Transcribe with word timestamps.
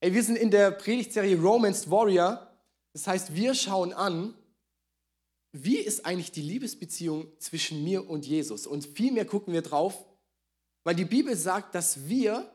Ey, 0.00 0.14
wir 0.14 0.22
sind 0.22 0.36
in 0.36 0.52
der 0.52 0.70
Predigtserie 0.70 1.36
Romance 1.36 1.90
Warrior. 1.90 2.46
Das 2.92 3.08
heißt, 3.08 3.34
wir 3.34 3.52
schauen 3.54 3.92
an, 3.92 4.32
wie 5.50 5.78
ist 5.78 6.06
eigentlich 6.06 6.30
die 6.30 6.42
Liebesbeziehung 6.42 7.26
zwischen 7.40 7.82
mir 7.82 8.08
und 8.08 8.24
Jesus? 8.24 8.68
Und 8.68 8.86
vielmehr 8.86 9.24
gucken 9.24 9.52
wir 9.52 9.62
drauf, 9.62 10.06
weil 10.84 10.94
die 10.94 11.04
Bibel 11.04 11.34
sagt, 11.36 11.74
dass 11.74 12.08
wir 12.08 12.48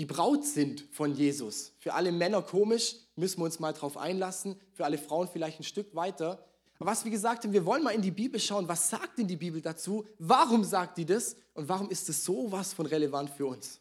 die 0.00 0.06
Braut 0.06 0.44
sind 0.44 0.84
von 0.90 1.14
Jesus. 1.14 1.72
Für 1.78 1.94
alle 1.94 2.10
Männer 2.10 2.42
komisch, 2.42 2.96
müssen 3.14 3.38
wir 3.38 3.44
uns 3.44 3.60
mal 3.60 3.72
drauf 3.72 3.96
einlassen. 3.96 4.56
Für 4.72 4.84
alle 4.84 4.98
Frauen 4.98 5.28
vielleicht 5.28 5.60
ein 5.60 5.64
Stück 5.64 5.94
weiter. 5.94 6.44
Aber 6.80 6.90
was 6.90 7.04
wir 7.04 7.12
gesagt 7.12 7.44
haben, 7.44 7.52
wir 7.52 7.64
wollen 7.64 7.84
mal 7.84 7.94
in 7.94 8.02
die 8.02 8.10
Bibel 8.10 8.40
schauen, 8.40 8.66
was 8.66 8.90
sagt 8.90 9.18
denn 9.18 9.28
die 9.28 9.36
Bibel 9.36 9.60
dazu? 9.60 10.04
Warum 10.18 10.64
sagt 10.64 10.98
die 10.98 11.06
das? 11.06 11.36
Und 11.54 11.68
warum 11.68 11.90
ist 11.90 12.08
es 12.08 12.24
so 12.24 12.50
was 12.50 12.72
von 12.72 12.86
relevant 12.86 13.30
für 13.30 13.46
uns? 13.46 13.78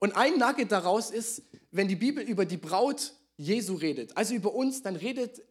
Und 0.00 0.16
ein 0.16 0.38
Nugget 0.38 0.72
daraus 0.72 1.10
ist, 1.10 1.42
wenn 1.70 1.86
die 1.86 1.96
Bibel 1.96 2.24
über 2.24 2.44
die 2.44 2.56
Braut 2.56 3.14
Jesu 3.36 3.74
redet, 3.74 4.16
also 4.16 4.34
über 4.34 4.52
uns, 4.52 4.82
dann 4.82 4.96
redet 4.96 5.42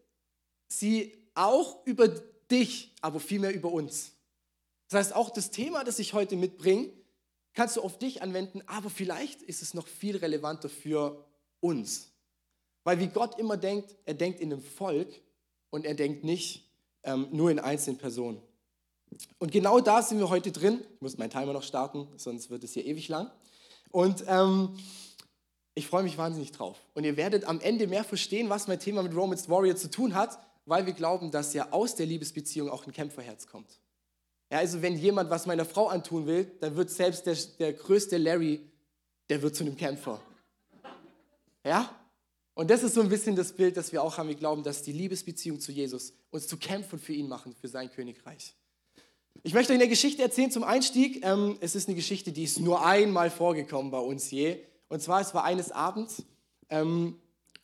sie 0.68 1.16
auch 1.34 1.84
über 1.86 2.08
dich, 2.50 2.94
aber 3.00 3.20
vielmehr 3.20 3.54
über 3.54 3.72
uns. 3.72 4.12
Das 4.88 4.98
heißt, 4.98 5.14
auch 5.14 5.30
das 5.30 5.50
Thema, 5.50 5.84
das 5.84 5.98
ich 5.98 6.12
heute 6.12 6.36
mitbringe, 6.36 6.90
kannst 7.54 7.76
du 7.76 7.80
auf 7.80 7.98
dich 7.98 8.22
anwenden, 8.22 8.62
aber 8.66 8.90
vielleicht 8.90 9.42
ist 9.42 9.62
es 9.62 9.72
noch 9.72 9.86
viel 9.86 10.16
relevanter 10.16 10.68
für 10.68 11.24
uns. 11.60 12.10
Weil 12.84 12.98
wie 12.98 13.08
Gott 13.08 13.38
immer 13.38 13.56
denkt, 13.56 13.94
er 14.04 14.14
denkt 14.14 14.40
in 14.40 14.52
einem 14.52 14.62
Volk 14.62 15.08
und 15.70 15.84
er 15.84 15.94
denkt 15.94 16.24
nicht 16.24 16.68
ähm, 17.04 17.28
nur 17.30 17.50
in 17.50 17.58
einzelnen 17.58 17.98
Personen. 17.98 18.42
Und 19.38 19.52
genau 19.52 19.80
da 19.80 20.02
sind 20.02 20.18
wir 20.18 20.28
heute 20.28 20.52
drin. 20.52 20.80
Ich 20.94 21.00
muss 21.00 21.18
meinen 21.18 21.30
Timer 21.30 21.52
noch 21.52 21.62
starten, 21.62 22.08
sonst 22.16 22.50
wird 22.50 22.64
es 22.64 22.72
hier 22.72 22.86
ewig 22.86 23.08
lang. 23.08 23.30
Und 23.90 24.24
ähm, 24.26 24.76
ich 25.74 25.86
freue 25.86 26.02
mich 26.02 26.18
wahnsinnig 26.18 26.52
drauf. 26.52 26.76
Und 26.94 27.04
ihr 27.04 27.16
werdet 27.16 27.44
am 27.44 27.60
Ende 27.60 27.86
mehr 27.86 28.04
verstehen, 28.04 28.48
was 28.48 28.68
mein 28.68 28.80
Thema 28.80 29.02
mit 29.02 29.14
Romans 29.14 29.48
Warrior 29.48 29.76
zu 29.76 29.90
tun 29.90 30.14
hat, 30.14 30.38
weil 30.66 30.86
wir 30.86 30.92
glauben, 30.92 31.30
dass 31.30 31.54
ja 31.54 31.72
aus 31.72 31.94
der 31.94 32.06
Liebesbeziehung 32.06 32.68
auch 32.68 32.86
ein 32.86 32.92
Kämpferherz 32.92 33.46
kommt. 33.46 33.80
Ja, 34.50 34.58
also 34.58 34.82
wenn 34.82 34.96
jemand 34.96 35.30
was 35.30 35.46
meiner 35.46 35.64
Frau 35.64 35.88
antun 35.88 36.26
will, 36.26 36.50
dann 36.60 36.76
wird 36.76 36.90
selbst 36.90 37.26
der, 37.26 37.36
der 37.58 37.72
größte 37.72 38.18
Larry, 38.18 38.60
der 39.28 39.42
wird 39.42 39.54
zu 39.54 39.64
einem 39.64 39.76
Kämpfer. 39.76 40.20
Ja? 41.64 41.94
Und 42.54 42.68
das 42.68 42.82
ist 42.82 42.94
so 42.94 43.00
ein 43.00 43.08
bisschen 43.08 43.36
das 43.36 43.52
Bild, 43.52 43.76
das 43.76 43.92
wir 43.92 44.02
auch 44.02 44.18
haben. 44.18 44.28
Wir 44.28 44.34
glauben, 44.34 44.62
dass 44.62 44.82
die 44.82 44.92
Liebesbeziehung 44.92 45.60
zu 45.60 45.72
Jesus 45.72 46.12
uns 46.30 46.46
zu 46.48 46.56
kämpfen 46.56 46.98
für 46.98 47.12
ihn 47.12 47.28
machen, 47.28 47.54
für 47.54 47.68
sein 47.68 47.90
Königreich. 47.90 48.54
Ich 49.42 49.54
möchte 49.54 49.72
euch 49.72 49.78
eine 49.78 49.88
Geschichte 49.88 50.22
erzählen 50.22 50.50
zum 50.50 50.64
Einstieg. 50.64 51.24
Ähm, 51.24 51.56
es 51.60 51.74
ist 51.74 51.88
eine 51.88 51.96
Geschichte, 51.96 52.30
die 52.30 52.44
ist 52.44 52.60
nur 52.60 52.84
einmal 52.84 53.30
vorgekommen 53.30 53.90
bei 53.90 53.98
uns 53.98 54.30
je. 54.30 54.58
Und 54.88 55.00
zwar, 55.02 55.20
es 55.20 55.32
war 55.32 55.44
eines 55.44 55.70
Abends. 55.72 56.24
Ähm, 56.68 57.18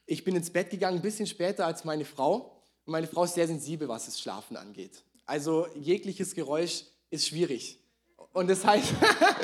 ich 0.06 0.24
bin 0.24 0.36
ins 0.36 0.50
Bett 0.50 0.70
gegangen, 0.70 0.98
ein 0.98 1.02
bisschen 1.02 1.26
später 1.26 1.66
als 1.66 1.84
meine 1.84 2.04
Frau. 2.04 2.62
Und 2.86 2.92
meine 2.92 3.06
Frau 3.06 3.24
ist 3.24 3.34
sehr 3.34 3.46
sensibel, 3.46 3.88
was 3.88 4.06
das 4.06 4.20
Schlafen 4.20 4.56
angeht. 4.56 5.02
Also 5.26 5.66
jegliches 5.74 6.34
Geräusch 6.34 6.84
ist 7.10 7.26
schwierig. 7.26 7.80
Und 8.32 8.48
das 8.48 8.64
heißt, 8.64 8.94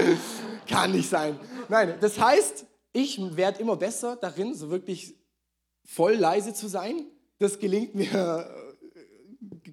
kann 0.69 0.92
nicht 0.92 1.09
sein. 1.09 1.39
Nein, 1.69 1.97
das 2.01 2.19
heißt, 2.19 2.67
ich 2.92 3.19
werde 3.36 3.61
immer 3.61 3.77
besser 3.77 4.17
darin, 4.17 4.55
so 4.55 4.70
wirklich 4.70 5.14
voll 5.84 6.14
leise 6.14 6.55
zu 6.55 6.69
sein. 6.69 7.07
Das 7.39 7.59
gelingt 7.59 7.95
mir 7.95 8.72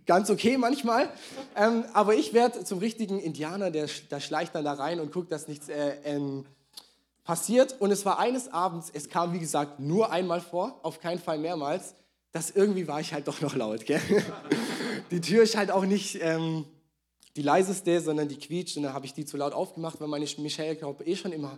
ganz 0.06 0.30
okay 0.30 0.58
manchmal. 0.58 1.10
Ähm, 1.56 1.86
aber 1.94 2.16
ich 2.16 2.34
werde 2.34 2.64
zum 2.64 2.80
richtigen 2.80 3.20
Indianer, 3.20 3.72
der, 3.72 3.88
der 4.10 4.20
schleicht 4.20 4.56
dann 4.56 4.66
da 4.66 4.74
rein 4.74 5.00
und 5.00 5.12
guckt, 5.12 5.32
dass 5.32 5.48
nichts 5.48 5.70
äh, 5.70 5.96
ähm, 6.04 6.46
passiert. 7.24 7.76
Und 7.80 7.92
es 7.92 8.06
war 8.06 8.20
eines 8.20 8.52
Abends, 8.52 8.90
es 8.92 9.10
kam 9.10 9.34
wie 9.34 9.40
gesagt 9.40 9.80
nur 9.80 10.12
einmal 10.12 10.42
vor, 10.42 10.80
auf 10.84 11.00
keinen 11.00 11.20
Fall 11.20 11.38
mehrmals, 11.38 11.96
dass 12.32 12.52
irgendwie 12.52 12.88
war 12.88 13.00
ich 13.00 13.14
halt 13.14 13.28
doch 13.28 13.42
noch 13.42 13.56
laut. 13.56 13.86
Gell? 13.86 14.02
Die 15.12 15.22
Tür 15.22 15.44
ist 15.44 15.58
halt 15.58 15.72
auch 15.72 15.86
nicht 15.86 16.20
ähm, 16.22 16.66
die 17.36 17.42
leiseste, 17.42 18.02
sondern 18.02 18.28
die 18.28 18.38
quietscht. 18.38 18.78
Und 18.78 18.84
dann 18.84 18.94
habe 18.94 19.06
ich 19.06 19.14
die 19.14 19.26
zu 19.26 19.38
laut 19.38 19.54
aufgemacht, 19.54 20.00
weil 20.02 20.08
meine 20.08 20.28
Michelle, 20.38 20.76
glaube 20.76 21.04
eh 21.06 21.16
schon 21.16 21.32
immer 21.32 21.58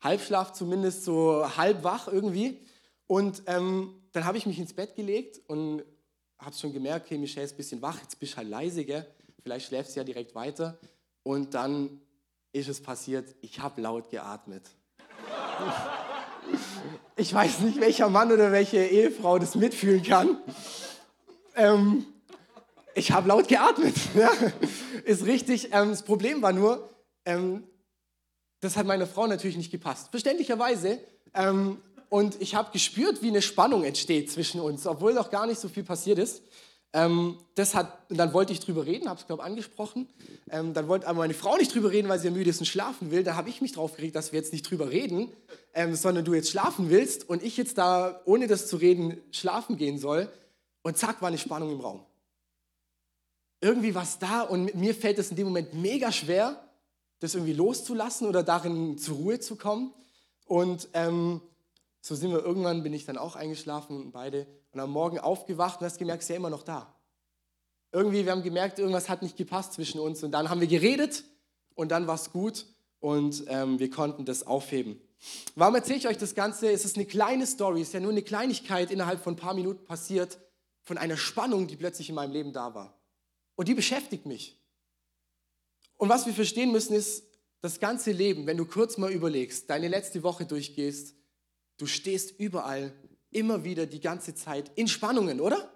Halbschlaf, 0.00 0.52
zumindest 0.52 1.04
so 1.04 1.44
halb 1.56 1.84
wach 1.84 2.08
irgendwie. 2.08 2.58
Und 3.06 3.42
ähm, 3.46 3.94
dann 4.12 4.24
habe 4.24 4.36
ich 4.36 4.46
mich 4.46 4.58
ins 4.58 4.72
Bett 4.72 4.94
gelegt 4.94 5.40
und 5.46 5.84
habe 6.44 6.54
schon 6.56 6.72
gemerkt, 6.72 7.06
okay, 7.06 7.18
Michelle 7.18 7.46
ist 7.46 7.52
ein 7.52 7.56
bisschen 7.56 7.82
wach, 7.82 8.00
jetzt 8.00 8.18
bist 8.18 8.32
du 8.32 8.36
halt 8.38 8.48
leise, 8.48 8.84
gell? 8.84 9.06
vielleicht 9.42 9.66
schläfst 9.66 9.94
du 9.94 10.00
ja 10.00 10.04
direkt 10.04 10.34
weiter. 10.34 10.78
Und 11.22 11.54
dann 11.54 12.00
ist 12.52 12.68
es 12.68 12.82
passiert, 12.82 13.34
ich 13.40 13.60
habe 13.60 13.80
laut 13.80 14.10
geatmet. 14.10 14.62
Ich 17.16 17.32
weiß 17.32 17.60
nicht, 17.60 17.80
welcher 17.80 18.08
Mann 18.08 18.32
oder 18.32 18.52
welche 18.52 18.84
Ehefrau 18.84 19.38
das 19.38 19.54
mitfühlen 19.54 20.02
kann. 20.02 20.38
Ähm, 21.54 22.06
ich 22.94 23.12
habe 23.12 23.28
laut 23.28 23.48
geatmet. 23.48 23.94
Ja, 24.14 24.30
ist 25.04 25.24
richtig. 25.26 25.72
Ähm, 25.72 25.90
das 25.90 26.02
Problem 26.02 26.42
war 26.42 26.52
nur, 26.52 26.88
ähm, 27.24 27.64
das 28.60 28.76
hat 28.76 28.86
meiner 28.86 29.06
Frau 29.06 29.26
natürlich 29.26 29.56
nicht 29.56 29.70
gepasst. 29.70 30.10
Verständlicherweise. 30.10 30.98
Ähm, 31.34 31.80
und 32.12 32.42
ich 32.42 32.54
habe 32.54 32.70
gespürt, 32.72 33.22
wie 33.22 33.28
eine 33.28 33.40
Spannung 33.40 33.84
entsteht 33.84 34.30
zwischen 34.30 34.60
uns, 34.60 34.86
obwohl 34.86 35.14
noch 35.14 35.30
gar 35.30 35.46
nicht 35.46 35.58
so 35.58 35.70
viel 35.70 35.82
passiert 35.82 36.18
ist. 36.18 36.42
Ähm, 36.92 37.38
das 37.54 37.74
hat, 37.74 38.00
dann 38.10 38.34
wollte 38.34 38.52
ich 38.52 38.60
drüber 38.60 38.84
reden, 38.84 39.08
habe 39.08 39.18
es, 39.18 39.26
glaube 39.26 39.40
ich, 39.40 39.46
angesprochen. 39.46 40.06
Ähm, 40.50 40.74
dann 40.74 40.88
wollte 40.88 41.08
aber 41.08 41.20
meine 41.20 41.32
Frau 41.32 41.56
nicht 41.56 41.74
drüber 41.74 41.90
reden, 41.90 42.10
weil 42.10 42.18
sie 42.18 42.26
ja 42.26 42.34
müde 42.34 42.50
ist 42.50 42.60
und 42.60 42.66
schlafen 42.66 43.10
will. 43.10 43.24
Da 43.24 43.34
habe 43.34 43.48
ich 43.48 43.62
mich 43.62 43.72
drauf 43.72 43.96
geregt, 43.96 44.14
dass 44.14 44.30
wir 44.30 44.38
jetzt 44.38 44.52
nicht 44.52 44.70
drüber 44.70 44.90
reden, 44.90 45.32
ähm, 45.72 45.94
sondern 45.94 46.26
du 46.26 46.34
jetzt 46.34 46.50
schlafen 46.50 46.90
willst 46.90 47.30
und 47.30 47.42
ich 47.42 47.56
jetzt 47.56 47.78
da, 47.78 48.20
ohne 48.26 48.46
das 48.46 48.68
zu 48.68 48.76
reden, 48.76 49.22
schlafen 49.30 49.78
gehen 49.78 49.96
soll. 49.96 50.30
Und 50.82 50.98
zack, 50.98 51.22
war 51.22 51.28
eine 51.28 51.38
Spannung 51.38 51.72
im 51.72 51.80
Raum. 51.80 52.04
Irgendwie 53.62 53.94
war 53.94 54.02
es 54.02 54.18
da 54.18 54.42
und 54.42 54.74
mir 54.74 54.94
fällt 54.94 55.18
es 55.18 55.30
in 55.30 55.36
dem 55.36 55.46
Moment 55.46 55.72
mega 55.72 56.12
schwer, 56.12 56.62
das 57.20 57.34
irgendwie 57.34 57.54
loszulassen 57.54 58.28
oder 58.28 58.42
darin 58.42 58.98
zur 58.98 59.16
Ruhe 59.16 59.40
zu 59.40 59.56
kommen. 59.56 59.94
Und 60.44 60.88
ähm, 60.92 61.40
so 62.02 62.16
sind 62.16 62.32
wir 62.32 62.44
irgendwann, 62.44 62.82
bin 62.82 62.92
ich 62.92 63.06
dann 63.06 63.16
auch 63.16 63.36
eingeschlafen 63.36 63.96
und 63.96 64.10
beide 64.10 64.48
und 64.72 64.80
am 64.80 64.90
Morgen 64.90 65.20
aufgewacht 65.20 65.80
und 65.80 65.86
hast 65.86 65.98
gemerkt, 65.98 66.24
ist 66.24 66.28
ja 66.28 66.36
immer 66.36 66.50
noch 66.50 66.64
da. 66.64 66.94
Irgendwie, 67.92 68.24
wir 68.24 68.32
haben 68.32 68.42
gemerkt, 68.42 68.80
irgendwas 68.80 69.08
hat 69.08 69.22
nicht 69.22 69.36
gepasst 69.36 69.74
zwischen 69.74 70.00
uns 70.00 70.24
und 70.24 70.32
dann 70.32 70.50
haben 70.50 70.60
wir 70.60 70.66
geredet 70.66 71.22
und 71.74 71.92
dann 71.92 72.08
war 72.08 72.16
es 72.16 72.32
gut 72.32 72.66
und 72.98 73.44
ähm, 73.46 73.78
wir 73.78 73.88
konnten 73.88 74.24
das 74.24 74.44
aufheben. 74.44 75.00
Warum 75.54 75.76
erzähle 75.76 75.98
ich 75.98 76.08
euch 76.08 76.18
das 76.18 76.34
Ganze? 76.34 76.72
Es 76.72 76.84
ist 76.84 76.96
eine 76.96 77.06
kleine 77.06 77.46
Story, 77.46 77.80
es 77.80 77.88
ist 77.88 77.94
ja 77.94 78.00
nur 78.00 78.10
eine 78.10 78.22
Kleinigkeit 78.22 78.90
innerhalb 78.90 79.22
von 79.22 79.34
ein 79.34 79.38
paar 79.38 79.54
Minuten 79.54 79.84
passiert 79.84 80.38
von 80.82 80.98
einer 80.98 81.16
Spannung, 81.16 81.68
die 81.68 81.76
plötzlich 81.76 82.08
in 82.08 82.16
meinem 82.16 82.32
Leben 82.32 82.52
da 82.52 82.74
war. 82.74 82.98
Und 83.54 83.68
die 83.68 83.74
beschäftigt 83.74 84.26
mich. 84.26 84.60
Und 85.98 86.08
was 86.08 86.26
wir 86.26 86.32
verstehen 86.32 86.72
müssen 86.72 86.94
ist, 86.94 87.22
das 87.60 87.78
ganze 87.78 88.10
Leben, 88.10 88.48
wenn 88.48 88.56
du 88.56 88.64
kurz 88.64 88.98
mal 88.98 89.12
überlegst, 89.12 89.70
deine 89.70 89.86
letzte 89.86 90.24
Woche 90.24 90.46
durchgehst, 90.46 91.14
Du 91.82 91.88
stehst 91.88 92.38
überall, 92.38 92.92
immer 93.32 93.64
wieder 93.64 93.86
die 93.86 93.98
ganze 93.98 94.36
Zeit 94.36 94.70
in 94.76 94.86
Spannungen, 94.86 95.40
oder? 95.40 95.68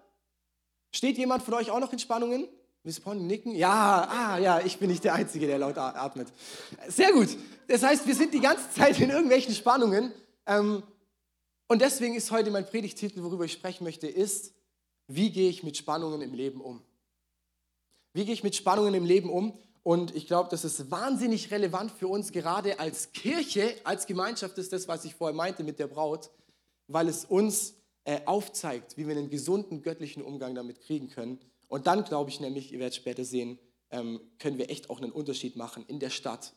Steht 0.93 1.19
jemand 1.19 1.43
von 1.43 1.55
euch 1.55 1.73
auch 1.73 1.81
noch 1.81 1.93
in 1.93 1.99
Spannungen? 1.99 2.47
Miss 2.85 3.01
Pony 3.01 3.25
nicken? 3.25 3.57
Ja, 3.57 4.07
ah, 4.09 4.39
ja, 4.39 4.61
ich 4.61 4.79
bin 4.79 4.89
nicht 4.89 5.03
der 5.03 5.15
Einzige, 5.15 5.49
der 5.49 5.59
laut 5.59 5.77
atmet. 5.77 6.29
Sehr 6.87 7.11
gut. 7.11 7.37
Das 7.67 7.83
heißt, 7.83 8.07
wir 8.07 8.15
sind 8.15 8.33
die 8.33 8.39
ganze 8.39 8.71
Zeit 8.71 9.01
in 9.01 9.11
irgendwelchen 9.11 9.53
Spannungen. 9.53 10.13
Ähm, 10.47 10.85
und 11.67 11.83
deswegen 11.83 12.15
ist 12.15 12.31
heute 12.31 12.53
mein 12.53 12.67
Predigtitel, 12.67 13.25
worüber 13.25 13.45
ich 13.45 13.53
sprechen 13.55 13.83
möchte, 13.83 14.07
ist, 14.07 14.55
wie 15.09 15.33
gehe 15.33 15.51
ich 15.51 15.65
mit 15.65 15.77
Spannungen 15.77 16.23
im 16.23 16.35
Leben 16.35 16.61
um? 16.61 16.85
Wie 18.13 18.25
gehe 18.25 18.35
ich 18.35 18.45
mit 18.45 18.55
Spannungen 18.55 18.95
im 18.95 19.05
Leben 19.05 19.29
um? 19.29 19.59
Und 19.87 20.17
ich 20.17 20.27
glaube, 20.27 20.49
das 20.51 20.65
ist 20.65 20.91
wahnsinnig 20.91 21.53
relevant 21.53 21.93
für 21.93 22.09
uns, 22.09 22.33
gerade 22.33 22.81
als 22.81 23.13
Kirche, 23.13 23.73
als 23.85 24.07
Gemeinschaft 24.07 24.59
ist 24.59 24.73
das, 24.73 24.89
was 24.89 25.05
ich 25.05 25.15
vorher 25.15 25.33
meinte 25.33 25.63
mit 25.63 25.79
der 25.79 25.87
Braut, 25.87 26.33
weil 26.89 27.07
es 27.09 27.25
uns 27.25 27.75
äh, 28.03 28.19
aufzeigt, 28.25 28.97
wie 28.97 29.07
wir 29.07 29.17
einen 29.17 29.31
gesunden 29.31 29.83
göttlichen 29.83 30.25
Umgang 30.25 30.57
damit 30.57 30.81
kriegen 30.81 31.09
können. 31.09 31.39
Und 31.69 31.87
dann 31.87 32.03
glaube 32.03 32.31
ich 32.31 32.41
nämlich, 32.41 32.73
ihr 32.73 32.81
werdet 32.81 32.97
später 32.97 33.25
sehen, 33.25 33.61
ähm, 33.93 34.21
können 34.41 34.59
wir 34.59 34.71
echt 34.71 34.91
auch 34.91 35.01
einen 35.01 35.13
Unterschied 35.13 35.55
machen 35.55 35.85
in 35.87 36.01
der 36.01 36.11
Stadt, 36.11 36.53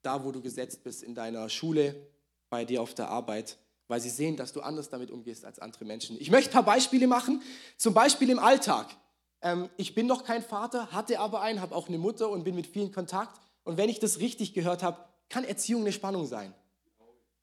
da 0.00 0.24
wo 0.24 0.32
du 0.32 0.40
gesetzt 0.40 0.82
bist, 0.82 1.02
in 1.02 1.14
deiner 1.14 1.50
Schule, 1.50 2.08
bei 2.48 2.64
dir 2.64 2.80
auf 2.80 2.94
der 2.94 3.10
Arbeit, 3.10 3.58
weil 3.88 4.00
sie 4.00 4.08
sehen, 4.08 4.38
dass 4.38 4.54
du 4.54 4.62
anders 4.62 4.88
damit 4.88 5.10
umgehst 5.10 5.44
als 5.44 5.58
andere 5.58 5.84
Menschen. 5.84 6.16
Ich 6.18 6.30
möchte 6.30 6.48
ein 6.48 6.54
paar 6.54 6.74
Beispiele 6.74 7.06
machen, 7.06 7.42
zum 7.76 7.92
Beispiel 7.92 8.30
im 8.30 8.38
Alltag. 8.38 8.96
Ähm, 9.42 9.68
ich 9.76 9.94
bin 9.94 10.06
noch 10.06 10.24
kein 10.24 10.42
Vater, 10.42 10.92
hatte 10.92 11.20
aber 11.20 11.40
einen, 11.40 11.60
habe 11.60 11.74
auch 11.74 11.88
eine 11.88 11.98
Mutter 11.98 12.28
und 12.30 12.44
bin 12.44 12.54
mit 12.54 12.66
vielen 12.66 12.92
Kontakt. 12.92 13.40
Und 13.64 13.76
wenn 13.76 13.88
ich 13.88 13.98
das 13.98 14.18
richtig 14.18 14.54
gehört 14.54 14.82
habe, 14.82 14.98
kann 15.28 15.44
Erziehung 15.44 15.82
eine 15.82 15.92
Spannung 15.92 16.26
sein. 16.26 16.54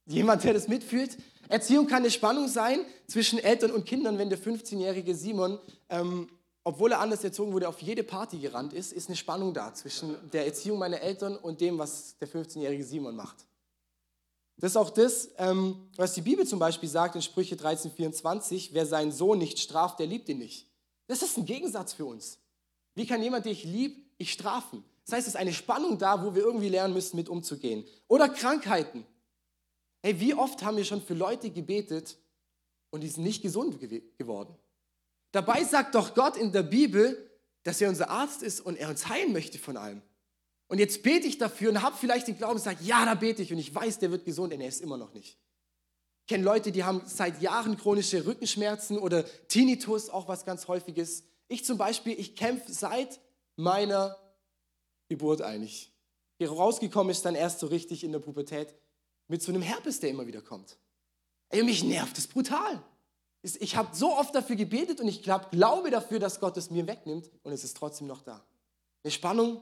Jemand, 0.05 0.43
der 0.43 0.53
das 0.53 0.67
mitfühlt? 0.67 1.17
Erziehung 1.49 1.87
kann 1.87 1.99
eine 1.99 2.11
Spannung 2.11 2.47
sein 2.47 2.79
zwischen 3.07 3.39
Eltern 3.39 3.71
und 3.71 3.85
Kindern, 3.85 4.17
wenn 4.17 4.29
der 4.29 4.39
15-jährige 4.39 5.15
Simon, 5.15 5.59
ähm, 5.89 6.29
obwohl 6.63 6.91
er 6.91 6.99
anders 6.99 7.23
erzogen 7.23 7.53
wurde, 7.53 7.67
auf 7.67 7.81
jede 7.81 8.03
Party 8.03 8.37
gerannt 8.39 8.73
ist, 8.73 8.91
ist 8.91 9.07
eine 9.07 9.15
Spannung 9.15 9.53
da 9.53 9.73
zwischen 9.73 10.15
der 10.31 10.45
Erziehung 10.45 10.79
meiner 10.79 11.01
Eltern 11.01 11.35
und 11.37 11.61
dem, 11.61 11.77
was 11.77 12.17
der 12.19 12.27
15-jährige 12.27 12.83
Simon 12.83 13.15
macht. 13.15 13.47
Das 14.57 14.71
ist 14.71 14.77
auch 14.77 14.89
das, 14.89 15.29
ähm, 15.37 15.87
was 15.95 16.13
die 16.13 16.21
Bibel 16.21 16.45
zum 16.45 16.59
Beispiel 16.59 16.89
sagt 16.89 17.15
in 17.15 17.21
Sprüche 17.21 17.55
13, 17.55 17.91
24, 17.91 18.73
wer 18.73 18.85
seinen 18.85 19.11
Sohn 19.11 19.37
nicht 19.37 19.59
straft, 19.59 19.99
der 19.99 20.07
liebt 20.07 20.27
ihn 20.29 20.39
nicht. 20.39 20.66
Das 21.07 21.21
ist 21.21 21.37
ein 21.37 21.45
Gegensatz 21.45 21.93
für 21.93 22.05
uns. 22.05 22.37
Wie 22.95 23.05
kann 23.05 23.23
jemand, 23.23 23.45
den 23.45 23.53
ich 23.53 23.63
lieb, 23.63 24.05
ich 24.17 24.33
strafen? 24.33 24.83
Das 25.05 25.15
heißt, 25.15 25.27
es 25.27 25.33
ist 25.35 25.39
eine 25.39 25.53
Spannung 25.53 25.97
da, 25.97 26.23
wo 26.23 26.35
wir 26.35 26.43
irgendwie 26.43 26.69
lernen 26.69 26.93
müssen, 26.93 27.15
mit 27.15 27.29
umzugehen. 27.29 27.85
Oder 28.07 28.27
Krankheiten. 28.27 29.05
Hey, 30.03 30.19
wie 30.19 30.33
oft 30.33 30.63
haben 30.63 30.77
wir 30.77 30.85
schon 30.85 31.01
für 31.01 31.13
Leute 31.13 31.49
gebetet 31.49 32.17
und 32.89 33.01
die 33.01 33.07
sind 33.07 33.23
nicht 33.23 33.41
gesund 33.41 33.79
geworden? 34.17 34.53
Dabei 35.31 35.63
sagt 35.63 35.95
doch 35.95 36.13
Gott 36.13 36.37
in 36.37 36.51
der 36.51 36.63
Bibel, 36.63 37.29
dass 37.63 37.81
er 37.81 37.89
unser 37.89 38.09
Arzt 38.09 38.43
ist 38.43 38.61
und 38.61 38.75
er 38.75 38.89
uns 38.89 39.07
heilen 39.07 39.33
möchte 39.33 39.59
von 39.59 39.77
allem. 39.77 40.01
Und 40.67 40.79
jetzt 40.79 41.03
bete 41.03 41.27
ich 41.27 41.37
dafür 41.37 41.69
und 41.69 41.81
habe 41.81 41.95
vielleicht 41.97 42.27
den 42.27 42.37
Glauben 42.37 42.59
und 42.59 42.81
ja, 42.81 43.05
da 43.05 43.15
bete 43.15 43.41
ich 43.41 43.51
und 43.51 43.59
ich 43.59 43.73
weiß, 43.73 43.99
der 43.99 44.11
wird 44.11 44.25
gesund 44.25 44.53
und 44.53 44.61
er 44.61 44.67
ist 44.67 44.81
immer 44.81 44.97
noch 44.97 45.13
nicht. 45.13 45.37
Ich 46.27 46.29
kenne 46.29 46.43
Leute, 46.43 46.73
die 46.73 46.83
haben 46.83 47.03
seit 47.05 47.41
Jahren 47.41 47.77
chronische 47.77 48.25
Rückenschmerzen 48.25 48.99
oder 48.99 49.23
Tinnitus, 49.47 50.09
auch 50.09 50.27
was 50.27 50.43
ganz 50.43 50.67
häufiges. 50.67 51.23
Ich 51.47 51.63
zum 51.63 51.77
Beispiel, 51.77 52.19
ich 52.19 52.35
kämpfe 52.35 52.73
seit 52.73 53.21
meiner 53.55 54.17
Geburt 55.07 55.41
eigentlich. 55.41 55.89
Hier 56.37 56.51
rausgekommen 56.51 57.11
ist 57.11 57.23
dann 57.23 57.35
erst 57.35 57.59
so 57.59 57.67
richtig 57.67 58.03
in 58.03 58.11
der 58.11 58.19
Pubertät 58.19 58.75
mit 59.29 59.41
so 59.41 59.53
einem 59.53 59.61
Herpes, 59.61 60.01
der 60.01 60.09
immer 60.09 60.27
wieder 60.27 60.41
kommt. 60.41 60.77
Ey, 61.47 61.63
mich 61.63 61.85
nervt 61.85 62.17
das 62.17 62.27
brutal. 62.27 62.83
Ich 63.41 63.77
habe 63.77 63.95
so 63.95 64.11
oft 64.11 64.35
dafür 64.35 64.57
gebetet 64.57 64.99
und 64.99 65.07
ich 65.07 65.23
glaub, 65.23 65.49
glaube 65.51 65.91
dafür, 65.91 66.19
dass 66.19 66.41
Gott 66.41 66.57
es 66.57 66.69
mir 66.69 66.87
wegnimmt 66.87 67.31
und 67.43 67.53
es 67.53 67.63
ist 67.63 67.77
trotzdem 67.77 68.07
noch 68.07 68.21
da. 68.21 68.45
Eine 69.05 69.11
Spannung, 69.11 69.61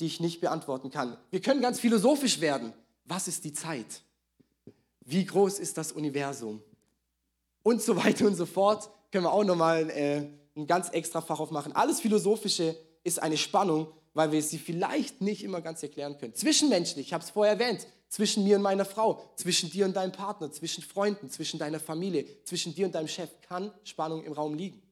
die 0.00 0.06
ich 0.06 0.18
nicht 0.18 0.40
beantworten 0.40 0.90
kann. 0.90 1.16
Wir 1.30 1.40
können 1.40 1.62
ganz 1.62 1.78
philosophisch 1.78 2.40
werden. 2.40 2.72
Was 3.04 3.28
ist 3.28 3.44
die 3.44 3.52
Zeit? 3.52 4.02
Wie 5.10 5.24
groß 5.24 5.58
ist 5.58 5.78
das 5.78 5.92
Universum? 5.92 6.62
Und 7.62 7.80
so 7.80 7.96
weiter 7.96 8.26
und 8.26 8.34
so 8.34 8.44
fort. 8.44 8.90
Können 9.10 9.24
wir 9.24 9.32
auch 9.32 9.42
nochmal 9.42 9.88
äh, 9.88 10.28
ein 10.54 10.66
ganz 10.66 10.90
extra 10.90 11.22
Fach 11.22 11.40
aufmachen. 11.40 11.72
Alles 11.72 12.00
Philosophische 12.00 12.76
ist 13.04 13.22
eine 13.22 13.38
Spannung, 13.38 13.90
weil 14.12 14.32
wir 14.32 14.42
sie 14.42 14.58
vielleicht 14.58 15.22
nicht 15.22 15.42
immer 15.42 15.62
ganz 15.62 15.82
erklären 15.82 16.18
können. 16.18 16.34
Zwischenmenschlich, 16.34 17.06
ich 17.06 17.12
habe 17.14 17.24
es 17.24 17.30
vorher 17.30 17.54
erwähnt, 17.54 17.86
zwischen 18.10 18.44
mir 18.44 18.56
und 18.56 18.62
meiner 18.62 18.84
Frau, 18.84 19.22
zwischen 19.36 19.70
dir 19.70 19.86
und 19.86 19.96
deinem 19.96 20.12
Partner, 20.12 20.52
zwischen 20.52 20.82
Freunden, 20.82 21.30
zwischen 21.30 21.58
deiner 21.58 21.80
Familie, 21.80 22.26
zwischen 22.44 22.74
dir 22.74 22.84
und 22.84 22.94
deinem 22.94 23.08
Chef 23.08 23.30
kann 23.48 23.72
Spannung 23.84 24.24
im 24.24 24.34
Raum 24.34 24.52
liegen. 24.52 24.82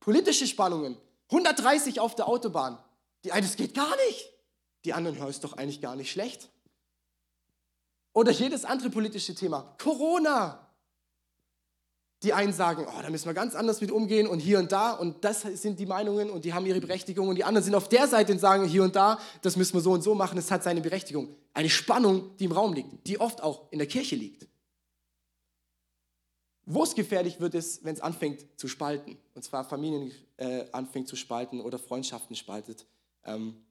Politische 0.00 0.48
Spannungen, 0.48 0.96
130 1.28 2.00
auf 2.00 2.16
der 2.16 2.26
Autobahn, 2.26 2.76
die 3.24 3.30
eine, 3.30 3.46
das 3.46 3.54
geht 3.54 3.74
gar 3.74 3.94
nicht. 4.08 4.30
Die 4.84 4.94
anderen, 4.94 5.16
hören 5.16 5.30
es 5.30 5.38
doch 5.38 5.52
eigentlich 5.52 5.80
gar 5.80 5.94
nicht 5.94 6.10
schlecht. 6.10 6.50
Oder 8.18 8.32
jedes 8.32 8.64
andere 8.64 8.90
politische 8.90 9.32
Thema. 9.32 9.76
Corona. 9.80 10.68
Die 12.24 12.32
einen 12.32 12.52
sagen, 12.52 12.84
oh, 12.84 13.00
da 13.00 13.10
müssen 13.10 13.26
wir 13.26 13.32
ganz 13.32 13.54
anders 13.54 13.80
mit 13.80 13.92
umgehen 13.92 14.26
und 14.26 14.40
hier 14.40 14.58
und 14.58 14.72
da 14.72 14.90
und 14.90 15.24
das 15.24 15.42
sind 15.42 15.78
die 15.78 15.86
Meinungen 15.86 16.28
und 16.28 16.44
die 16.44 16.52
haben 16.52 16.66
ihre 16.66 16.80
Berechtigung 16.80 17.28
und 17.28 17.36
die 17.36 17.44
anderen 17.44 17.62
sind 17.62 17.76
auf 17.76 17.88
der 17.88 18.08
Seite 18.08 18.32
und 18.32 18.40
sagen 18.40 18.64
hier 18.64 18.82
und 18.82 18.96
da, 18.96 19.20
das 19.42 19.54
müssen 19.54 19.74
wir 19.74 19.82
so 19.82 19.92
und 19.92 20.02
so 20.02 20.16
machen, 20.16 20.34
das 20.34 20.50
hat 20.50 20.64
seine 20.64 20.80
Berechtigung. 20.80 21.36
Eine 21.54 21.70
Spannung, 21.70 22.36
die 22.38 22.46
im 22.46 22.50
Raum 22.50 22.72
liegt, 22.72 23.06
die 23.06 23.20
oft 23.20 23.40
auch 23.40 23.70
in 23.70 23.78
der 23.78 23.86
Kirche 23.86 24.16
liegt. 24.16 24.48
Wo 26.66 26.82
es 26.82 26.96
gefährlich 26.96 27.38
wird, 27.38 27.54
ist, 27.54 27.84
wenn 27.84 27.94
es 27.94 28.00
anfängt 28.00 28.46
zu 28.56 28.66
spalten. 28.66 29.16
Und 29.36 29.44
zwar 29.44 29.62
Familien 29.62 30.10
äh, 30.38 30.64
anfängt 30.72 31.06
zu 31.06 31.14
spalten 31.14 31.60
oder 31.60 31.78
Freundschaften 31.78 32.34
spaltet. 32.34 32.84
Ähm, 33.24 33.64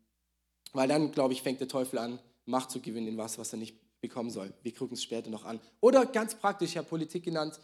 weil 0.72 0.88
dann, 0.88 1.12
glaube 1.12 1.34
ich, 1.34 1.42
fängt 1.42 1.60
der 1.60 1.68
Teufel 1.68 2.00
an, 2.00 2.20
Macht 2.46 2.72
zu 2.72 2.80
gewinnen 2.80 3.10
in 3.10 3.18
was, 3.18 3.38
was 3.38 3.52
er 3.52 3.60
nicht 3.60 3.76
bekommen 4.02 4.30
soll. 4.30 4.54
Wir 4.64 4.74
gucken 4.74 4.96
es 4.96 5.04
später 5.04 5.30
noch 5.30 5.46
an. 5.46 5.60
Oder 5.80 6.06
ganz 6.06 6.36
praktisch, 6.36 6.76
habe 6.76 6.88
Politik 6.88 7.24
genannt, 7.24 7.60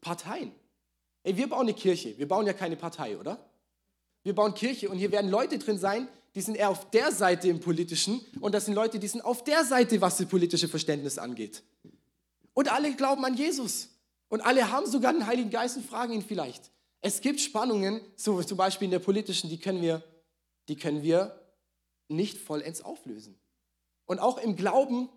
Parteien. 0.00 0.52
Ey, 1.22 1.36
wir 1.36 1.48
bauen 1.48 1.62
eine 1.62 1.74
Kirche, 1.74 2.16
wir 2.18 2.26
bauen 2.26 2.46
ja 2.46 2.52
keine 2.52 2.76
Partei, 2.76 3.16
oder? 3.16 3.38
Wir 4.24 4.34
bauen 4.34 4.54
Kirche 4.54 4.88
und 4.88 4.98
hier 4.98 5.12
werden 5.12 5.30
Leute 5.30 5.58
drin 5.58 5.78
sein, 5.78 6.08
die 6.34 6.40
sind 6.40 6.56
eher 6.56 6.70
auf 6.70 6.90
der 6.90 7.12
Seite 7.12 7.48
im 7.48 7.60
Politischen 7.60 8.20
und 8.40 8.54
das 8.54 8.64
sind 8.64 8.74
Leute, 8.74 8.98
die 8.98 9.06
sind 9.06 9.20
auf 9.22 9.44
der 9.44 9.64
Seite, 9.64 10.00
was 10.00 10.16
das 10.16 10.28
politische 10.28 10.68
Verständnis 10.68 11.18
angeht. 11.18 11.62
Und 12.54 12.72
alle 12.72 12.94
glauben 12.94 13.24
an 13.24 13.36
Jesus. 13.36 13.88
Und 14.28 14.40
alle 14.40 14.70
haben 14.70 14.86
sogar 14.86 15.12
den 15.12 15.26
Heiligen 15.26 15.50
Geist 15.50 15.76
und 15.76 15.86
fragen 15.86 16.14
ihn 16.14 16.22
vielleicht. 16.22 16.70
Es 17.02 17.20
gibt 17.20 17.40
Spannungen, 17.40 18.00
so 18.16 18.42
zum 18.42 18.56
Beispiel 18.56 18.86
in 18.86 18.92
der 18.92 18.98
politischen, 18.98 19.50
die 19.50 19.58
können 19.58 19.82
wir 19.82 20.02
die 20.68 20.76
können 20.76 21.02
wir 21.02 21.38
nicht 22.08 22.38
vollends 22.38 22.82
auflösen. 22.82 23.38
Und 24.06 24.18
auch 24.18 24.38
im 24.38 24.56
Glauben, 24.56 25.08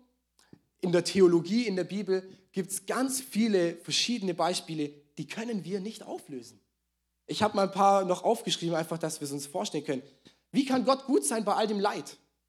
in 0.80 0.92
der 0.92 1.04
Theologie, 1.04 1.66
in 1.66 1.76
der 1.76 1.84
Bibel 1.84 2.28
gibt 2.52 2.70
es 2.70 2.86
ganz 2.86 3.20
viele 3.20 3.76
verschiedene 3.76 4.34
Beispiele, 4.34 4.92
die 5.18 5.26
können 5.26 5.64
wir 5.64 5.80
nicht 5.80 6.02
auflösen. 6.02 6.60
Ich 7.26 7.42
habe 7.42 7.56
mal 7.56 7.64
ein 7.64 7.72
paar 7.72 8.04
noch 8.04 8.22
aufgeschrieben, 8.22 8.74
einfach, 8.74 8.98
dass 8.98 9.20
wir 9.20 9.26
es 9.26 9.32
uns 9.32 9.46
vorstellen 9.46 9.84
können. 9.84 10.02
Wie 10.52 10.64
kann 10.64 10.84
Gott 10.84 11.06
gut 11.06 11.24
sein 11.24 11.44
bei 11.44 11.54
all 11.54 11.66
dem 11.66 11.80
Leid? 11.80 12.04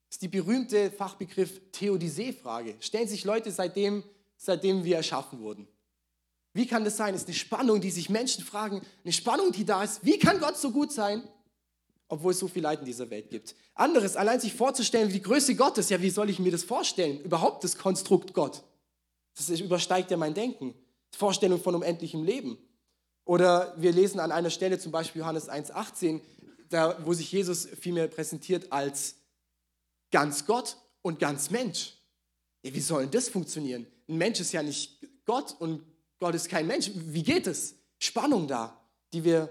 Das 0.09 0.15
ist 0.15 0.21
die 0.21 0.27
berühmte 0.27 0.91
Fachbegriff 0.91 1.59
Theodizee-Frage. 1.71 2.75
Stellen 2.79 3.07
sich 3.07 3.25
Leute 3.25 3.51
seitdem, 3.51 4.03
seitdem 4.37 4.83
wir 4.83 4.97
erschaffen 4.97 5.39
wurden. 5.39 5.67
Wie 6.53 6.67
kann 6.67 6.85
das 6.85 6.97
sein? 6.97 7.13
Es 7.13 7.21
ist 7.21 7.27
eine 7.27 7.35
Spannung, 7.35 7.81
die 7.81 7.91
sich 7.91 8.09
Menschen 8.09 8.43
fragen, 8.43 8.81
eine 9.03 9.13
Spannung, 9.13 9.51
die 9.51 9.65
da 9.65 9.83
ist. 9.83 10.05
Wie 10.05 10.17
kann 10.17 10.39
Gott 10.39 10.57
so 10.57 10.71
gut 10.71 10.91
sein? 10.91 11.27
Obwohl 12.07 12.31
es 12.31 12.39
so 12.39 12.47
viel 12.47 12.63
Leid 12.63 12.79
in 12.79 12.85
dieser 12.85 13.09
Welt 13.09 13.29
gibt. 13.29 13.55
Anderes, 13.75 14.15
allein 14.15 14.39
sich 14.39 14.53
vorzustellen, 14.53 15.09
wie 15.09 15.13
die 15.13 15.21
Größe 15.21 15.55
Gottes, 15.55 15.89
ja, 15.89 16.01
wie 16.01 16.09
soll 16.09 16.29
ich 16.29 16.39
mir 16.39 16.51
das 16.51 16.63
vorstellen? 16.63 17.19
Überhaupt 17.21 17.63
das 17.63 17.77
Konstrukt 17.77 18.33
Gott. 18.33 18.63
Das 19.35 19.49
übersteigt 19.49 20.11
ja 20.11 20.17
mein 20.17 20.33
Denken. 20.33 20.73
Vorstellung 21.11 21.61
von 21.61 21.75
unendlichem 21.75 22.23
Leben. 22.23 22.57
Oder 23.25 23.73
wir 23.77 23.91
lesen 23.91 24.19
an 24.19 24.31
einer 24.31 24.49
Stelle 24.49 24.79
zum 24.79 24.91
Beispiel 24.91 25.21
Johannes 25.21 25.49
1,18, 25.49 26.21
da, 26.69 26.97
wo 27.05 27.13
sich 27.13 27.31
Jesus 27.31 27.67
vielmehr 27.79 28.07
präsentiert 28.07 28.71
als 28.71 29.15
ganz 30.11 30.45
Gott 30.45 30.77
und 31.01 31.19
ganz 31.19 31.49
Mensch. 31.49 31.93
Ja, 32.63 32.73
wie 32.73 32.79
soll 32.79 33.03
denn 33.03 33.11
das 33.11 33.29
funktionieren? 33.29 33.85
Ein 34.07 34.17
Mensch 34.17 34.39
ist 34.39 34.53
ja 34.53 34.63
nicht 34.63 34.99
Gott 35.25 35.55
und 35.59 35.83
Gott 36.19 36.35
ist 36.35 36.49
kein 36.49 36.67
Mensch. 36.67 36.91
Wie 36.93 37.23
geht 37.23 37.47
es? 37.47 37.75
Spannung 37.99 38.47
da, 38.47 38.81
die 39.13 39.23
wir 39.23 39.49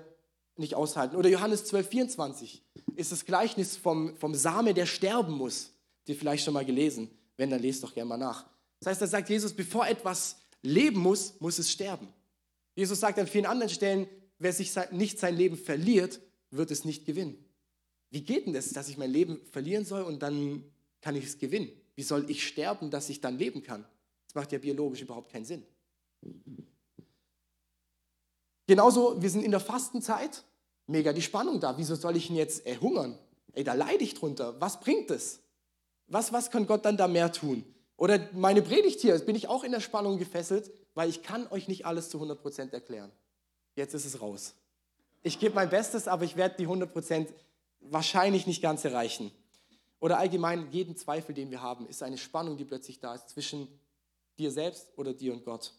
nicht 0.56 0.75
aushalten. 0.75 1.17
Oder 1.17 1.29
Johannes 1.29 1.64
12, 1.67 1.88
24 1.88 2.62
ist 2.97 3.12
das 3.12 3.25
Gleichnis 3.25 3.76
vom, 3.76 4.17
vom 4.17 4.35
Same, 4.35 4.75
der 4.75 4.87
sterben 4.87 5.35
muss. 5.35 5.73
Ihr 6.06 6.17
vielleicht 6.17 6.44
schon 6.44 6.55
mal 6.55 6.64
gelesen? 6.64 7.11
Wenn, 7.37 7.50
dann 7.50 7.61
lest 7.61 7.82
doch 7.82 7.93
gerne 7.93 8.08
mal 8.08 8.17
nach. 8.17 8.47
Das 8.81 8.91
heißt, 8.91 9.03
da 9.03 9.06
sagt 9.06 9.29
Jesus, 9.29 9.53
bevor 9.53 9.87
etwas 9.87 10.37
leben 10.62 11.00
muss, 11.00 11.41
muss 11.41 11.58
es 11.58 11.70
sterben. 11.70 12.08
Jesus 12.75 13.01
sagt 13.01 13.19
an 13.19 13.27
vielen 13.27 13.46
anderen 13.46 13.70
Stellen, 13.70 14.06
wer 14.39 14.53
sich 14.53 14.72
nicht 14.93 15.19
sein 15.19 15.36
Leben 15.36 15.56
verliert, 15.56 16.20
wird 16.51 16.70
es 16.70 16.84
nicht 16.84 17.05
gewinnen. 17.05 17.44
Wie 18.10 18.22
geht 18.22 18.46
denn 18.46 18.53
das, 18.53 18.70
dass 18.70 18.89
ich 18.89 18.96
mein 18.96 19.10
Leben 19.10 19.41
verlieren 19.51 19.84
soll 19.84 20.03
und 20.03 20.22
dann 20.22 20.65
kann 21.01 21.17
ich 21.17 21.25
es 21.25 21.39
gewinnen? 21.39 21.70
Wie 21.94 22.03
soll 22.03 22.31
ich 22.31 22.46
sterben, 22.46 22.91
dass 22.91 23.08
ich 23.08 23.20
dann 23.20 23.39
leben 23.39 23.63
kann? 23.63 23.84
Das 24.27 24.34
macht 24.34 24.53
ja 24.53 24.58
biologisch 24.58 25.03
überhaupt 25.03 25.31
keinen 25.31 25.44
Sinn. 25.44 25.65
Genauso, 28.67 29.20
wir 29.20 29.31
sind 29.31 29.43
in 29.43 29.51
der 29.51 29.61
Fastenzeit, 29.61 30.43
mega 30.87 31.13
die 31.13 31.23
Spannung 31.23 31.61
da. 31.61 31.79
Wieso 31.79 31.94
soll 31.94 32.17
ich 32.17 32.31
ihn 32.31 32.37
jetzt 32.37 32.65
hungern? 32.81 33.19
Ey, 33.53 33.65
da 33.65 33.75
leide 33.75 34.05
ich 34.05 34.15
drunter. 34.15 34.61
Was 34.61 34.81
bringt 34.81 35.11
es? 35.11 35.41
Was, 36.08 36.32
was 36.32 36.51
kann 36.51 36.67
Gott 36.67 36.85
dann 36.85 36.96
da 36.96 37.08
mehr 37.08 37.32
tun? 37.32 37.65
Oder 37.96 38.29
meine 38.32 38.63
Predigt 38.63 39.01
hier, 39.01 39.19
bin 39.20 39.37
ich 39.37 39.49
auch 39.49 39.65
in 39.65 39.73
der 39.73 39.81
Spannung 39.81 40.19
gefesselt, 40.19 40.70
weil 40.94 41.08
ich 41.08 41.23
kann 41.23 41.46
euch 41.49 41.69
nicht 41.69 41.87
alles 41.87 42.11
zu 42.11 42.20
100% 42.20 42.73
erklären. 42.73 43.11
Jetzt 43.75 43.94
ist 43.94 44.05
es 44.05 44.20
raus. 44.20 44.55
Ich 45.23 45.39
gebe 45.39 45.55
mein 45.55 45.70
Bestes, 45.70 46.06
aber 46.08 46.25
ich 46.25 46.37
werde 46.37 46.56
die 46.58 46.69
100% 46.69 47.29
wahrscheinlich 47.81 48.46
nicht 48.46 48.63
ganz 48.63 48.85
erreichen. 48.85 49.31
Oder 50.01 50.19
allgemein, 50.19 50.70
jeden 50.70 50.96
Zweifel, 50.96 51.35
den 51.35 51.51
wir 51.51 51.63
haben, 51.63 51.87
ist 51.87 52.03
eine 52.03 52.19
Spannung, 52.19 52.56
die 52.56 52.65
plötzlich 52.65 53.01
da 53.01 53.15
ist 53.15 53.31
zwischen 53.31 53.67
dir 54.39 54.51
selbst 54.51 54.89
oder 54.96 55.15
dir 55.15 55.32
und 55.32 55.44
Gott. 55.44 55.73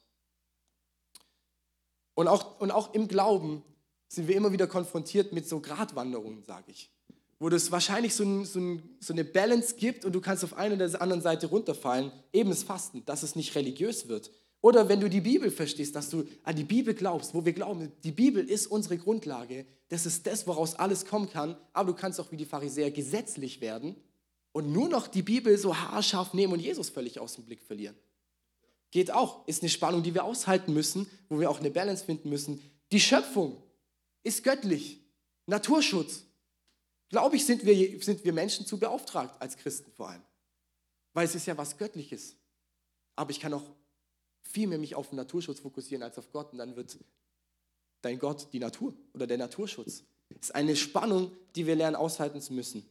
Und 2.18 2.28
auch, 2.28 2.60
und 2.60 2.72
auch 2.72 2.96
im 2.96 3.08
Glauben 3.08 3.62
sind 4.08 4.28
wir 4.28 4.36
immer 4.36 4.52
wieder 4.52 4.66
konfrontiert 4.66 5.34
mit 5.34 5.48
so 5.48 5.60
Gratwanderungen, 5.60 6.42
sage 6.42 6.72
ich. 6.72 6.90
Wo 7.38 7.48
es 7.50 7.72
wahrscheinlich 7.72 8.16
so, 8.16 8.44
so, 8.44 8.80
so, 9.00 9.14
eine 9.14 9.24
Balance 9.24 9.76
gibt 9.76 10.04
und 10.04 10.14
du 10.14 10.20
kannst 10.20 10.44
auf 10.44 10.58
eine 10.58 10.74
oder 10.74 10.90
der 10.90 11.00
anderen 11.00 11.22
Seite 11.22 11.46
runterfallen. 11.46 12.12
Eben 12.34 12.50
das 12.50 12.64
Fasten, 12.64 13.06
dass 13.06 13.22
es 13.22 13.36
nicht 13.36 13.54
religiös 13.54 14.08
wird. 14.08 14.32
Oder 14.62 14.90
wenn 14.90 15.00
du 15.00 15.12
die 15.12 15.22
Bibel 15.22 15.52
verstehst, 15.52 15.96
dass 15.96 16.10
du 16.10 16.24
an 16.42 16.56
die 16.56 16.64
Bibel 16.64 16.96
glaubst, 16.96 17.36
wo 17.36 17.46
wir 17.46 17.54
glauben, 17.54 17.92
die 18.04 18.12
Bibel 18.12 18.44
ist 18.50 18.66
unsere 18.66 18.98
Grundlage, 18.98 19.68
das 19.90 20.08
ist 20.08 20.26
das, 20.26 20.48
woraus 20.48 20.74
alles 20.74 21.06
kommen 21.06 21.30
kann, 21.30 21.56
aber 21.74 21.92
du 21.92 21.96
kannst 21.96 22.20
auch 22.20 22.32
wie 22.32 22.38
die 22.38 22.46
Pharisäer 22.46 22.90
gesetzlich 22.90 23.62
werden 23.62 23.96
und 24.54 24.74
nur 24.74 24.90
noch 24.90 25.08
die 25.08 25.22
Bibel 25.22 25.56
so 25.60 25.78
haarscharf 25.78 26.34
nehmen 26.34 26.54
und 26.54 26.62
Jesus 26.62 26.90
völlig 26.90 27.20
aus 27.20 27.36
dem 27.36 27.46
Blick 27.46 27.62
verlieren. 27.62 27.96
Geht 28.92 29.12
auch. 29.12 29.48
Ist 29.48 29.62
eine 29.62 29.70
Spannung, 29.70 30.04
die 30.04 30.14
wir 30.14 30.24
aushalten 30.24 30.74
müssen, 30.74 31.10
wo 31.30 31.40
wir 31.40 31.50
auch 31.50 31.60
eine 31.60 31.72
Balance 31.72 32.06
finden 32.06 32.30
müssen. 32.30 32.62
Die 32.92 33.00
Schöpfung 33.00 33.62
ist 34.24 34.44
göttlich. 34.44 35.02
Naturschutz. 35.46 36.24
Glaube 37.10 37.38
ich, 37.38 37.46
sind 37.46 37.66
wir, 37.66 38.04
sind 38.04 38.24
wir 38.24 38.34
Menschen 38.34 38.66
zu 38.66 38.78
beauftragt, 38.78 39.42
als 39.42 39.58
Christen 39.58 39.92
vor 39.92 40.10
allem. 40.10 40.24
Weil 41.14 41.26
es 41.26 41.36
ist 41.36 41.46
ja 41.46 41.58
was 41.58 41.78
Göttliches. 41.78 42.36
aber 43.16 43.32
ich 43.32 43.40
kann 43.40 43.54
auch 43.54 43.64
viel 44.42 44.68
mehr 44.68 44.78
mich 44.78 44.96
auf 44.96 45.10
den 45.10 45.18
Naturschutz 45.18 45.60
fokussieren 45.60 46.04
als 46.04 46.18
auf 46.18 46.32
Gott 46.32 46.52
und 46.52 46.60
dann 46.60 46.76
wird 46.76 46.98
dein 48.02 48.20
Gott 48.20 48.48
die 48.54 48.60
Natur 48.60 48.94
oder 49.14 49.28
der 49.28 49.38
Naturschutz. 49.38 50.04
Das 50.30 50.50
ist 50.50 50.56
eine 50.56 50.76
Spannung, 50.76 51.32
die 51.56 51.66
wir 51.66 51.76
lernen 51.76 51.96
aushalten 51.96 52.42
zu 52.42 52.54
müssen. 52.54 52.86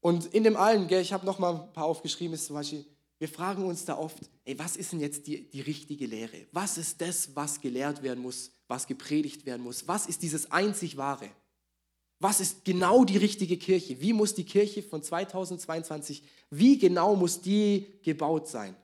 Und 0.00 0.26
in 0.26 0.44
dem 0.44 0.56
allen, 0.56 0.88
gell, 0.88 1.00
ich 1.00 1.12
habe 1.12 1.26
noch 1.26 1.38
mal 1.38 1.54
ein 1.54 1.72
paar 1.72 1.84
aufgeschrieben, 1.84 2.34
ist 2.34 2.46
zum 2.46 2.56
Beispiel, 2.56 2.84
wir 3.22 3.28
fragen 3.28 3.64
uns 3.66 3.84
da 3.84 3.98
oft, 3.98 4.18
ey, 4.44 4.58
was 4.58 4.74
ist 4.74 4.90
denn 4.90 4.98
jetzt 4.98 5.28
die, 5.28 5.48
die 5.48 5.60
richtige 5.60 6.06
Lehre? 6.06 6.44
Was 6.50 6.76
ist 6.76 7.00
das, 7.00 7.36
was 7.36 7.60
gelehrt 7.60 8.02
werden 8.02 8.20
muss, 8.20 8.50
was 8.66 8.88
gepredigt 8.88 9.46
werden 9.46 9.62
muss? 9.62 9.86
Was 9.86 10.06
ist 10.06 10.22
dieses 10.22 10.50
einzig 10.50 10.96
Wahre? 10.96 11.30
Was 12.18 12.40
ist 12.40 12.64
genau 12.64 13.04
die 13.04 13.18
richtige 13.18 13.58
Kirche? 13.58 14.00
Wie 14.00 14.12
muss 14.12 14.34
die 14.34 14.42
Kirche 14.42 14.82
von 14.82 15.04
2022, 15.04 16.24
wie 16.50 16.78
genau 16.78 17.14
muss 17.14 17.40
die 17.40 17.86
gebaut 18.02 18.48
sein? 18.48 18.74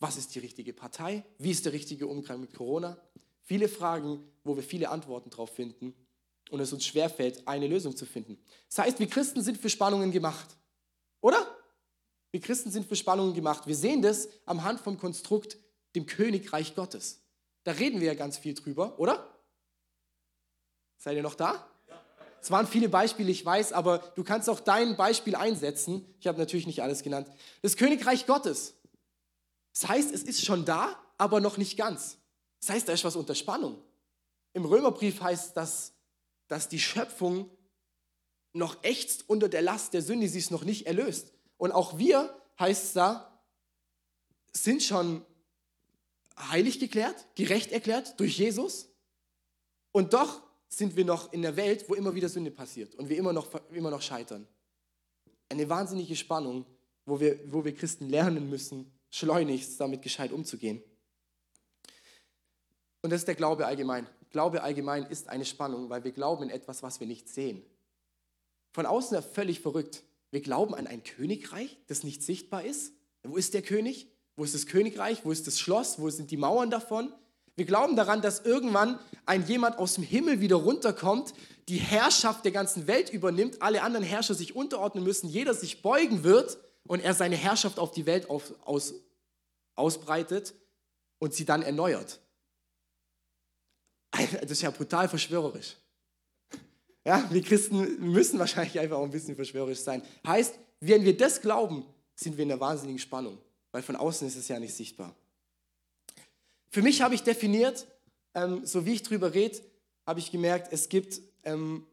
Was 0.00 0.18
ist 0.18 0.34
die 0.34 0.40
richtige 0.40 0.74
Partei? 0.74 1.24
Wie 1.38 1.50
ist 1.50 1.64
der 1.64 1.72
richtige 1.72 2.08
Umgang 2.08 2.42
mit 2.42 2.52
Corona? 2.52 3.00
Viele 3.44 3.70
Fragen, 3.70 4.22
wo 4.44 4.54
wir 4.54 4.62
viele 4.62 4.90
Antworten 4.90 5.30
drauf 5.30 5.48
finden 5.54 5.94
und 6.50 6.60
es 6.60 6.74
uns 6.74 6.84
schwerfällt, 6.84 7.48
eine 7.48 7.68
Lösung 7.68 7.96
zu 7.96 8.04
finden. 8.04 8.36
Das 8.68 8.84
heißt, 8.84 8.98
wir 8.98 9.06
Christen 9.06 9.42
sind 9.42 9.56
für 9.56 9.70
Spannungen 9.70 10.12
gemacht. 10.12 10.58
Oder? 11.22 11.56
Wir 12.30 12.40
Christen 12.40 12.70
sind 12.70 12.86
für 12.86 12.96
Spannungen 12.96 13.34
gemacht. 13.34 13.66
Wir 13.66 13.76
sehen 13.76 14.02
das 14.02 14.28
am 14.46 14.62
Hand 14.64 14.80
vom 14.80 14.98
Konstrukt, 14.98 15.58
dem 15.94 16.06
Königreich 16.06 16.74
Gottes. 16.74 17.20
Da 17.64 17.72
reden 17.72 18.00
wir 18.00 18.06
ja 18.06 18.14
ganz 18.14 18.38
viel 18.38 18.54
drüber, 18.54 18.98
oder? 18.98 19.26
Seid 20.98 21.16
ihr 21.16 21.22
noch 21.22 21.34
da? 21.34 21.66
Es 22.42 22.50
waren 22.50 22.66
viele 22.66 22.88
Beispiele, 22.88 23.30
ich 23.30 23.44
weiß, 23.44 23.72
aber 23.72 23.98
du 24.14 24.24
kannst 24.24 24.48
auch 24.48 24.60
dein 24.60 24.96
Beispiel 24.96 25.34
einsetzen. 25.34 26.06
Ich 26.20 26.26
habe 26.26 26.38
natürlich 26.38 26.66
nicht 26.66 26.82
alles 26.82 27.02
genannt. 27.02 27.28
Das 27.60 27.76
Königreich 27.76 28.26
Gottes. 28.26 28.74
Das 29.74 29.88
heißt, 29.88 30.12
es 30.12 30.22
ist 30.22 30.44
schon 30.44 30.64
da, 30.64 30.98
aber 31.18 31.40
noch 31.40 31.58
nicht 31.58 31.76
ganz. 31.76 32.16
Das 32.60 32.70
heißt, 32.70 32.88
da 32.88 32.92
ist 32.92 33.04
was 33.04 33.16
unter 33.16 33.34
Spannung. 33.34 33.82
Im 34.54 34.64
Römerbrief 34.64 35.20
heißt 35.20 35.56
das, 35.56 35.92
dass 36.48 36.68
die 36.68 36.80
Schöpfung 36.80 37.50
noch 38.52 38.82
ächzt 38.82 39.28
unter 39.28 39.48
der 39.48 39.62
Last 39.62 39.92
der 39.92 40.02
Sünde, 40.02 40.28
sie 40.28 40.38
ist 40.38 40.50
noch 40.50 40.64
nicht 40.64 40.86
erlöst. 40.86 41.32
Und 41.60 41.72
auch 41.72 41.98
wir, 41.98 42.34
heißt 42.58 42.84
es 42.84 42.92
da, 42.94 43.38
sind 44.50 44.82
schon 44.82 45.22
heilig 46.38 46.80
geklärt, 46.80 47.26
gerecht 47.34 47.70
erklärt 47.70 48.18
durch 48.18 48.38
Jesus. 48.38 48.88
Und 49.92 50.14
doch 50.14 50.42
sind 50.70 50.96
wir 50.96 51.04
noch 51.04 51.34
in 51.34 51.42
der 51.42 51.56
Welt, 51.56 51.84
wo 51.86 51.94
immer 51.94 52.14
wieder 52.14 52.30
Sünde 52.30 52.50
passiert 52.50 52.94
und 52.94 53.10
wir 53.10 53.18
immer 53.18 53.34
noch, 53.34 53.46
immer 53.72 53.90
noch 53.90 54.00
scheitern. 54.00 54.48
Eine 55.50 55.68
wahnsinnige 55.68 56.16
Spannung, 56.16 56.64
wo 57.04 57.20
wir, 57.20 57.38
wo 57.52 57.62
wir 57.62 57.74
Christen 57.74 58.08
lernen 58.08 58.48
müssen, 58.48 58.90
schleunigst 59.10 59.78
damit 59.78 60.00
gescheit 60.00 60.32
umzugehen. 60.32 60.82
Und 63.02 63.10
das 63.10 63.20
ist 63.20 63.28
der 63.28 63.34
Glaube 63.34 63.66
allgemein. 63.66 64.06
Glaube 64.30 64.62
allgemein 64.62 65.04
ist 65.04 65.28
eine 65.28 65.44
Spannung, 65.44 65.90
weil 65.90 66.04
wir 66.04 66.12
glauben 66.12 66.44
in 66.44 66.50
etwas, 66.50 66.82
was 66.82 67.00
wir 67.00 67.06
nicht 67.06 67.28
sehen. 67.28 67.62
Von 68.72 68.86
außen 68.86 69.14
ja 69.14 69.20
völlig 69.20 69.60
verrückt. 69.60 70.04
Wir 70.30 70.40
glauben 70.40 70.74
an 70.74 70.86
ein 70.86 71.02
Königreich, 71.02 71.78
das 71.86 72.04
nicht 72.04 72.22
sichtbar 72.22 72.64
ist. 72.64 72.92
Wo 73.22 73.36
ist 73.36 73.54
der 73.54 73.62
König? 73.62 74.08
Wo 74.36 74.44
ist 74.44 74.54
das 74.54 74.66
Königreich? 74.66 75.24
Wo 75.24 75.32
ist 75.32 75.46
das 75.46 75.58
Schloss? 75.58 75.98
Wo 75.98 76.08
sind 76.08 76.30
die 76.30 76.36
Mauern 76.36 76.70
davon? 76.70 77.12
Wir 77.56 77.66
glauben 77.66 77.96
daran, 77.96 78.22
dass 78.22 78.40
irgendwann 78.40 78.98
ein 79.26 79.46
jemand 79.46 79.78
aus 79.78 79.94
dem 79.94 80.04
Himmel 80.04 80.40
wieder 80.40 80.56
runterkommt, 80.56 81.34
die 81.68 81.76
Herrschaft 81.76 82.44
der 82.44 82.52
ganzen 82.52 82.86
Welt 82.86 83.10
übernimmt, 83.10 83.60
alle 83.60 83.82
anderen 83.82 84.06
Herrscher 84.06 84.34
sich 84.34 84.56
unterordnen 84.56 85.04
müssen, 85.04 85.28
jeder 85.28 85.52
sich 85.52 85.82
beugen 85.82 86.24
wird 86.24 86.58
und 86.86 87.00
er 87.00 87.12
seine 87.12 87.36
Herrschaft 87.36 87.78
auf 87.78 87.92
die 87.92 88.06
Welt 88.06 88.30
auf, 88.30 88.54
aus, 88.64 88.94
ausbreitet 89.74 90.54
und 91.18 91.34
sie 91.34 91.44
dann 91.44 91.62
erneuert. 91.62 92.20
Das 94.10 94.50
ist 94.50 94.62
ja 94.62 94.70
brutal 94.70 95.08
verschwörerisch. 95.08 95.76
Ja, 97.04 97.26
wir 97.30 97.42
Christen 97.42 98.10
müssen 98.12 98.38
wahrscheinlich 98.38 98.78
einfach 98.78 98.98
auch 98.98 99.04
ein 99.04 99.10
bisschen 99.10 99.36
verschwörerisch 99.36 99.80
sein. 99.80 100.02
Heißt, 100.26 100.58
wenn 100.80 101.04
wir 101.04 101.16
das 101.16 101.40
glauben, 101.40 101.84
sind 102.14 102.36
wir 102.36 102.44
in 102.44 102.52
einer 102.52 102.60
wahnsinnigen 102.60 102.98
Spannung, 102.98 103.38
weil 103.72 103.82
von 103.82 103.96
außen 103.96 104.26
ist 104.28 104.36
es 104.36 104.48
ja 104.48 104.58
nicht 104.58 104.74
sichtbar. 104.74 105.14
Für 106.68 106.82
mich 106.82 107.02
habe 107.02 107.14
ich 107.14 107.22
definiert, 107.22 107.86
ähm, 108.34 108.64
so 108.64 108.86
wie 108.86 108.92
ich 108.92 109.02
drüber 109.02 109.34
rede, 109.34 109.58
habe 110.06 110.20
ich 110.20 110.30
gemerkt, 110.30 110.72
es 110.72 110.88
gibt 110.88 111.20
ähm, 111.44 111.86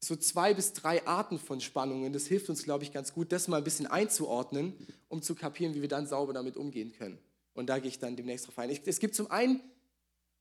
so 0.00 0.16
zwei 0.16 0.54
bis 0.54 0.72
drei 0.72 1.06
Arten 1.06 1.38
von 1.38 1.60
Spannungen. 1.60 2.12
Das 2.12 2.26
hilft 2.26 2.48
uns, 2.48 2.62
glaube 2.62 2.84
ich, 2.84 2.92
ganz 2.92 3.12
gut, 3.12 3.32
das 3.32 3.48
mal 3.48 3.58
ein 3.58 3.64
bisschen 3.64 3.86
einzuordnen, 3.86 4.74
um 5.08 5.22
zu 5.22 5.34
kapieren, 5.34 5.74
wie 5.74 5.82
wir 5.82 5.88
dann 5.88 6.06
sauber 6.06 6.32
damit 6.32 6.56
umgehen 6.56 6.92
können. 6.92 7.18
Und 7.54 7.68
da 7.68 7.78
gehe 7.78 7.88
ich 7.88 7.98
dann 7.98 8.16
demnächst 8.16 8.46
drauf 8.46 8.58
ein. 8.58 8.70
Es 8.70 9.00
gibt 9.00 9.14
zum 9.14 9.30
einen 9.30 9.60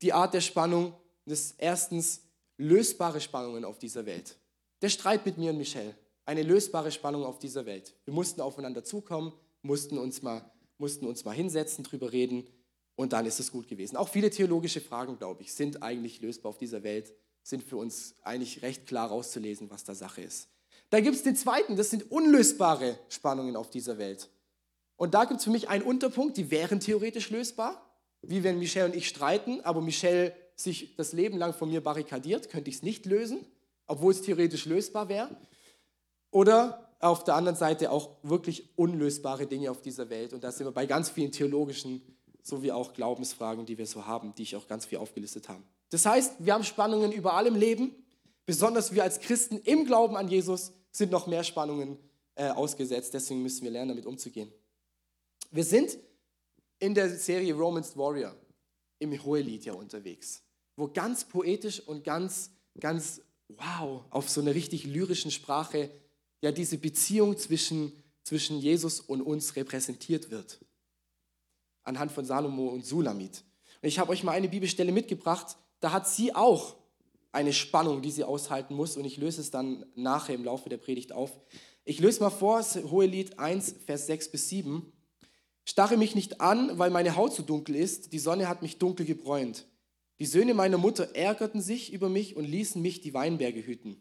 die 0.02 0.14
Art 0.14 0.34
der 0.34 0.42
Spannung, 0.42 0.94
das 1.26 1.56
erstens 1.58 2.22
lösbare 2.58 3.22
Spannungen 3.22 3.66
auf 3.66 3.80
dieser 3.80 4.06
Welt. 4.06 4.38
Der 4.82 4.90
Streit 4.90 5.26
mit 5.26 5.38
mir 5.38 5.52
und 5.52 5.58
Michelle, 5.58 5.96
eine 6.26 6.44
lösbare 6.44 6.92
Spannung 6.92 7.24
auf 7.24 7.40
dieser 7.40 7.66
Welt. 7.66 7.94
Wir 8.06 8.14
mussten 8.14 8.42
aufeinander 8.42 8.84
zukommen, 8.84 9.34
mussten 9.62 9.98
uns 9.98 10.22
mal, 10.22 10.50
mussten 10.78 11.06
uns 11.06 11.24
mal 11.26 11.34
hinsetzen, 11.34 11.84
drüber 11.84 12.12
reden 12.12 12.48
und 12.96 13.14
dann 13.14 13.26
ist 13.26 13.40
es 13.40 13.52
gut 13.52 13.68
gewesen. 13.68 13.98
Auch 13.98 14.10
viele 14.10 14.30
theologische 14.30 14.82
Fragen, 14.82 15.18
glaube 15.18 15.44
ich, 15.44 15.54
sind 15.54 15.84
eigentlich 15.84 16.22
lösbar 16.22 16.50
auf 16.50 16.58
dieser 16.58 16.84
Welt, 16.84 17.14
sind 17.44 17.64
für 17.64 17.78
uns 17.78 18.16
eigentlich 18.24 18.62
recht 18.62 18.88
klar 18.88 19.10
rauszulesen, 19.10 19.70
was 19.70 19.84
da 19.84 19.94
Sache 19.94 20.22
ist. 20.22 20.50
Da 20.90 21.00
gibt 21.00 21.16
es 21.16 21.24
den 21.24 21.36
zweiten, 21.36 21.76
das 21.76 21.90
sind 21.90 22.12
unlösbare 22.12 22.98
Spannungen 23.10 23.56
auf 23.56 23.70
dieser 23.70 23.98
Welt. 23.98 24.30
Und 24.98 25.14
da 25.14 25.26
gibt 25.26 25.40
es 25.40 25.44
für 25.44 25.52
mich 25.52 25.70
einen 25.70 25.84
Unterpunkt, 25.84 26.38
die 26.38 26.52
wären 26.52 26.80
theoretisch 26.80 27.30
lösbar, 27.30 27.86
wie 28.22 28.44
wenn 28.44 28.60
Michelle 28.60 28.86
und 28.86 28.96
ich 28.96 29.08
streiten, 29.08 29.62
aber 29.62 29.82
Michelle 29.82 30.34
sich 30.56 30.96
das 30.96 31.14
Leben 31.14 31.38
lang 31.38 31.54
von 31.54 31.70
mir 31.70 31.82
barrikadiert, 31.82 32.50
könnte 32.50 32.70
ich 32.70 32.78
es 32.78 32.84
nicht 32.84 33.06
lösen, 33.06 33.46
obwohl 33.88 34.12
es 34.12 34.22
theoretisch 34.22 34.66
lösbar 34.66 35.10
wäre. 35.10 35.36
Oder 36.32 36.90
auf 37.00 37.24
der 37.24 37.36
anderen 37.36 37.58
Seite 37.58 37.92
auch 37.92 38.18
wirklich 38.24 38.78
unlösbare 38.78 39.48
Dinge 39.48 39.70
auf 39.70 39.82
dieser 39.82 40.10
Welt. 40.10 40.34
Und 40.34 40.44
da 40.44 40.52
sind 40.52 40.66
wir 40.66 40.72
bei 40.72 40.86
ganz 40.86 41.10
vielen 41.10 41.32
theologischen 41.32 42.02
sowie 42.42 42.72
auch 42.72 42.94
Glaubensfragen, 42.94 43.66
die 43.66 43.78
wir 43.78 43.88
so 43.88 44.06
haben, 44.06 44.34
die 44.36 44.44
ich 44.44 44.56
auch 44.56 44.68
ganz 44.68 44.86
viel 44.86 45.00
aufgelistet 45.00 45.50
habe. 45.50 45.64
Das 45.90 46.06
heißt, 46.06 46.36
wir 46.40 46.54
haben 46.54 46.64
Spannungen 46.64 47.12
überall 47.12 47.48
im 47.48 47.56
Leben. 47.56 47.96
Besonders 48.46 48.94
wir 48.94 49.04
als 49.04 49.20
Christen 49.20 49.60
im 49.60 49.86
Glauben 49.86 50.16
an 50.16 50.28
Jesus 50.28 50.72
sind 50.92 51.12
noch 51.12 51.26
mehr 51.26 51.44
Spannungen 51.44 51.98
äh, 52.36 52.50
ausgesetzt. 52.50 53.14
Deswegen 53.14 53.42
müssen 53.42 53.64
wir 53.64 53.72
lernen, 53.72 53.90
damit 53.90 54.06
umzugehen. 54.06 54.52
Wir 55.52 55.64
sind 55.64 55.98
in 56.80 56.94
der 56.94 57.10
Serie 57.10 57.54
Romans 57.56 57.98
Warrior 57.98 58.36
im 59.00 59.24
Hohelied 59.24 59.66
ja 59.66 59.74
unterwegs, 59.74 60.44
wo 60.76 60.88
ganz 60.88 61.26
poetisch 61.26 61.80
und 61.80 62.04
ganz, 62.04 62.52
ganz 62.80 63.22
wow, 63.48 64.04
auf 64.10 64.30
so 64.30 64.42
einer 64.42 64.56
richtig 64.56 64.86
lyrischen 64.86 65.32
Sprache 65.32 65.90
ja 66.42 66.52
diese 66.52 66.78
Beziehung 66.78 67.38
zwischen, 67.38 67.92
zwischen 68.24 68.60
Jesus 68.60 69.00
und 69.00 69.22
uns 69.22 69.56
repräsentiert 69.56 70.32
wird 70.32 70.60
anhand 71.86 72.12
von 72.12 72.26
Salomo 72.26 72.68
und 72.68 72.86
Sulamit. 72.86 73.44
Und 73.82 73.88
ich 73.88 74.00
habe 74.00 74.12
euch 74.12 74.24
mal 74.24 74.34
eine 74.34 74.50
Bibelstelle 74.50 74.92
mitgebracht, 74.92 75.58
da 75.80 75.92
hat 75.92 76.08
sie 76.08 76.36
auch 76.36 76.76
eine 77.32 77.54
Spannung, 77.54 78.02
die 78.02 78.12
sie 78.12 78.24
aushalten 78.24 78.76
muss 78.76 78.98
und 78.98 79.06
ich 79.06 79.18
löse 79.18 79.42
es 79.42 79.52
dann 79.52 79.86
nachher 79.96 80.36
im 80.36 80.44
Laufe 80.44 80.70
der 80.70 80.78
Predigt 80.78 81.12
auf. 81.12 81.32
Ich 81.84 82.00
löse 82.00 82.22
mal 82.22 82.30
vor, 82.30 82.64
Hohelied 82.64 83.38
1, 83.38 83.76
Vers 83.86 84.08
6 84.08 84.32
bis 84.32 84.50
7. 84.50 84.92
Starre 85.64 85.98
mich 85.98 86.16
nicht 86.16 86.42
an, 86.42 86.78
weil 86.80 86.90
meine 86.90 87.16
Haut 87.16 87.34
so 87.34 87.44
dunkel 87.44 87.76
ist, 87.76 88.14
die 88.14 88.20
Sonne 88.20 88.48
hat 88.48 88.62
mich 88.62 88.78
dunkel 88.78 89.06
gebräunt. 89.06 89.66
Die 90.20 90.26
Söhne 90.26 90.54
meiner 90.54 90.78
Mutter 90.78 91.14
ärgerten 91.14 91.62
sich 91.62 91.92
über 91.92 92.10
mich 92.10 92.36
und 92.36 92.46
ließen 92.46 92.82
mich 92.82 93.02
die 93.02 93.14
Weinberge 93.14 93.66
hüten. 93.66 94.00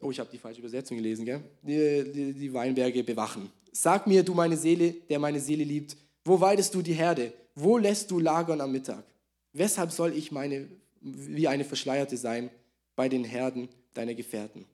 Oh, 0.00 0.10
ich 0.10 0.18
habe 0.18 0.30
die 0.30 0.38
falsche 0.38 0.60
Übersetzung 0.60 0.96
gelesen, 0.96 1.24
gell? 1.24 1.42
Die, 1.62 2.12
die, 2.12 2.32
die 2.32 2.52
Weinberge 2.52 3.04
bewachen. 3.04 3.52
Sag 3.70 4.06
mir, 4.08 4.24
du 4.24 4.34
meine 4.34 4.56
Seele, 4.56 4.92
der 5.08 5.20
meine 5.20 5.38
Seele 5.38 5.62
liebt, 5.62 5.96
wo 6.24 6.40
weidest 6.40 6.74
du 6.74 6.82
die 6.82 6.92
Herde? 6.92 7.32
Wo 7.54 7.78
lässt 7.78 8.10
du 8.10 8.18
lagern 8.18 8.60
am 8.60 8.72
Mittag? 8.72 9.04
Weshalb 9.52 9.92
soll 9.92 10.16
ich 10.16 10.32
meine, 10.32 10.68
wie 11.00 11.46
eine 11.46 11.64
Verschleierte 11.64 12.16
sein 12.16 12.50
bei 12.96 13.08
den 13.08 13.24
Herden 13.24 13.68
deiner 13.94 14.14
Gefährten? 14.14 14.64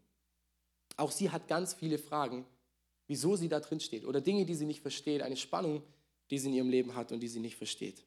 Auch 0.97 1.11
sie 1.11 1.31
hat 1.31 1.47
ganz 1.49 1.75
viele 1.75 1.99
Fragen, 1.99 2.45
wieso 3.07 3.37
sie 3.37 3.49
da 3.49 3.61
drin 3.61 3.81
steht 3.81 4.05
oder 4.05 4.21
Dinge, 4.21 4.47
die 4.47 4.55
sie 4.55 4.67
nicht 4.67 4.81
versteht, 4.81 5.23
eine 5.23 5.37
Spannung, 5.37 5.83
die 6.31 6.39
sie 6.39 6.49
in 6.49 6.55
ihrem 6.55 6.71
Leben 6.71 6.95
hat 6.95 7.13
und 7.13 7.21
die 7.21 7.29
sie 7.29 7.41
nicht 7.41 7.57
versteht. 7.57 8.03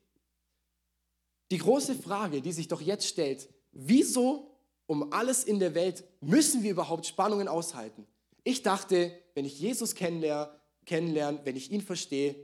Die 1.51 1.57
große 1.57 1.95
Frage, 1.95 2.41
die 2.41 2.53
sich 2.53 2.69
doch 2.69 2.81
jetzt 2.81 3.05
stellt, 3.05 3.49
wieso 3.73 4.47
um 4.87 5.11
alles 5.11 5.43
in 5.43 5.59
der 5.59 5.75
Welt 5.75 6.03
müssen 6.21 6.63
wir 6.63 6.71
überhaupt 6.71 7.05
Spannungen 7.05 7.49
aushalten? 7.49 8.07
Ich 8.43 8.63
dachte, 8.63 9.11
wenn 9.35 9.45
ich 9.45 9.59
Jesus 9.59 9.93
kennenlerne, 9.93 10.49
kennenlerne 10.85 11.41
wenn 11.43 11.57
ich 11.57 11.69
ihn 11.69 11.81
verstehe, 11.81 12.35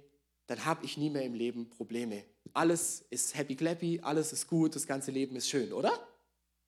dann 0.45 0.65
habe 0.65 0.85
ich 0.85 0.97
nie 0.97 1.09
mehr 1.09 1.23
im 1.23 1.33
Leben 1.33 1.69
Probleme. 1.69 2.23
Alles 2.53 3.05
ist 3.09 3.35
happy 3.35 3.55
clappy, 3.55 4.01
alles 4.01 4.33
ist 4.33 4.47
gut, 4.47 4.75
das 4.75 4.85
ganze 4.85 5.11
Leben 5.11 5.35
ist 5.37 5.49
schön, 5.49 5.71
oder? 5.71 5.91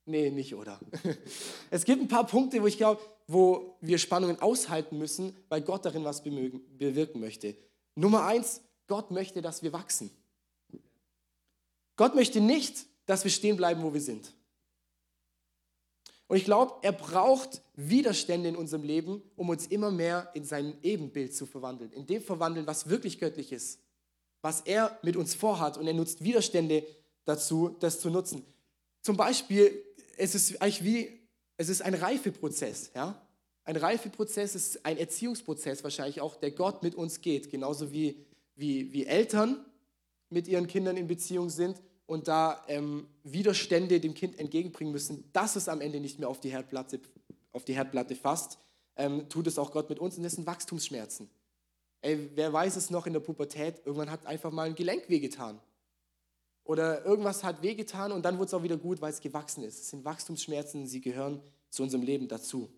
Nee, 0.06 0.32
nicht 0.32 0.56
oder. 0.56 0.80
Es 1.70 1.84
gibt 1.86 2.02
ein 2.02 2.08
paar 2.08 2.26
Punkte, 2.26 2.62
wo 2.62 2.68
ich 2.68 2.78
glaube, 2.78 3.02
wo 3.28 3.78
wir 3.82 3.98
Spannungen 3.98 4.42
aushalten 4.42 4.98
müssen, 4.98 5.36
weil 5.50 5.62
Gott 5.62 5.86
darin 5.86 6.04
was 6.04 6.24
bewirken 6.24 7.20
möchte. 7.20 7.56
Nummer 7.96 8.24
eins, 8.24 8.62
Gott 8.88 9.12
möchte, 9.12 9.42
dass 9.42 9.62
wir 9.62 9.72
wachsen. 9.72 10.10
Gott 12.00 12.16
möchte 12.16 12.40
nicht, 12.40 12.86
dass 13.08 13.26
wir 13.26 13.32
stehen 13.32 13.58
bleiben, 13.58 13.84
wo 13.84 13.94
wir 13.94 14.00
sind. 14.00 14.32
Und 16.28 16.38
ich 16.38 16.46
glaube, 16.46 16.76
er 16.82 16.94
braucht 16.94 17.62
Widerstände 17.76 18.48
in 18.48 18.56
unserem 18.56 18.84
Leben, 18.84 19.22
um 19.36 19.50
uns 19.50 19.68
immer 19.68 19.92
mehr 19.92 20.32
in 20.34 20.46
sein 20.46 20.78
Ebenbild 20.82 21.36
zu 21.36 21.46
verwandeln. 21.46 21.92
In 21.92 22.08
dem 22.08 22.22
verwandeln, 22.22 22.66
was 22.66 22.88
wirklich 22.88 23.20
göttlich 23.20 23.52
ist. 23.52 23.82
Was 24.42 24.62
er 24.62 24.98
mit 25.04 25.18
uns 25.18 25.36
vorhat. 25.36 25.78
Und 25.78 25.88
er 25.88 25.94
nutzt 25.94 26.24
Widerstände 26.24 26.88
dazu, 27.26 27.76
das 27.82 28.00
zu 28.00 28.10
nutzen. 28.10 28.46
Zum 29.02 29.18
Beispiel, 29.18 29.84
es 30.16 30.36
ist 30.36 30.62
eigentlich 30.62 30.86
wie, 30.86 31.20
es 31.58 31.68
ist 31.68 31.82
ein 31.82 31.96
Reifeprozess. 31.96 32.92
Ja? 32.96 33.22
Ein 33.66 33.76
Reifeprozess 33.76 34.56
ist 34.56 34.86
ein 34.86 34.98
Erziehungsprozess 34.98 35.84
wahrscheinlich 35.84 36.22
auch, 36.22 36.38
der 36.38 36.52
Gott 36.52 36.82
mit 36.82 36.96
uns 36.96 37.20
geht. 37.20 37.52
Genauso 37.52 37.92
wie, 37.92 38.26
wie, 38.56 38.94
wie 38.94 39.06
Eltern 39.06 39.66
mit 40.30 40.48
ihren 40.48 40.68
Kindern 40.68 40.96
in 40.96 41.06
Beziehung 41.06 41.50
sind 41.50 41.82
und 42.10 42.28
da 42.28 42.64
ähm, 42.68 43.08
Widerstände 43.24 44.00
dem 44.00 44.16
Kind 44.16 44.40
entgegenbringen 44.40 44.92
müssen, 44.92 45.30
dass 45.32 45.56
es 45.56 45.70
am 45.70 45.80
Ende 45.80 46.00
nicht 46.00 46.18
mehr 46.18 46.28
auf 46.28 46.40
die 46.40 46.50
Herdplatte, 46.50 47.00
auf 47.52 47.66
die 47.66 47.76
Herdplatte 47.76 48.16
fasst, 48.16 48.58
ähm, 48.96 49.30
tut 49.30 49.46
es 49.46 49.60
auch 49.60 49.72
Gott 49.72 49.90
mit 49.90 50.00
uns 50.00 50.18
und 50.18 50.24
das 50.24 50.34
sind 50.34 50.48
Wachstumsschmerzen. 50.48 51.30
Ey, 52.02 52.32
wer 52.34 52.52
weiß 52.52 52.78
es 52.78 52.90
noch 52.90 53.06
in 53.06 53.14
der 53.14 53.20
Pubertät, 53.20 53.82
irgendwann 53.86 54.10
hat 54.10 54.26
einfach 54.26 54.52
mal 54.52 54.64
ein 54.64 54.74
Gelenk 54.74 55.08
wehgetan. 55.08 55.60
Oder 56.64 57.06
irgendwas 57.06 57.44
hat 57.44 57.62
wehgetan 57.62 58.12
und 58.12 58.24
dann 58.24 58.40
wird 58.40 58.48
es 58.48 58.54
auch 58.56 58.64
wieder 58.64 58.78
gut, 58.78 59.02
weil 59.02 59.12
es 59.12 59.22
gewachsen 59.22 59.64
ist. 59.64 59.80
Es 59.80 59.90
sind 59.90 60.04
Wachstumsschmerzen, 60.04 60.88
sie 60.88 61.02
gehören 61.02 61.44
zu 61.70 61.84
unserem 61.84 62.04
Leben 62.04 62.28
dazu. 62.28 62.70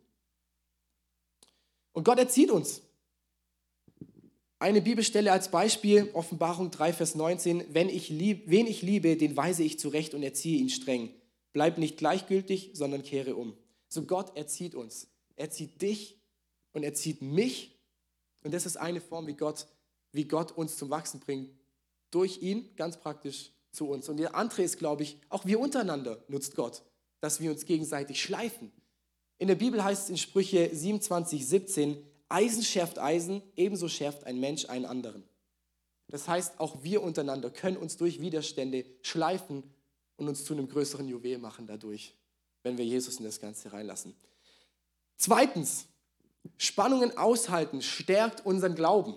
Und 1.94 2.04
Gott 2.04 2.20
erzieht 2.20 2.52
uns. 2.52 2.82
Eine 4.62 4.84
Bibelstelle 4.84 5.32
als 5.32 5.50
Beispiel, 5.50 6.12
Offenbarung 6.14 6.70
3, 6.70 6.94
Vers 6.94 7.16
19. 7.16 7.74
Wenn 7.74 7.90
ich 7.90 8.10
lieb, 8.10 8.44
wen 8.46 8.68
ich 8.68 8.84
liebe, 8.84 9.18
den 9.18 9.36
weise 9.36 9.64
ich 9.64 9.80
zurecht 9.80 10.14
und 10.14 10.22
erziehe 10.22 10.60
ihn 10.60 10.70
streng. 10.70 11.12
Bleib 11.52 11.80
nicht 11.80 11.98
gleichgültig, 11.98 12.70
sondern 12.76 13.02
kehre 13.02 13.36
um. 13.36 13.58
So 13.88 14.04
Gott 14.04 14.38
erzieht 14.38 14.76
uns. 14.76 15.08
Er 15.36 15.50
zieht 15.50 15.82
dich 15.82 16.22
und 16.74 16.84
er 16.84 16.94
zieht 16.94 17.24
mich. 17.24 17.76
Und 18.44 18.54
das 18.54 18.68
ist 18.68 18.78
eine 18.78 19.02
Form, 19.02 19.26
wie 19.26 19.34
Gott, 19.34 19.66
wie 20.12 20.26
Gott 20.26 20.52
uns 20.52 20.78
zum 20.78 20.92
Wachsen 20.92 21.22
bringt. 21.22 21.50
Durch 22.12 22.44
ihn, 22.44 22.70
ganz 22.76 22.98
praktisch 22.98 23.54
zu 23.72 23.90
uns. 23.90 24.10
Und 24.10 24.18
der 24.18 24.36
andere 24.36 24.62
ist, 24.62 24.78
glaube 24.78 25.02
ich, 25.02 25.18
auch 25.30 25.44
wir 25.44 25.60
untereinander 25.60 26.24
nutzt 26.28 26.54
Gott, 26.54 26.84
dass 27.20 27.42
wir 27.42 27.50
uns 27.50 27.66
gegenseitig 27.66 28.22
schleifen. 28.22 28.72
In 29.40 29.48
der 29.48 29.56
Bibel 29.56 29.84
heißt 29.84 30.04
es 30.04 30.10
in 30.12 30.18
Sprüche 30.18 30.70
27, 30.72 31.48
17, 31.48 32.11
Eisen 32.32 32.64
schärft 32.64 33.00
Eisen, 33.00 33.42
ebenso 33.56 33.88
schärft 33.88 34.26
ein 34.26 34.40
Mensch 34.40 34.66
einen 34.66 34.86
anderen. 34.86 35.24
Das 36.08 36.28
heißt, 36.28 36.60
auch 36.60 36.84
wir 36.84 37.02
untereinander 37.02 37.50
können 37.50 37.78
uns 37.78 37.98
durch 37.98 38.20
Widerstände 38.20 38.86
schleifen 39.02 39.64
und 40.18 40.28
uns 40.28 40.44
zu 40.44 40.54
einem 40.54 40.68
größeren 40.68 41.08
Juwel 41.08 41.38
machen 41.38 41.68
dadurch, 41.68 42.14
wenn 42.64 42.78
wir 42.78 42.86
Jesus 42.86 43.18
in 43.18 43.26
das 43.26 43.40
Ganze 43.40 43.72
reinlassen. 43.72 44.14
Zweitens, 45.18 45.86
Spannungen 46.58 47.18
aushalten 47.18 47.82
stärkt 47.82 48.46
unseren 48.46 48.76
Glauben. 48.76 49.16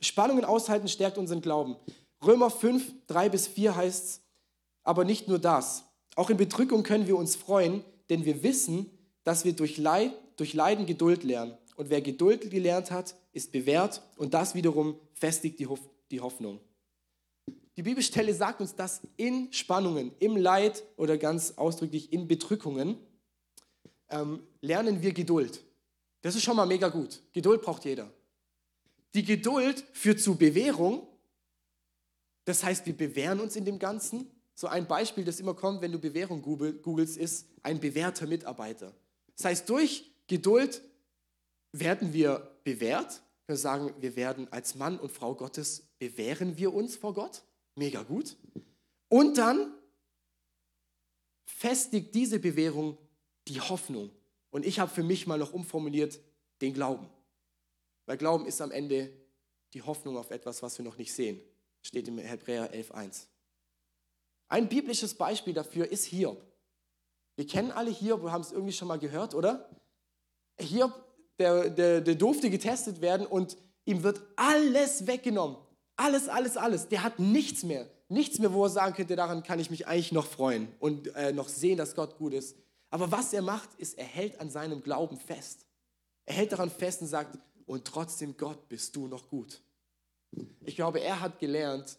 Spannungen 0.00 0.44
aushalten 0.44 0.88
stärkt 0.88 1.18
unseren 1.18 1.40
Glauben. 1.40 1.76
Römer 2.24 2.50
5, 2.50 3.06
3 3.06 3.28
bis 3.28 3.46
4 3.46 3.76
heißt 3.76 4.04
es, 4.04 4.20
aber 4.82 5.04
nicht 5.04 5.28
nur 5.28 5.38
das. 5.38 5.84
Auch 6.14 6.30
in 6.30 6.36
Bedrückung 6.36 6.82
können 6.82 7.06
wir 7.06 7.16
uns 7.16 7.36
freuen, 7.36 7.84
denn 8.08 8.24
wir 8.24 8.42
wissen, 8.42 8.90
dass 9.24 9.44
wir 9.44 9.52
durch 9.52 9.76
Leid 9.76 10.12
durch 10.36 10.54
Leiden 10.54 10.86
Geduld 10.86 11.24
lernen. 11.24 11.56
Und 11.76 11.90
wer 11.90 12.00
Geduld 12.00 12.50
gelernt 12.50 12.90
hat, 12.90 13.14
ist 13.32 13.52
bewährt 13.52 14.02
und 14.16 14.32
das 14.32 14.54
wiederum 14.54 14.98
festigt 15.12 15.58
die, 15.58 16.20
Hoffnung. 16.20 16.60
Die 17.76 17.82
Bibelstelle 17.82 18.32
sagt 18.32 18.60
uns, 18.60 18.74
dass 18.74 19.02
in 19.16 19.52
Spannungen, 19.52 20.12
im 20.18 20.36
Leid 20.36 20.82
oder 20.96 21.18
ganz 21.18 21.52
ausdrücklich 21.56 22.12
in 22.12 22.26
Bedrückungen 22.26 22.96
ähm, 24.08 24.42
lernen 24.62 25.02
wir 25.02 25.12
Geduld. 25.12 25.62
Das 26.22 26.34
ist 26.34 26.42
schon 26.42 26.56
mal 26.56 26.66
mega 26.66 26.88
gut. 26.88 27.20
Geduld 27.32 27.60
braucht 27.60 27.84
jeder. 27.84 28.10
Die 29.14 29.24
Geduld 29.24 29.84
führt 29.92 30.20
zu 30.20 30.36
Bewährung. 30.36 31.06
Das 32.44 32.64
heißt, 32.64 32.86
wir 32.86 32.96
bewähren 32.96 33.40
uns 33.40 33.56
in 33.56 33.64
dem 33.64 33.78
Ganzen. 33.78 34.30
So 34.54 34.68
ein 34.68 34.86
Beispiel, 34.86 35.24
das 35.24 35.40
immer 35.40 35.54
kommt, 35.54 35.82
wenn 35.82 35.92
du 35.92 35.98
Bewährung 35.98 36.40
googelst, 36.40 37.18
ist 37.18 37.46
ein 37.62 37.78
bewährter 37.78 38.26
Mitarbeiter. 38.26 38.94
Das 39.36 39.44
heißt, 39.44 39.68
durch 39.68 40.10
Geduld 40.26 40.82
werden 41.72 42.12
wir 42.12 42.58
bewährt. 42.64 43.22
Wir 43.46 43.56
sagen, 43.56 43.94
wir 44.00 44.16
werden 44.16 44.52
als 44.52 44.74
Mann 44.74 44.98
und 44.98 45.12
Frau 45.12 45.34
Gottes, 45.34 45.86
bewähren 45.98 46.56
wir 46.56 46.74
uns 46.74 46.96
vor 46.96 47.14
Gott. 47.14 47.42
Mega 47.76 48.02
gut. 48.02 48.36
Und 49.08 49.38
dann 49.38 49.72
festigt 51.46 52.14
diese 52.14 52.40
Bewährung 52.40 52.98
die 53.46 53.60
Hoffnung. 53.60 54.10
Und 54.50 54.66
ich 54.66 54.80
habe 54.80 54.90
für 54.90 55.02
mich 55.02 55.26
mal 55.26 55.38
noch 55.38 55.52
umformuliert 55.52 56.18
den 56.60 56.74
Glauben. 56.74 57.08
Weil 58.06 58.16
Glauben 58.16 58.46
ist 58.46 58.60
am 58.60 58.70
Ende 58.70 59.12
die 59.74 59.82
Hoffnung 59.82 60.16
auf 60.16 60.30
etwas, 60.30 60.62
was 60.62 60.78
wir 60.78 60.84
noch 60.84 60.96
nicht 60.96 61.12
sehen. 61.12 61.40
Steht 61.82 62.08
im 62.08 62.18
Hebräer 62.18 62.72
11.1. 62.72 63.26
Ein 64.48 64.68
biblisches 64.68 65.14
Beispiel 65.14 65.54
dafür 65.54 65.90
ist 65.90 66.04
Hiob. 66.04 66.42
Wir 67.36 67.46
kennen 67.46 67.70
alle 67.70 67.90
Hiob, 67.90 68.22
wir 68.22 68.32
haben 68.32 68.40
es 68.40 68.52
irgendwie 68.52 68.72
schon 68.72 68.88
mal 68.88 68.98
gehört, 68.98 69.34
oder? 69.34 69.68
Hiob, 70.58 70.92
der, 71.38 71.70
der, 71.70 72.00
der 72.00 72.14
durfte 72.14 72.50
getestet 72.50 73.00
werden 73.00 73.26
und 73.26 73.56
ihm 73.84 74.02
wird 74.02 74.20
alles 74.36 75.06
weggenommen. 75.06 75.56
Alles, 75.96 76.28
alles, 76.28 76.56
alles. 76.56 76.88
Der 76.88 77.02
hat 77.02 77.18
nichts 77.18 77.62
mehr. 77.62 77.88
Nichts 78.08 78.38
mehr, 78.38 78.52
wo 78.52 78.64
er 78.64 78.70
sagen 78.70 78.94
könnte, 78.94 79.16
daran 79.16 79.42
kann 79.42 79.58
ich 79.58 79.70
mich 79.70 79.86
eigentlich 79.86 80.12
noch 80.12 80.26
freuen 80.26 80.68
und 80.78 81.14
äh, 81.14 81.32
noch 81.32 81.48
sehen, 81.48 81.76
dass 81.76 81.94
Gott 81.94 82.18
gut 82.18 82.34
ist. 82.34 82.56
Aber 82.90 83.10
was 83.10 83.32
er 83.32 83.42
macht, 83.42 83.70
ist, 83.78 83.98
er 83.98 84.04
hält 84.04 84.40
an 84.40 84.48
seinem 84.48 84.82
Glauben 84.82 85.18
fest. 85.18 85.66
Er 86.24 86.34
hält 86.34 86.52
daran 86.52 86.70
fest 86.70 87.02
und 87.02 87.08
sagt, 87.08 87.38
und 87.66 87.84
trotzdem 87.84 88.36
Gott 88.36 88.68
bist 88.68 88.94
du 88.94 89.08
noch 89.08 89.28
gut. 89.28 89.60
Ich 90.64 90.76
glaube, 90.76 91.00
er 91.00 91.20
hat 91.20 91.40
gelernt, 91.40 91.98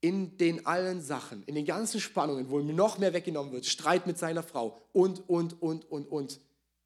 in 0.00 0.38
den 0.38 0.66
allen 0.66 1.02
Sachen, 1.02 1.42
in 1.44 1.54
den 1.54 1.66
ganzen 1.66 2.00
Spannungen, 2.00 2.48
wo 2.48 2.58
ihm 2.58 2.74
noch 2.74 2.98
mehr 2.98 3.12
weggenommen 3.12 3.52
wird, 3.52 3.66
Streit 3.66 4.06
mit 4.06 4.18
seiner 4.18 4.42
Frau 4.42 4.80
und, 4.92 5.28
und, 5.28 5.60
und, 5.60 5.90
und, 5.90 6.06
und, 6.06 6.40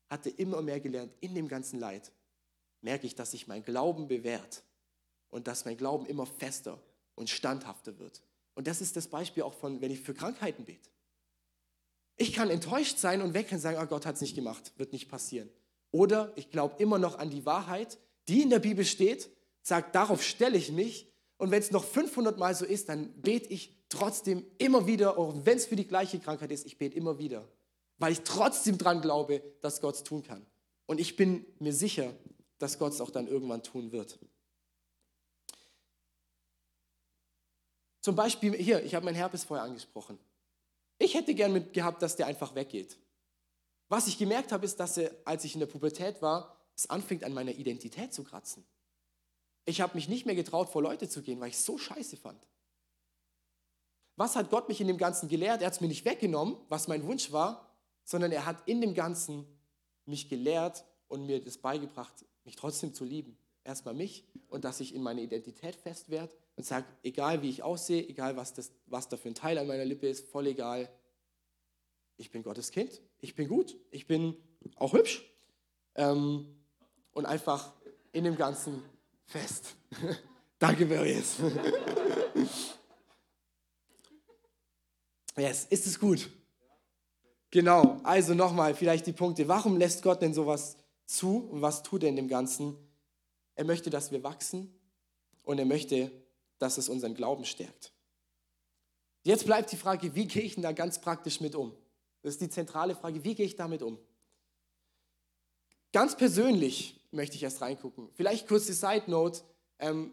hatte 0.08 0.30
immer 0.30 0.62
mehr 0.62 0.80
gelernt, 0.80 1.14
in 1.20 1.34
dem 1.34 1.48
ganzen 1.48 1.78
Leid 1.80 2.12
merke 2.80 3.06
ich, 3.06 3.14
dass 3.14 3.32
sich 3.32 3.46
mein 3.46 3.64
Glauben 3.64 4.08
bewährt 4.08 4.62
und 5.30 5.46
dass 5.46 5.64
mein 5.64 5.76
Glauben 5.76 6.06
immer 6.06 6.26
fester 6.26 6.80
und 7.14 7.30
standhafter 7.30 7.98
wird. 7.98 8.22
Und 8.54 8.66
das 8.66 8.80
ist 8.80 8.96
das 8.96 9.08
Beispiel 9.08 9.42
auch 9.42 9.54
von, 9.54 9.80
wenn 9.80 9.90
ich 9.90 10.00
für 10.00 10.14
Krankheiten 10.14 10.64
bete. 10.64 10.90
Ich 12.16 12.32
kann 12.32 12.50
enttäuscht 12.50 12.98
sein 12.98 13.22
und 13.22 13.34
weg 13.34 13.50
und 13.50 13.58
sagen, 13.58 13.78
oh 13.82 13.86
Gott 13.86 14.06
hat 14.06 14.16
es 14.16 14.20
nicht 14.20 14.36
gemacht, 14.36 14.72
wird 14.76 14.92
nicht 14.92 15.08
passieren. 15.08 15.50
Oder 15.90 16.32
ich 16.36 16.50
glaube 16.50 16.76
immer 16.78 16.98
noch 16.98 17.18
an 17.18 17.30
die 17.30 17.44
Wahrheit, 17.46 17.98
die 18.28 18.42
in 18.42 18.50
der 18.50 18.60
Bibel 18.60 18.84
steht, 18.84 19.30
sagt, 19.62 19.94
darauf 19.94 20.22
stelle 20.22 20.56
ich 20.56 20.70
mich. 20.70 21.10
Und 21.36 21.50
wenn 21.50 21.60
es 21.60 21.72
noch 21.72 21.84
500 21.84 22.38
Mal 22.38 22.54
so 22.54 22.64
ist, 22.64 22.88
dann 22.88 23.12
bete 23.20 23.48
ich 23.48 23.76
trotzdem 23.88 24.44
immer 24.58 24.86
wieder, 24.86 25.18
auch 25.18 25.34
wenn 25.44 25.56
es 25.56 25.66
für 25.66 25.76
die 25.76 25.88
gleiche 25.88 26.20
Krankheit 26.20 26.52
ist, 26.52 26.66
ich 26.66 26.78
bete 26.78 26.96
immer 26.96 27.18
wieder 27.18 27.48
weil 27.98 28.12
ich 28.12 28.22
trotzdem 28.22 28.78
dran 28.78 29.00
glaube, 29.00 29.42
dass 29.60 29.80
Gott 29.80 29.94
es 29.96 30.02
tun 30.04 30.22
kann. 30.22 30.44
Und 30.86 31.00
ich 31.00 31.16
bin 31.16 31.46
mir 31.58 31.72
sicher, 31.72 32.14
dass 32.58 32.78
Gott 32.78 32.92
es 32.92 33.00
auch 33.00 33.10
dann 33.10 33.26
irgendwann 33.26 33.62
tun 33.62 33.92
wird. 33.92 34.18
Zum 38.00 38.16
Beispiel 38.16 38.54
hier, 38.54 38.84
ich 38.84 38.94
habe 38.94 39.06
mein 39.06 39.14
Herpes 39.14 39.44
vorher 39.44 39.64
angesprochen. 39.64 40.18
Ich 40.98 41.14
hätte 41.14 41.34
gern 41.34 41.52
mit 41.52 41.72
gehabt, 41.72 42.02
dass 42.02 42.16
der 42.16 42.26
einfach 42.26 42.54
weggeht. 42.54 42.98
Was 43.88 44.06
ich 44.06 44.18
gemerkt 44.18 44.52
habe, 44.52 44.64
ist, 44.64 44.78
dass 44.78 44.96
er, 44.96 45.10
als 45.24 45.44
ich 45.44 45.54
in 45.54 45.60
der 45.60 45.66
Pubertät 45.66 46.20
war, 46.20 46.56
es 46.76 46.88
anfängt 46.90 47.24
an 47.24 47.32
meiner 47.32 47.52
Identität 47.52 48.12
zu 48.12 48.24
kratzen. 48.24 48.66
Ich 49.64 49.80
habe 49.80 49.94
mich 49.94 50.08
nicht 50.08 50.26
mehr 50.26 50.34
getraut, 50.34 50.68
vor 50.68 50.82
Leute 50.82 51.08
zu 51.08 51.22
gehen, 51.22 51.40
weil 51.40 51.48
ich 51.48 51.54
es 51.54 51.64
so 51.64 51.78
scheiße 51.78 52.16
fand. 52.16 52.46
Was 54.16 54.36
hat 54.36 54.50
Gott 54.50 54.68
mich 54.68 54.80
in 54.80 54.86
dem 54.86 54.98
Ganzen 54.98 55.28
gelehrt? 55.28 55.60
Er 55.60 55.66
hat 55.66 55.74
es 55.74 55.80
mir 55.80 55.88
nicht 55.88 56.04
weggenommen, 56.04 56.56
was 56.68 56.88
mein 56.88 57.04
Wunsch 57.04 57.32
war, 57.32 57.73
sondern 58.04 58.32
er 58.32 58.46
hat 58.46 58.68
in 58.68 58.80
dem 58.80 58.94
Ganzen 58.94 59.46
mich 60.06 60.28
gelehrt 60.28 60.84
und 61.08 61.26
mir 61.26 61.40
das 61.42 61.58
beigebracht, 61.58 62.24
mich 62.44 62.56
trotzdem 62.56 62.94
zu 62.94 63.04
lieben. 63.04 63.36
Erstmal 63.64 63.94
mich 63.94 64.24
und 64.48 64.64
dass 64.64 64.80
ich 64.80 64.94
in 64.94 65.02
meiner 65.02 65.22
Identität 65.22 65.74
fest 65.74 66.10
werde 66.10 66.34
und 66.56 66.64
sage, 66.64 66.84
egal 67.02 67.40
wie 67.42 67.48
ich 67.48 67.62
aussehe, 67.62 68.06
egal 68.06 68.36
was, 68.36 68.52
das, 68.52 68.72
was 68.86 69.08
da 69.08 69.16
für 69.16 69.28
ein 69.28 69.34
Teil 69.34 69.56
an 69.56 69.66
meiner 69.66 69.86
Lippe 69.86 70.06
ist, 70.06 70.28
voll 70.28 70.48
egal. 70.48 70.90
Ich 72.16 72.30
bin 72.30 72.42
Gottes 72.42 72.70
Kind, 72.70 73.00
ich 73.20 73.34
bin 73.34 73.48
gut, 73.48 73.76
ich 73.90 74.06
bin 74.06 74.36
auch 74.76 74.92
hübsch 74.92 75.24
ähm, 75.94 76.46
und 77.12 77.24
einfach 77.24 77.72
in 78.12 78.24
dem 78.24 78.36
Ganzen 78.36 78.82
fest. 79.24 79.74
Danke, 80.58 80.84
Marius. 80.86 81.36
yes, 85.36 85.64
ist 85.64 85.86
es 85.86 85.98
gut? 85.98 86.30
Genau, 87.54 88.00
also 88.02 88.34
nochmal 88.34 88.74
vielleicht 88.74 89.06
die 89.06 89.12
Punkte. 89.12 89.46
Warum 89.46 89.76
lässt 89.76 90.02
Gott 90.02 90.20
denn 90.20 90.34
sowas 90.34 90.76
zu 91.06 91.36
und 91.52 91.62
was 91.62 91.84
tut 91.84 92.02
er 92.02 92.08
in 92.08 92.16
dem 92.16 92.26
Ganzen? 92.26 92.76
Er 93.54 93.64
möchte, 93.64 93.90
dass 93.90 94.10
wir 94.10 94.24
wachsen, 94.24 94.74
und 95.44 95.60
er 95.60 95.64
möchte, 95.64 96.10
dass 96.58 96.78
es 96.78 96.88
unseren 96.88 97.14
Glauben 97.14 97.44
stärkt. 97.44 97.92
Jetzt 99.22 99.46
bleibt 99.46 99.70
die 99.70 99.76
Frage, 99.76 100.16
wie 100.16 100.26
gehe 100.26 100.42
ich 100.42 100.54
denn 100.54 100.64
da 100.64 100.72
ganz 100.72 101.00
praktisch 101.00 101.40
mit 101.40 101.54
um? 101.54 101.72
Das 102.22 102.32
ist 102.32 102.40
die 102.40 102.48
zentrale 102.48 102.96
Frage, 102.96 103.22
wie 103.22 103.36
gehe 103.36 103.46
ich 103.46 103.54
damit 103.54 103.82
um? 103.82 103.98
Ganz 105.92 106.16
persönlich 106.16 107.00
möchte 107.12 107.36
ich 107.36 107.44
erst 107.44 107.60
reingucken. 107.60 108.08
Vielleicht 108.14 108.48
kurz 108.48 108.66
die 108.66 108.72
Side 108.72 109.04
Note. 109.06 109.42
Ähm, 109.78 110.12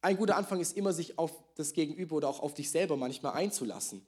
ein 0.00 0.16
guter 0.16 0.38
Anfang 0.38 0.60
ist 0.60 0.74
immer, 0.74 0.94
sich 0.94 1.18
auf 1.18 1.32
das 1.54 1.74
Gegenüber 1.74 2.16
oder 2.16 2.28
auch 2.28 2.40
auf 2.40 2.54
dich 2.54 2.70
selber 2.70 2.96
manchmal 2.96 3.34
einzulassen. 3.34 4.06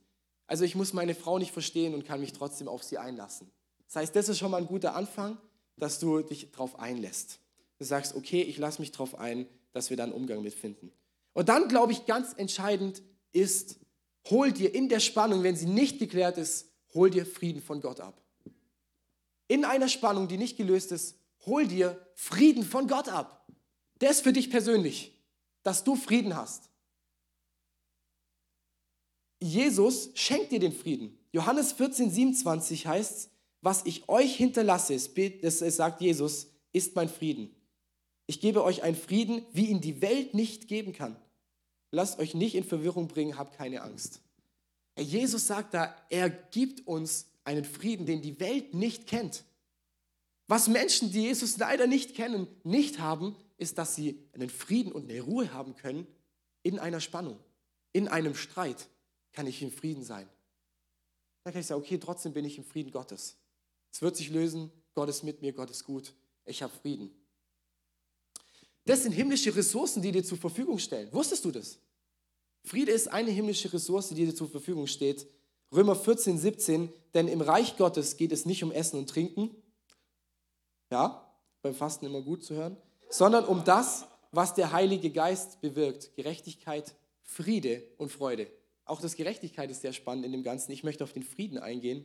Also 0.49 0.65
ich 0.65 0.75
muss 0.75 0.93
meine 0.93 1.15
Frau 1.15 1.39
nicht 1.39 1.53
verstehen 1.53 1.95
und 1.95 2.05
kann 2.05 2.21
mich 2.21 2.33
trotzdem 2.33 2.67
auf 2.67 2.83
sie 2.83 2.99
einlassen. 2.99 3.51
Das 3.87 3.97
heißt, 3.97 4.17
das 4.17 4.29
ist 4.29 4.39
schon 4.39 4.51
mal 4.51 4.57
ein 4.57 4.67
guter 4.67 4.97
Anfang, 4.97 5.39
dass 5.77 6.01
du 6.01 6.21
dich 6.23 6.51
darauf 6.51 6.79
einlässt. 6.81 7.39
Du 7.79 7.85
sagst, 7.85 8.17
okay, 8.17 8.43
ich 8.43 8.59
lasse 8.59 8.81
mich 8.81 8.91
darauf 8.91 9.15
ein, 9.15 9.47
dass 9.73 9.91
wir 9.91 9.97
da 9.97 10.05
einen 10.05 10.13
Umgang 10.13 10.43
mitfinden. 10.43 10.91
Und 11.35 11.49
dann, 11.49 11.69
glaube 11.69 11.93
ich, 11.93 12.07
ganz 12.07 12.33
entscheidend 12.33 13.03
ist, 13.33 13.79
hol 14.31 14.51
dir 14.51 14.75
in 14.75 14.89
der 14.89 15.01
Spannung, 15.01 15.43
wenn 15.43 15.55
sie 15.55 15.67
nicht 15.67 15.99
geklärt 15.99 16.39
ist, 16.39 16.73
hol 16.95 17.11
dir 17.11 17.25
Frieden 17.25 17.63
von 17.63 17.81
Gott 17.81 18.01
ab. 18.01 18.21
In 19.47 19.65
einer 19.65 19.89
Spannung, 19.89 20.29
die 20.29 20.39
nicht 20.39 20.57
gelöst 20.57 20.93
ist, 20.93 21.19
hol 21.47 21.67
dir 21.67 22.05
Frieden 22.15 22.65
von 22.65 22.89
Gott 22.89 23.09
ab. 23.09 23.47
Der 24.01 24.11
ist 24.11 24.23
für 24.23 24.33
dich 24.33 24.51
persönlich, 24.51 25.17
dass 25.63 25.85
du 25.85 25.95
Frieden 25.95 26.35
hast. 26.35 26.71
Jesus 29.41 30.11
schenkt 30.15 30.53
dir 30.53 30.61
den 30.61 30.73
Frieden. 30.73 31.17
Johannes 31.33 31.73
14, 31.73 32.11
27 32.11 32.87
heißt, 32.87 33.31
was 33.61 33.85
ich 33.87 34.09
euch 34.09 34.37
hinterlasse, 34.37 34.99
das 35.43 35.59
sagt 35.59 36.01
Jesus, 36.01 36.49
ist 36.73 36.95
mein 36.97 37.09
Frieden. 37.09 37.55
Ich 38.27 38.41
gebe 38.41 38.63
euch 38.63 38.83
einen 38.83 38.97
Frieden, 38.97 39.45
wie 39.53 39.67
ihn 39.67 39.81
die 39.81 40.03
Welt 40.03 40.35
nicht 40.35 40.69
geben 40.69 40.93
kann. 40.93 41.17
Lasst 41.91 42.19
euch 42.19 42.35
nicht 42.35 42.55
in 42.55 42.65
Verwirrung 42.65 43.09
bringen, 43.09 43.39
habt 43.39 43.57
keine 43.57 43.83
Angst. 43.83 44.21
Jesus 44.99 45.47
sagt 45.47 45.75
da, 45.75 45.95
er 46.11 46.29
gibt 46.29 46.87
uns 46.87 47.27
einen 47.45 47.65
Frieden, 47.65 48.05
den 48.05 48.21
die 48.21 48.39
Welt 48.41 48.75
nicht 48.75 49.07
kennt. 49.07 49.45
Was 50.49 50.69
Menschen, 50.69 51.13
die 51.13 51.23
Jesus 51.23 51.57
leider 51.59 51.87
nicht 51.87 52.15
kennen, 52.15 52.47
nicht 52.65 52.99
haben, 52.99 53.37
ist, 53.57 53.79
dass 53.79 53.95
sie 53.95 54.23
einen 54.33 54.51
Frieden 54.51 54.93
und 54.93 55.11
eine 55.11 55.21
Ruhe 55.21 55.53
haben 55.53 55.75
können 55.77 56.07
in 56.63 56.79
einer 56.79 57.01
Spannung, 57.01 57.39
in 57.93 58.09
einem 58.09 58.35
Streit 58.35 58.89
kann 59.33 59.47
ich 59.47 59.63
im 59.63 59.71
Frieden 59.71 60.05
sein. 60.05 60.29
Dann 61.45 61.53
kann 61.53 61.61
ich 61.61 61.67
sagen, 61.67 61.81
okay, 61.81 61.99
trotzdem 61.99 62.33
bin 62.33 62.45
ich 62.45 62.59
im 62.59 62.65
Frieden 62.65 62.91
Gottes. 62.91 63.37
Es 63.91 64.03
wird 64.03 64.17
sich 64.17 64.31
lösen, 64.31 64.71
Gott 64.95 65.09
ist 65.09 65.23
mit 65.23 65.41
mir, 65.41 65.53
Gott 65.53 65.71
ist 65.71 65.85
gut, 65.85 66.13
ich 66.45 66.63
habe 66.63 66.73
Frieden. 66.73 67.11
Das 68.85 69.03
sind 69.03 69.13
himmlische 69.13 69.55
Ressourcen, 69.55 70.03
die 70.03 70.13
dir 70.13 70.25
zur 70.25 70.39
Verfügung 70.39 70.79
stellen. 70.79 71.13
Wusstest 71.13 71.45
du 71.45 71.51
das? 71.51 71.79
Friede 72.65 72.93
ist 72.93 73.09
eine 73.09 73.31
himmlische 73.31 73.73
Ressource, 73.73 74.09
die 74.09 74.27
dir 74.27 74.35
zur 74.35 74.49
Verfügung 74.49 74.87
steht. 74.87 75.27
Römer 75.73 75.95
14, 75.97 76.39
17, 76.39 76.93
denn 77.15 77.29
im 77.29 77.41
Reich 77.41 77.77
Gottes 77.77 78.17
geht 78.17 78.33
es 78.33 78.47
nicht 78.47 78.65
um 78.65 78.73
Essen 78.73 78.99
und 78.99 79.09
Trinken, 79.09 79.51
ja, 80.91 81.31
beim 81.63 81.75
Fasten 81.75 82.07
immer 82.07 82.23
gut 82.23 82.45
zu 82.45 82.55
hören, 82.55 82.77
sondern 83.11 83.45
um 83.45 83.65
das, 83.65 84.07
was 84.33 84.55
der 84.55 84.73
Heilige 84.73 85.11
Geist 85.11 85.61
bewirkt. 85.61 86.15
Gerechtigkeit, 86.17 86.95
Friede 87.23 87.83
und 87.99 88.11
Freude. 88.11 88.51
Auch 88.89 89.01
das 89.01 89.17
Gerechtigkeit 89.17 89.71
ist 89.71 89.83
sehr 89.83 89.93
spannend 89.93 90.25
in 90.25 90.33
dem 90.33 90.43
Ganzen. 90.43 90.73
Ich 90.73 90.83
möchte 90.83 91.05
auf 91.05 91.13
den 91.13 91.23
Frieden 91.23 91.59
eingehen. 91.59 92.05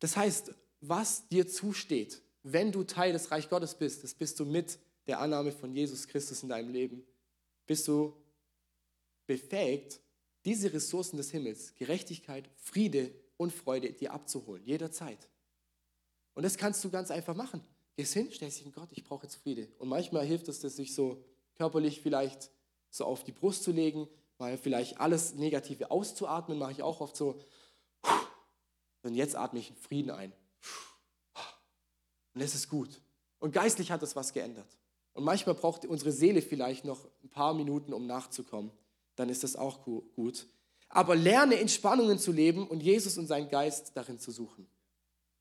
Das 0.00 0.16
heißt, 0.16 0.52
was 0.80 1.28
dir 1.28 1.46
zusteht, 1.46 2.22
wenn 2.42 2.72
du 2.72 2.82
Teil 2.82 3.12
des 3.12 3.30
Reich 3.30 3.48
Gottes 3.48 3.76
bist, 3.76 4.02
das 4.02 4.14
bist 4.14 4.40
du 4.40 4.44
mit 4.44 4.80
der 5.06 5.20
Annahme 5.20 5.52
von 5.52 5.72
Jesus 5.72 6.08
Christus 6.08 6.42
in 6.42 6.48
deinem 6.48 6.72
Leben, 6.72 7.04
bist 7.66 7.86
du 7.86 8.16
befähigt, 9.26 10.00
diese 10.44 10.72
Ressourcen 10.72 11.18
des 11.18 11.30
Himmels, 11.30 11.72
Gerechtigkeit, 11.76 12.50
Friede 12.56 13.14
und 13.36 13.52
Freude 13.52 13.92
dir 13.92 14.12
abzuholen, 14.12 14.64
jederzeit. 14.64 15.28
Und 16.34 16.42
das 16.42 16.56
kannst 16.56 16.82
du 16.82 16.90
ganz 16.90 17.12
einfach 17.12 17.36
machen. 17.36 17.62
Gehst 17.94 18.14
hin, 18.14 18.28
stellst 18.32 18.58
dich 18.58 18.66
in 18.66 18.72
Gott, 18.72 18.88
ich 18.90 19.04
brauche 19.04 19.24
jetzt 19.24 19.36
Friede. 19.36 19.68
Und 19.78 19.88
manchmal 19.88 20.26
hilft 20.26 20.48
es, 20.48 20.58
das 20.58 20.74
sich 20.74 20.94
so 20.94 21.24
körperlich 21.54 22.00
vielleicht 22.00 22.50
so 22.90 23.04
auf 23.04 23.22
die 23.22 23.32
Brust 23.32 23.62
zu 23.62 23.70
legen, 23.70 24.08
mal 24.42 24.58
vielleicht 24.58 24.98
alles 24.98 25.34
Negative 25.34 25.92
auszuatmen, 25.92 26.58
mache 26.58 26.72
ich 26.72 26.82
auch 26.82 27.00
oft 27.00 27.16
so. 27.16 27.40
Und 29.02 29.14
jetzt 29.14 29.36
atme 29.36 29.60
ich 29.60 29.72
Frieden 29.80 30.10
ein. 30.10 30.32
Und 32.34 32.40
es 32.40 32.54
ist 32.54 32.68
gut. 32.68 33.00
Und 33.38 33.52
geistlich 33.52 33.92
hat 33.92 34.02
das 34.02 34.16
was 34.16 34.32
geändert. 34.32 34.66
Und 35.14 35.24
manchmal 35.24 35.54
braucht 35.54 35.84
unsere 35.84 36.10
Seele 36.10 36.42
vielleicht 36.42 36.84
noch 36.84 37.08
ein 37.22 37.28
paar 37.28 37.54
Minuten, 37.54 37.92
um 37.92 38.06
nachzukommen. 38.06 38.72
Dann 39.14 39.28
ist 39.28 39.44
das 39.44 39.54
auch 39.54 39.84
gut. 39.84 40.46
Aber 40.88 41.14
lerne 41.14 41.54
in 41.54 41.68
Spannungen 41.68 42.18
zu 42.18 42.32
leben 42.32 42.66
und 42.66 42.82
Jesus 42.82 43.18
und 43.18 43.28
seinen 43.28 43.48
Geist 43.48 43.92
darin 43.94 44.18
zu 44.18 44.32
suchen. 44.32 44.66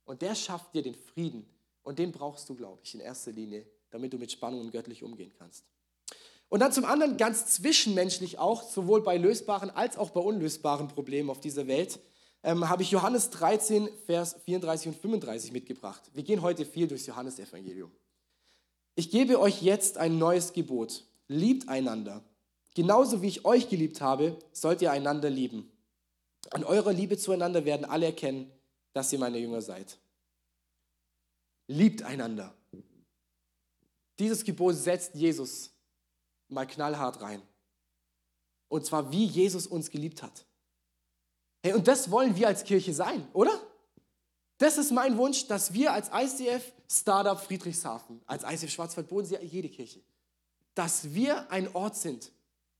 Und 0.05 0.21
der 0.21 0.35
schafft 0.35 0.75
dir 0.75 0.83
den 0.83 0.95
Frieden. 0.95 1.49
Und 1.81 1.97
den 1.97 2.11
brauchst 2.11 2.47
du, 2.49 2.55
glaube 2.55 2.81
ich, 2.83 2.93
in 2.93 2.99
erster 2.99 3.31
Linie, 3.31 3.65
damit 3.89 4.13
du 4.13 4.19
mit 4.19 4.31
Spannungen 4.31 4.69
göttlich 4.69 5.03
umgehen 5.03 5.33
kannst. 5.39 5.65
Und 6.51 6.59
dann 6.59 6.73
zum 6.73 6.83
anderen 6.83 7.15
ganz 7.15 7.45
zwischenmenschlich 7.45 8.37
auch, 8.37 8.61
sowohl 8.61 9.01
bei 9.03 9.15
lösbaren 9.15 9.69
als 9.69 9.97
auch 9.97 10.09
bei 10.09 10.19
unlösbaren 10.19 10.89
Problemen 10.89 11.29
auf 11.29 11.39
dieser 11.39 11.65
Welt, 11.65 11.97
ähm, 12.43 12.67
habe 12.67 12.83
ich 12.83 12.91
Johannes 12.91 13.29
13, 13.29 13.87
Vers 14.05 14.35
34 14.43 14.89
und 14.89 14.97
35 14.97 15.53
mitgebracht. 15.53 16.01
Wir 16.13 16.23
gehen 16.23 16.41
heute 16.41 16.65
viel 16.65 16.89
durchs 16.89 17.05
Johannesevangelium. 17.05 17.89
Ich 18.95 19.09
gebe 19.11 19.39
euch 19.39 19.61
jetzt 19.61 19.97
ein 19.97 20.17
neues 20.17 20.51
Gebot. 20.51 21.05
Liebt 21.29 21.69
einander. 21.69 22.21
Genauso 22.75 23.21
wie 23.21 23.29
ich 23.29 23.45
euch 23.45 23.69
geliebt 23.69 24.01
habe, 24.01 24.37
sollt 24.51 24.81
ihr 24.81 24.91
einander 24.91 25.29
lieben. 25.29 25.71
An 26.49 26.65
eurer 26.65 26.91
Liebe 26.91 27.17
zueinander 27.17 27.63
werden 27.63 27.85
alle 27.85 28.07
erkennen, 28.07 28.51
dass 28.91 29.13
ihr 29.13 29.19
meine 29.19 29.37
Jünger 29.37 29.61
seid. 29.61 29.97
Liebt 31.67 32.03
einander. 32.03 32.53
Dieses 34.19 34.43
Gebot 34.43 34.75
setzt 34.75 35.15
Jesus 35.15 35.71
mal 36.51 36.65
knallhart 36.65 37.21
rein. 37.21 37.41
Und 38.67 38.85
zwar, 38.85 39.11
wie 39.11 39.25
Jesus 39.25 39.67
uns 39.67 39.89
geliebt 39.89 40.23
hat. 40.23 40.45
Hey, 41.63 41.73
und 41.73 41.87
das 41.87 42.09
wollen 42.09 42.35
wir 42.35 42.47
als 42.47 42.63
Kirche 42.63 42.93
sein, 42.93 43.27
oder? 43.33 43.51
Das 44.57 44.77
ist 44.77 44.91
mein 44.91 45.17
Wunsch, 45.17 45.47
dass 45.47 45.73
wir 45.73 45.91
als 45.91 46.09
ICF 46.13 46.71
Startup 46.89 47.39
Friedrichshafen, 47.39 48.21
als 48.25 48.43
ICF 48.43 48.71
Schwarzwald-Bodensee, 48.71 49.39
jede 49.43 49.69
Kirche, 49.69 50.01
dass 50.75 51.13
wir 51.13 51.51
ein 51.51 51.73
Ort 51.73 51.95
sind, 51.95 52.31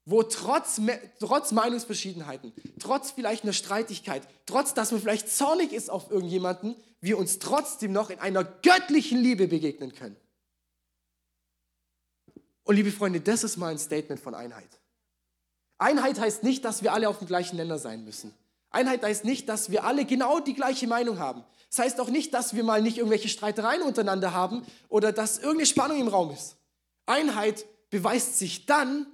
wo 0.06 0.24
trotz, 0.24 0.80
trotz 1.20 1.52
Meinungsverschiedenheiten, 1.52 2.54
trotz 2.80 3.12
vielleicht 3.12 3.44
einer 3.44 3.54
Streitigkeit, 3.54 4.28
trotz 4.46 4.74
dass 4.74 4.92
man 4.92 5.02
vielleicht 5.02 5.30
zornig 5.30 5.74
ist 5.74 5.90
auf 5.90 6.10
irgendjemanden, 6.12 6.76
wir 7.02 7.18
uns 7.18 7.40
trotzdem 7.40 7.92
noch 7.92 8.10
in 8.10 8.20
einer 8.20 8.44
göttlichen 8.44 9.20
Liebe 9.20 9.48
begegnen 9.48 9.94
können. 9.94 10.16
Und 12.64 12.76
liebe 12.76 12.92
Freunde, 12.92 13.22
das 13.22 13.44
ist 13.44 13.58
mein 13.58 13.78
Statement 13.78 14.22
von 14.22 14.36
Einheit. 14.36 14.80
Einheit 15.78 16.20
heißt 16.20 16.44
nicht, 16.44 16.64
dass 16.64 16.84
wir 16.84 16.94
alle 16.94 17.10
auf 17.10 17.18
dem 17.18 17.28
gleichen 17.28 17.58
Nenner 17.58 17.80
sein 17.80 18.06
müssen. 18.06 18.34
Einheit 18.70 19.04
heißt 19.04 19.26
nicht, 19.26 19.50
dass 19.50 19.72
wir 19.72 19.84
alle 19.84 20.06
genau 20.06 20.40
die 20.40 20.54
gleiche 20.54 20.88
Meinung 20.88 21.20
haben. 21.20 21.44
Das 21.70 21.80
heißt 21.80 22.00
auch 22.00 22.10
nicht, 22.10 22.34
dass 22.34 22.56
wir 22.56 22.64
mal 22.64 22.82
nicht 22.82 22.98
irgendwelche 22.98 23.30
Streitereien 23.30 23.82
untereinander 23.82 24.34
haben 24.34 24.66
oder 24.90 25.12
dass 25.12 25.38
irgendeine 25.38 25.66
Spannung 25.66 26.00
im 26.00 26.08
Raum 26.08 26.32
ist. 26.32 26.58
Einheit 27.06 27.66
beweist 27.90 28.38
sich 28.38 28.66
dann, 28.66 29.08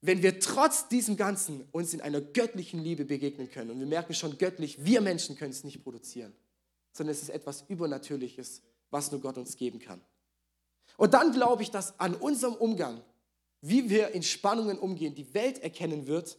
wenn 0.00 0.22
wir 0.22 0.38
trotz 0.40 0.88
diesem 0.88 1.16
Ganzen 1.16 1.66
uns 1.72 1.92
in 1.92 2.00
einer 2.00 2.20
göttlichen 2.20 2.80
Liebe 2.82 3.04
begegnen 3.04 3.50
können. 3.50 3.70
Und 3.70 3.80
wir 3.80 3.86
merken 3.86 4.14
schon 4.14 4.38
göttlich, 4.38 4.84
wir 4.84 5.00
Menschen 5.00 5.36
können 5.36 5.50
es 5.50 5.64
nicht 5.64 5.82
produzieren, 5.82 6.32
sondern 6.92 7.12
es 7.14 7.22
ist 7.22 7.30
etwas 7.30 7.64
Übernatürliches, 7.68 8.62
was 8.90 9.10
nur 9.10 9.20
Gott 9.20 9.36
uns 9.36 9.56
geben 9.56 9.78
kann. 9.78 10.00
Und 10.96 11.14
dann 11.14 11.32
glaube 11.32 11.62
ich, 11.62 11.70
dass 11.70 11.98
an 12.00 12.14
unserem 12.14 12.54
Umgang, 12.54 13.02
wie 13.60 13.90
wir 13.90 14.10
in 14.12 14.22
Spannungen 14.22 14.78
umgehen, 14.78 15.14
die 15.14 15.32
Welt 15.34 15.58
erkennen 15.58 16.06
wird, 16.06 16.38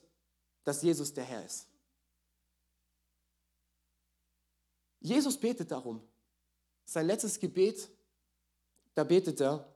dass 0.64 0.82
Jesus 0.82 1.14
der 1.14 1.24
Herr 1.24 1.46
ist. 1.46 1.68
Jesus 5.00 5.38
betet 5.38 5.72
darum. 5.72 6.02
Sein 6.86 7.08
letztes 7.08 7.40
Gebet, 7.40 7.90
da 8.96 9.04
betet 9.04 9.42
er, 9.42 9.68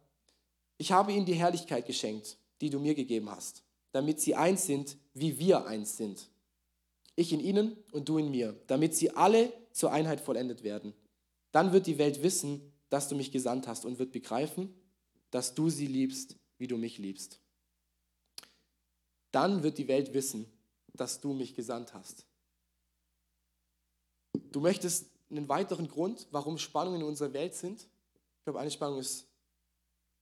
ich 0.78 0.92
habe 0.92 1.12
ihnen 1.12 1.26
die 1.26 1.34
Herrlichkeit 1.34 1.86
geschenkt, 1.86 2.38
die 2.60 2.70
du 2.70 2.80
mir 2.80 2.96
gegeben 2.96 3.30
hast, 3.30 3.64
damit 3.92 4.20
sie 4.20 4.36
eins 4.36 4.66
sind, 4.66 4.98
wie 5.14 5.38
wir 5.38 5.66
eins 5.68 5.98
sind. 5.98 6.30
Ich 7.16 7.32
in 7.32 7.40
ihnen 7.40 7.78
und 7.92 8.10
du 8.10 8.18
in 8.18 8.32
mir, 8.32 8.60
damit 8.68 8.96
sie 8.96 9.12
alle 9.12 9.54
zur 9.74 9.92
Einheit 9.92 10.22
vollendet 10.22 10.64
werden. 10.64 10.94
Dann 11.52 11.72
wird 11.72 11.86
die 11.86 11.98
Welt 11.98 12.24
wissen, 12.24 12.71
dass 12.92 13.08
du 13.08 13.16
mich 13.16 13.32
gesandt 13.32 13.68
hast 13.68 13.86
und 13.86 13.98
wird 14.00 14.12
begreifen, 14.12 14.76
dass 15.32 15.56
du 15.56 15.70
sie 15.70 15.88
liebst, 15.88 16.36
wie 16.58 16.68
du 16.68 16.78
mich 16.78 16.98
liebst. 16.98 17.40
Dann 19.32 19.64
wird 19.64 19.78
die 19.78 19.88
Welt 19.88 20.14
wissen, 20.14 20.46
dass 20.94 21.22
du 21.22 21.32
mich 21.34 21.56
gesandt 21.56 21.94
hast. 21.94 22.26
Du 24.52 24.60
möchtest 24.60 25.10
einen 25.30 25.48
weiteren 25.48 25.88
Grund, 25.88 26.28
warum 26.32 26.58
Spannungen 26.58 27.00
in 27.00 27.08
unserer 27.08 27.32
Welt 27.32 27.56
sind. 27.56 27.82
Ich 27.82 28.44
glaube, 28.44 28.60
eine 28.60 28.72
Spannung 28.72 29.00
ist, 29.00 29.26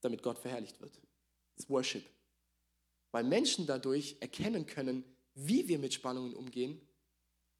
damit 0.00 0.22
Gott 0.22 0.38
verherrlicht 0.38 0.80
wird. 0.80 1.00
Das 1.56 1.68
Worship. 1.68 2.04
weil 3.10 3.24
Menschen 3.24 3.66
dadurch 3.66 4.16
erkennen 4.20 4.66
können, 4.66 5.04
wie 5.34 5.66
wir 5.66 5.80
mit 5.80 5.92
Spannungen 5.92 6.34
umgehen, 6.34 6.80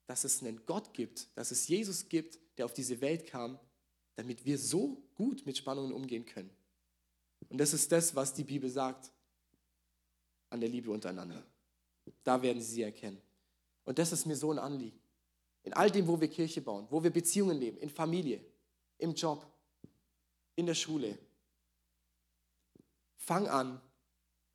dass 0.07 0.23
es 0.23 0.40
einen 0.40 0.64
Gott 0.66 0.94
gibt, 0.94 1.37
dass 1.37 1.51
es 1.51 1.66
Jesus 1.66 2.09
gibt, 2.09 2.38
der 2.57 2.64
auf 2.66 2.73
diese 2.73 3.01
Welt 3.01 3.27
kam, 3.27 3.59
damit 4.16 4.44
wir 4.44 4.59
so 4.59 5.03
gut 5.14 5.46
mit 5.46 5.57
Spannungen 5.57 5.92
umgehen 5.92 6.27
können. 6.27 6.51
Und 7.49 7.59
das 7.59 7.73
ist 7.73 7.90
das, 7.90 8.14
was 8.14 8.35
die 8.35 8.44
Bibel 8.44 8.68
sagt 8.68 9.11
an 10.51 10.61
der 10.61 10.68
Liebe 10.68 10.90
untereinander. 10.90 11.44
Da 12.23 12.42
werden 12.42 12.61
sie 12.61 12.75
sie 12.75 12.83
erkennen. 12.83 13.20
Und 13.85 13.99
das 13.99 14.12
ist 14.12 14.27
mir 14.27 14.37
so 14.37 14.51
ein 14.51 14.59
Anliegen. 14.59 14.99
In 15.62 15.73
all 15.73 15.90
dem, 15.90 16.07
wo 16.07 16.20
wir 16.20 16.29
Kirche 16.29 16.61
bauen, 16.61 16.87
wo 16.90 17.03
wir 17.03 17.11
Beziehungen 17.11 17.59
leben, 17.59 17.79
in 17.79 17.90
Familie, 17.90 18.44
im 18.99 19.14
Job, 19.14 19.46
in 20.57 20.66
der 20.66 20.75
Schule. 20.75 21.18
Fang 23.16 23.49
an, 23.49 23.81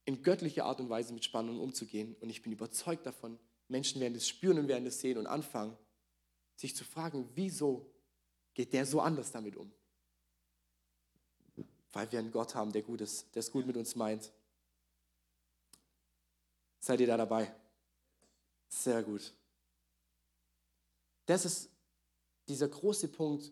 in 0.05 0.21
göttlicher 0.21 0.65
Art 0.65 0.79
und 0.79 0.89
Weise 0.89 1.13
mit 1.13 1.23
Spannungen 1.23 1.59
umzugehen. 1.59 2.15
Und 2.19 2.29
ich 2.29 2.41
bin 2.41 2.51
überzeugt 2.51 3.05
davon, 3.05 3.39
Menschen 3.67 3.99
werden 4.01 4.15
es 4.15 4.27
spüren 4.27 4.59
und 4.59 4.67
werden 4.67 4.85
es 4.85 4.99
sehen 4.99 5.17
und 5.17 5.27
anfangen, 5.27 5.75
sich 6.55 6.75
zu 6.75 6.83
fragen, 6.83 7.27
wieso 7.33 7.91
geht 8.55 8.73
der 8.73 8.85
so 8.85 8.99
anders 8.99 9.31
damit 9.31 9.55
um? 9.55 9.71
Weil 11.93 12.11
wir 12.11 12.19
einen 12.19 12.31
Gott 12.31 12.55
haben, 12.55 12.71
der 12.71 12.81
gut 12.81 13.01
ist, 13.01 13.27
der 13.35 13.41
es 13.41 13.51
gut 13.51 13.67
mit 13.67 13.77
uns 13.77 13.95
meint. 13.95 14.31
Seid 16.79 16.99
ihr 16.99 17.07
da 17.07 17.17
dabei? 17.17 17.53
Sehr 18.67 19.03
gut. 19.03 19.33
Das 21.25 21.45
ist 21.45 21.69
dieser 22.47 22.67
große 22.67 23.07
Punkt, 23.07 23.51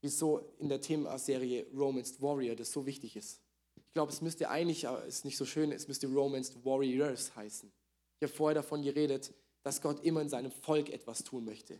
wieso 0.00 0.38
in 0.58 0.68
der 0.68 0.80
Themaserie 0.80 1.66
Romance 1.74 2.20
Warrior 2.20 2.56
das 2.56 2.72
so 2.72 2.84
wichtig 2.86 3.16
ist. 3.16 3.40
Ich 3.76 3.92
glaube, 3.92 4.12
es 4.12 4.22
müsste 4.22 4.48
eigentlich, 4.48 4.84
ist 4.84 5.24
nicht 5.24 5.36
so 5.36 5.44
schön, 5.44 5.70
es 5.70 5.86
müsste 5.86 6.06
Romance 6.06 6.54
Warriors 6.64 7.34
heißen. 7.36 7.70
Ich 8.18 8.22
habe 8.22 8.32
vorher 8.32 8.54
davon 8.54 8.82
geredet, 8.82 9.34
dass 9.62 9.80
Gott 9.80 10.02
immer 10.04 10.22
in 10.22 10.28
seinem 10.28 10.50
Volk 10.50 10.88
etwas 10.88 11.22
tun 11.22 11.44
möchte. 11.44 11.78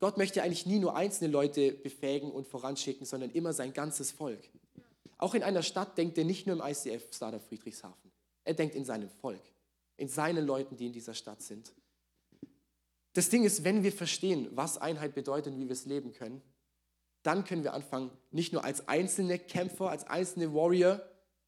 Gott 0.00 0.18
möchte 0.18 0.42
eigentlich 0.42 0.66
nie 0.66 0.78
nur 0.78 0.96
einzelne 0.96 1.30
Leute 1.30 1.72
befähigen 1.72 2.30
und 2.30 2.46
voranschicken, 2.46 3.06
sondern 3.06 3.30
immer 3.30 3.52
sein 3.52 3.72
ganzes 3.72 4.10
Volk. 4.10 4.42
Auch 5.18 5.34
in 5.34 5.42
einer 5.42 5.62
Stadt 5.62 5.96
denkt 5.98 6.18
er 6.18 6.24
nicht 6.24 6.46
nur 6.46 6.56
im 6.56 6.62
ICF 6.62 7.14
Stader 7.14 7.38
Friedrichshafen. 7.38 8.10
Er 8.44 8.54
denkt 8.54 8.74
in 8.74 8.84
seinem 8.84 9.10
Volk 9.10 9.42
in 10.00 10.08
seinen 10.08 10.46
Leuten, 10.46 10.76
die 10.76 10.86
in 10.86 10.92
dieser 10.92 11.12
Stadt 11.12 11.42
sind. 11.42 11.72
Das 13.12 13.28
Ding 13.28 13.44
ist, 13.44 13.64
wenn 13.64 13.82
wir 13.82 13.92
verstehen, 13.92 14.48
was 14.52 14.78
Einheit 14.78 15.14
bedeutet 15.14 15.52
und 15.52 15.60
wie 15.60 15.66
wir 15.66 15.72
es 15.72 15.84
leben 15.84 16.12
können, 16.12 16.40
dann 17.22 17.44
können 17.44 17.64
wir 17.64 17.74
anfangen, 17.74 18.10
nicht 18.30 18.54
nur 18.54 18.64
als 18.64 18.88
einzelne 18.88 19.38
Kämpfer, 19.38 19.90
als 19.90 20.04
einzelne 20.06 20.54
Warrior 20.54 21.02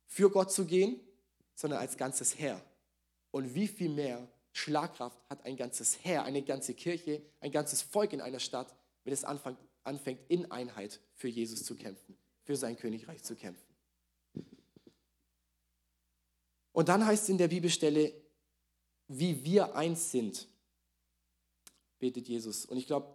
für 0.06 0.30
Gott 0.30 0.52
zu 0.52 0.66
gehen, 0.66 1.00
sondern 1.54 1.80
als 1.80 1.96
ganzes 1.96 2.38
Heer. 2.38 2.60
Und 3.30 3.54
wie 3.54 3.68
viel 3.68 3.88
mehr 3.88 4.28
Schlagkraft 4.52 5.18
hat 5.28 5.44
ein 5.44 5.56
ganzes 5.56 6.04
Heer, 6.04 6.24
eine 6.24 6.42
ganze 6.42 6.74
Kirche, 6.74 7.22
ein 7.40 7.50
ganzes 7.50 7.82
Volk 7.82 8.12
in 8.12 8.20
einer 8.20 8.40
Stadt, 8.40 8.74
wenn 9.04 9.12
es 9.12 9.24
anfängt, 9.24 10.20
in 10.28 10.50
Einheit 10.50 11.00
für 11.14 11.28
Jesus 11.28 11.64
zu 11.64 11.74
kämpfen, 11.74 12.16
für 12.42 12.56
sein 12.56 12.76
Königreich 12.76 13.22
zu 13.22 13.34
kämpfen. 13.34 13.72
Und 16.72 16.88
dann 16.88 17.04
heißt 17.04 17.24
es 17.24 17.28
in 17.28 17.38
der 17.38 17.48
Bibelstelle, 17.48 18.12
wie 19.08 19.44
wir 19.44 19.74
eins 19.74 20.10
sind, 20.10 20.48
betet 21.98 22.28
Jesus. 22.28 22.64
Und 22.64 22.76
ich 22.76 22.86
glaube, 22.86 23.14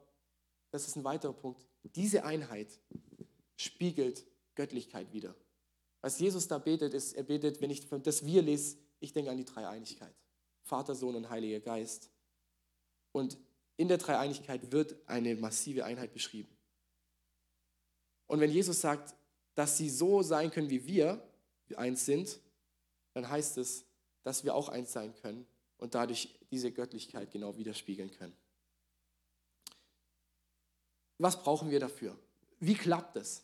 das 0.72 0.88
ist 0.88 0.96
ein 0.96 1.04
weiterer 1.04 1.34
Punkt. 1.34 1.66
Diese 1.84 2.24
Einheit 2.24 2.68
spiegelt 3.56 4.26
Göttlichkeit 4.56 5.12
wieder. 5.12 5.36
Was 6.02 6.20
Jesus 6.20 6.48
da 6.48 6.58
betet, 6.60 6.94
ist, 6.94 7.14
er 7.14 7.24
betet, 7.24 7.62
wenn 7.62 7.72
ich 7.72 7.88
das 7.90 8.26
Wir 8.26 8.42
lese, 8.42 8.78
ich 9.00 9.14
denke 9.14 9.32
an 9.32 9.38
die 9.38 9.46
Dreieinigkeit. 9.46 10.14
Vater, 10.68 10.94
Sohn 10.96 11.16
und 11.16 11.30
Heiliger 11.30 11.60
Geist. 11.60 12.12
Und 13.12 13.38
in 13.78 13.88
der 13.88 13.98
Dreieinigkeit 13.98 14.72
wird 14.72 14.96
eine 15.08 15.36
massive 15.36 15.86
Einheit 15.86 16.14
beschrieben. 16.14 16.56
Und 18.28 18.40
wenn 18.40 18.52
Jesus 18.52 18.82
sagt, 18.82 19.16
dass 19.56 19.78
sie 19.78 19.90
so 19.90 20.22
sein 20.22 20.52
können, 20.52 20.70
wie 20.70 20.86
wir 20.86 21.24
eins 21.76 22.06
sind, 22.06 22.40
dann 23.14 23.30
heißt 23.30 23.58
es, 23.58 23.86
dass 24.24 24.44
wir 24.44 24.54
auch 24.54 24.70
eins 24.70 24.92
sein 24.92 25.14
können 25.16 25.48
und 25.78 25.96
dadurch 25.96 26.38
diese 26.52 26.72
Göttlichkeit 26.72 27.32
genau 27.32 27.58
widerspiegeln 27.58 28.12
können. 28.12 28.36
Was 31.18 31.42
brauchen 31.42 31.72
wir 31.72 31.80
dafür? 31.80 32.18
Wie 32.60 32.76
klappt 32.76 33.16
es, 33.16 33.44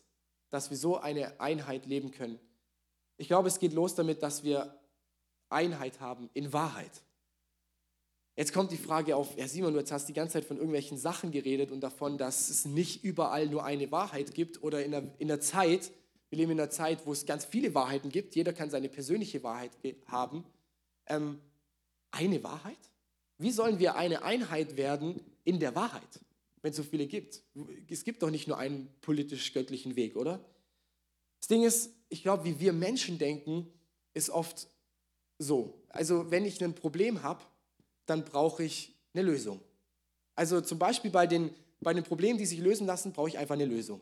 dass 0.50 0.70
wir 0.70 0.76
so 0.76 0.98
eine 0.98 1.40
Einheit 1.40 1.86
leben 1.86 2.10
können? 2.10 2.38
Ich 3.16 3.28
glaube, 3.28 3.48
es 3.48 3.58
geht 3.58 3.72
los 3.72 3.94
damit, 3.94 4.22
dass 4.22 4.44
wir 4.44 4.78
Einheit 5.48 6.00
haben 6.00 6.30
in 6.34 6.52
Wahrheit. 6.52 7.03
Jetzt 8.36 8.52
kommt 8.52 8.72
die 8.72 8.76
Frage 8.76 9.14
auf, 9.14 9.36
Herr 9.36 9.46
Simon, 9.46 9.74
du 9.74 9.78
jetzt 9.78 9.92
hast 9.92 10.08
die 10.08 10.12
ganze 10.12 10.34
Zeit 10.34 10.44
von 10.44 10.56
irgendwelchen 10.56 10.98
Sachen 10.98 11.30
geredet 11.30 11.70
und 11.70 11.80
davon, 11.80 12.18
dass 12.18 12.48
es 12.48 12.64
nicht 12.64 13.04
überall 13.04 13.46
nur 13.46 13.64
eine 13.64 13.92
Wahrheit 13.92 14.34
gibt 14.34 14.62
oder 14.62 14.84
in 14.84 14.90
der, 14.90 15.14
in 15.18 15.28
der 15.28 15.40
Zeit, 15.40 15.92
wir 16.30 16.38
leben 16.38 16.50
in 16.50 16.60
einer 16.60 16.70
Zeit, 16.70 17.06
wo 17.06 17.12
es 17.12 17.26
ganz 17.26 17.44
viele 17.44 17.74
Wahrheiten 17.74 18.10
gibt, 18.10 18.34
jeder 18.34 18.52
kann 18.52 18.70
seine 18.70 18.88
persönliche 18.88 19.44
Wahrheit 19.44 19.70
haben. 20.06 20.44
Ähm, 21.06 21.38
eine 22.10 22.42
Wahrheit? 22.42 22.78
Wie 23.38 23.52
sollen 23.52 23.78
wir 23.78 23.94
eine 23.94 24.22
Einheit 24.22 24.76
werden 24.76 25.20
in 25.44 25.60
der 25.60 25.76
Wahrheit, 25.76 26.20
wenn 26.62 26.72
es 26.72 26.76
so 26.76 26.82
viele 26.82 27.06
gibt? 27.06 27.40
Es 27.88 28.02
gibt 28.02 28.22
doch 28.22 28.30
nicht 28.30 28.48
nur 28.48 28.58
einen 28.58 28.88
politisch-göttlichen 29.00 29.94
Weg, 29.94 30.16
oder? 30.16 30.44
Das 31.40 31.48
Ding 31.48 31.62
ist, 31.62 31.92
ich 32.08 32.22
glaube, 32.22 32.44
wie 32.44 32.58
wir 32.58 32.72
Menschen 32.72 33.18
denken, 33.18 33.68
ist 34.12 34.30
oft 34.30 34.68
so. 35.38 35.82
Also 35.88 36.30
wenn 36.32 36.44
ich 36.44 36.62
ein 36.64 36.74
Problem 36.74 37.22
habe, 37.22 37.44
dann 38.06 38.24
brauche 38.24 38.64
ich 38.64 38.94
eine 39.12 39.22
Lösung. 39.22 39.60
Also 40.34 40.60
zum 40.60 40.78
Beispiel 40.78 41.10
bei 41.10 41.26
den, 41.26 41.50
bei 41.80 41.94
den 41.94 42.04
Problemen, 42.04 42.38
die 42.38 42.46
sich 42.46 42.58
lösen 42.58 42.86
lassen, 42.86 43.12
brauche 43.12 43.28
ich 43.28 43.38
einfach 43.38 43.54
eine 43.54 43.64
Lösung. 43.64 44.00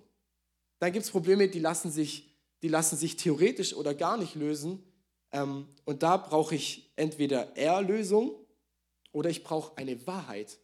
Dann 0.79 0.93
gibt 0.93 1.05
es 1.05 1.11
Probleme, 1.11 1.49
die 1.49 1.61
lassen, 1.61 1.91
sich, 1.91 2.35
die 2.63 2.69
lassen 2.69 2.97
sich 2.97 3.17
theoretisch 3.17 3.75
oder 3.75 3.95
gar 3.95 4.17
nicht 4.17 4.35
lösen. 4.35 4.83
Ähm, 5.31 5.69
und 5.85 6.03
da 6.03 6.17
brauche 6.17 6.55
ich 6.55 6.91
entweder 6.97 7.57
Erlösung 7.57 8.35
oder 9.13 9.31
ich 9.31 9.45
brauche 9.45 9.77
eine 9.77 10.07
Wahrheit, 10.07 10.59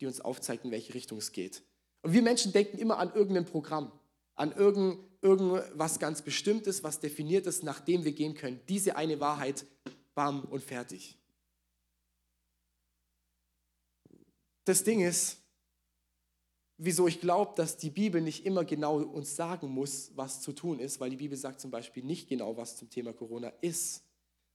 die 0.00 0.06
uns 0.06 0.20
aufzeigt, 0.20 0.64
in 0.64 0.70
welche 0.70 0.94
Richtung 0.94 1.18
es 1.18 1.32
geht. 1.32 1.62
Und 2.02 2.12
wir 2.12 2.22
Menschen 2.22 2.52
denken 2.52 2.78
immer 2.78 2.98
an 2.98 3.12
irgendein 3.14 3.44
Programm, 3.44 3.92
an 4.36 4.52
irgend, 4.52 4.98
irgendwas 5.20 5.98
ganz 5.98 6.22
Bestimmtes, 6.22 6.84
was 6.84 7.00
definiert 7.00 7.46
ist, 7.46 7.64
nach 7.64 7.80
dem 7.80 8.04
wir 8.04 8.12
gehen 8.12 8.34
können. 8.34 8.60
Diese 8.68 8.96
eine 8.96 9.20
Wahrheit, 9.20 9.66
bam 10.14 10.44
und 10.44 10.62
fertig. 10.62 11.17
Das 14.68 14.84
Ding 14.84 15.00
ist, 15.00 15.38
wieso 16.76 17.08
ich 17.08 17.22
glaube, 17.22 17.54
dass 17.56 17.78
die 17.78 17.88
Bibel 17.88 18.20
nicht 18.20 18.44
immer 18.44 18.66
genau 18.66 18.98
uns 18.98 19.34
sagen 19.34 19.68
muss, 19.68 20.12
was 20.14 20.42
zu 20.42 20.52
tun 20.52 20.78
ist, 20.78 21.00
weil 21.00 21.08
die 21.08 21.16
Bibel 21.16 21.38
sagt 21.38 21.58
zum 21.58 21.70
Beispiel 21.70 22.04
nicht 22.04 22.28
genau, 22.28 22.54
was 22.54 22.76
zum 22.76 22.90
Thema 22.90 23.14
Corona 23.14 23.48
ist. 23.62 24.04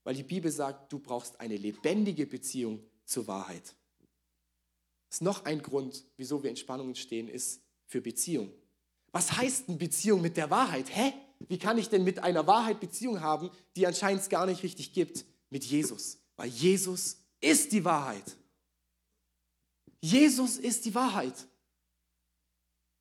Weil 0.04 0.14
die 0.14 0.22
Bibel 0.22 0.52
sagt, 0.52 0.94
du 0.94 1.00
brauchst 1.00 1.40
eine 1.40 1.58
lebendige 1.58 2.28
Beziehung 2.28 2.84
zur 3.06 3.26
Wahrheit. 3.26 3.76
Das 5.10 5.18
ist 5.18 5.22
noch 5.22 5.46
ein 5.46 5.64
Grund, 5.64 6.06
wieso 6.16 6.44
wir 6.44 6.52
in 6.52 6.58
Spannungen 6.58 6.94
stehen, 6.94 7.28
ist 7.28 7.64
für 7.88 8.00
Beziehung. 8.00 8.54
Was 9.14 9.36
heißt 9.36 9.68
eine 9.68 9.80
Beziehung 9.80 10.22
mit 10.22 10.38
der 10.38 10.52
Wahrheit? 10.52 10.96
Hä? 10.96 11.14
Wie 11.48 11.58
kann 11.58 11.80
ich 11.80 11.90
denn 11.90 12.04
mit 12.04 12.20
einer 12.20 12.46
Wahrheit 12.46 12.80
Beziehung 12.80 13.20
haben, 13.22 13.50
die 13.76 13.88
anscheinend 13.88 14.30
gar 14.30 14.46
nicht 14.46 14.62
richtig 14.62 14.94
gibt? 14.94 15.26
Mit 15.50 15.64
Jesus. 15.64 16.20
Weil 16.36 16.50
Jesus 16.50 17.18
ist 17.42 17.72
die 17.72 17.84
Wahrheit. 17.84 18.38
Jesus 20.04 20.58
ist 20.58 20.84
die 20.84 20.94
Wahrheit. 20.94 21.48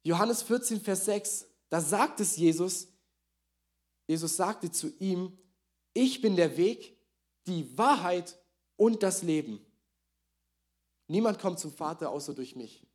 Johannes 0.04 0.40
14, 0.44 0.80
Vers 0.80 1.04
6, 1.06 1.46
da 1.68 1.80
sagt 1.80 2.20
es 2.20 2.36
Jesus, 2.36 2.86
Jesus 4.06 4.36
sagte 4.36 4.70
zu 4.70 4.96
ihm, 5.00 5.36
ich 5.94 6.20
bin 6.20 6.36
der 6.36 6.56
Weg, 6.56 6.96
die 7.48 7.76
Wahrheit 7.76 8.40
und 8.76 9.02
das 9.02 9.22
Leben. 9.22 9.66
Niemand 11.08 11.40
kommt 11.40 11.58
zum 11.58 11.72
Vater 11.72 12.08
außer 12.08 12.34
durch 12.34 12.54
mich. 12.54 12.86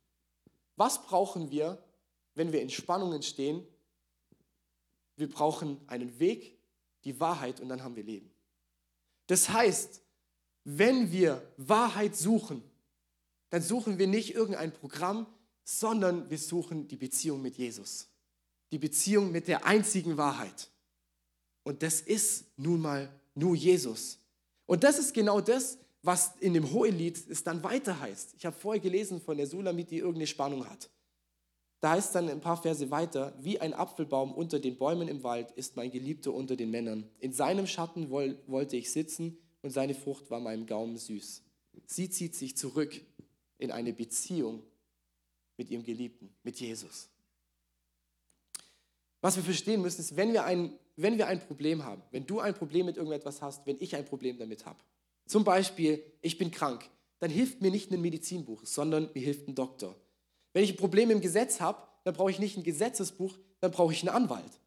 Was 0.76 1.02
brauchen 1.02 1.50
wir, 1.50 1.84
wenn 2.32 2.50
wir 2.50 2.62
in 2.62 2.70
Spannungen 2.70 3.22
stehen? 3.22 3.62
Wir 5.16 5.28
brauchen 5.28 5.86
einen 5.86 6.18
Weg, 6.18 6.58
die 7.04 7.20
Wahrheit 7.20 7.60
und 7.60 7.68
dann 7.68 7.82
haben 7.82 7.94
wir 7.94 8.04
Leben. 8.04 8.34
Das 9.26 9.50
heißt, 9.50 10.00
wenn 10.64 11.12
wir 11.12 11.46
Wahrheit 11.58 12.16
suchen, 12.16 12.62
dann 13.50 13.62
suchen 13.62 13.98
wir 13.98 14.06
nicht 14.06 14.34
irgendein 14.34 14.72
Programm, 14.72 15.26
sondern 15.64 16.28
wir 16.30 16.38
suchen 16.38 16.88
die 16.88 16.96
Beziehung 16.96 17.42
mit 17.42 17.56
Jesus. 17.56 18.08
Die 18.72 18.78
Beziehung 18.78 19.32
mit 19.32 19.48
der 19.48 19.66
einzigen 19.66 20.16
Wahrheit. 20.16 20.70
Und 21.62 21.82
das 21.82 22.00
ist 22.00 22.46
nun 22.56 22.80
mal 22.80 23.08
nur 23.34 23.54
Jesus. 23.54 24.18
Und 24.66 24.84
das 24.84 24.98
ist 24.98 25.14
genau 25.14 25.40
das, 25.40 25.78
was 26.02 26.32
in 26.40 26.54
dem 26.54 26.72
Hohelied 26.72 27.18
es 27.28 27.44
dann 27.44 27.62
weiter 27.62 28.00
heißt. 28.00 28.34
Ich 28.36 28.46
habe 28.46 28.56
vorher 28.56 28.80
gelesen 28.80 29.20
von 29.20 29.36
der 29.36 29.46
Sulamit, 29.46 29.90
die 29.90 29.98
irgendeine 29.98 30.26
Spannung 30.26 30.68
hat. 30.68 30.88
Da 31.80 31.90
heißt 31.90 32.14
dann 32.14 32.28
ein 32.28 32.40
paar 32.40 32.60
Verse 32.60 32.90
weiter, 32.90 33.34
wie 33.40 33.60
ein 33.60 33.72
Apfelbaum 33.72 34.32
unter 34.32 34.58
den 34.58 34.76
Bäumen 34.76 35.06
im 35.08 35.22
Wald 35.22 35.52
ist 35.52 35.76
mein 35.76 35.90
Geliebter 35.90 36.34
unter 36.34 36.56
den 36.56 36.70
Männern. 36.70 37.08
In 37.20 37.32
seinem 37.32 37.66
Schatten 37.66 38.10
wollte 38.10 38.76
ich 38.76 38.90
sitzen 38.90 39.38
und 39.62 39.70
seine 39.70 39.94
Frucht 39.94 40.30
war 40.30 40.40
meinem 40.40 40.66
Gaumen 40.66 40.96
süß. 40.96 41.42
Sie 41.86 42.10
zieht 42.10 42.34
sich 42.34 42.56
zurück 42.56 43.00
in 43.58 43.70
eine 43.70 43.92
Beziehung 43.92 44.62
mit 45.56 45.70
ihrem 45.70 45.82
Geliebten, 45.82 46.30
mit 46.42 46.58
Jesus. 46.58 47.08
Was 49.20 49.36
wir 49.36 49.42
verstehen 49.42 49.82
müssen, 49.82 50.00
ist, 50.00 50.16
wenn 50.16 50.32
wir, 50.32 50.44
ein, 50.44 50.78
wenn 50.96 51.18
wir 51.18 51.26
ein 51.26 51.40
Problem 51.40 51.84
haben, 51.84 52.02
wenn 52.12 52.26
du 52.26 52.40
ein 52.40 52.54
Problem 52.54 52.86
mit 52.86 52.96
irgendetwas 52.96 53.42
hast, 53.42 53.66
wenn 53.66 53.76
ich 53.80 53.96
ein 53.96 54.04
Problem 54.04 54.38
damit 54.38 54.64
habe, 54.64 54.78
zum 55.26 55.44
Beispiel, 55.44 56.02
ich 56.22 56.38
bin 56.38 56.50
krank, 56.50 56.88
dann 57.18 57.30
hilft 57.30 57.60
mir 57.60 57.70
nicht 57.70 57.90
ein 57.90 58.00
Medizinbuch, 58.00 58.64
sondern 58.64 59.10
mir 59.14 59.22
hilft 59.22 59.48
ein 59.48 59.54
Doktor. 59.54 59.96
Wenn 60.52 60.62
ich 60.62 60.70
ein 60.70 60.76
Problem 60.76 61.10
im 61.10 61.20
Gesetz 61.20 61.60
habe, 61.60 61.82
dann 62.04 62.14
brauche 62.14 62.30
ich 62.30 62.38
nicht 62.38 62.56
ein 62.56 62.62
Gesetzesbuch, 62.62 63.36
dann 63.60 63.72
brauche 63.72 63.92
ich 63.92 64.02
einen 64.02 64.14
Anwalt. 64.14 64.60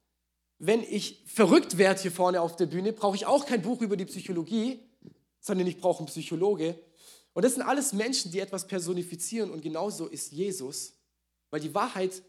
Wenn 0.60 0.84
ich 0.84 1.24
verrückt 1.26 1.78
werde 1.78 2.02
hier 2.02 2.12
vorne 2.12 2.42
auf 2.42 2.56
der 2.56 2.68
Bühne, 2.68 2.94
brauche 2.94 3.16
ich 3.16 3.26
auch 3.26 3.46
kein 3.46 3.62
Buch 3.62 3.82
über 3.82 3.98
die 3.98 4.06
Psychologie, 4.06 4.80
sondern 5.40 5.66
ich 5.66 5.78
brauche 5.78 6.00
einen 6.00 6.08
Psychologe. 6.08 6.78
Und 7.34 7.44
das 7.44 7.54
sind 7.54 7.64
alles 7.64 7.94
Menschen, 7.94 8.32
die 8.32 8.40
etwas 8.40 8.68
personifizieren 8.68 9.52
und 9.52 9.62
genauso 9.62 10.08
ist 10.08 10.32
Jesus, 10.32 10.94
weil 11.50 11.62
die 11.62 11.74
Wahrheit 11.74 12.22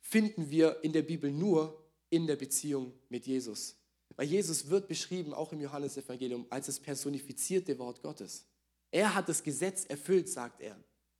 finden 0.00 0.50
wir 0.50 0.82
in 0.84 0.92
der 0.92 1.02
Bibel 1.02 1.30
nur 1.30 1.82
in 2.10 2.26
der 2.26 2.36
Beziehung 2.36 2.92
mit 3.08 3.26
Jesus. 3.26 3.76
Weil 4.14 4.26
Jesus 4.26 4.68
wird 4.68 4.88
beschrieben, 4.88 5.34
auch 5.34 5.52
im 5.52 5.60
Johannesevangelium, 5.60 6.46
als 6.48 6.66
das 6.66 6.80
personifizierte 6.80 7.78
Wort 7.78 8.02
Gottes. 8.02 8.46
Er 8.90 9.14
hat 9.14 9.28
das 9.28 9.42
Gesetz 9.42 9.84
erfüllt, 9.84 10.28
sagt 10.28 10.60
er. 10.60 10.76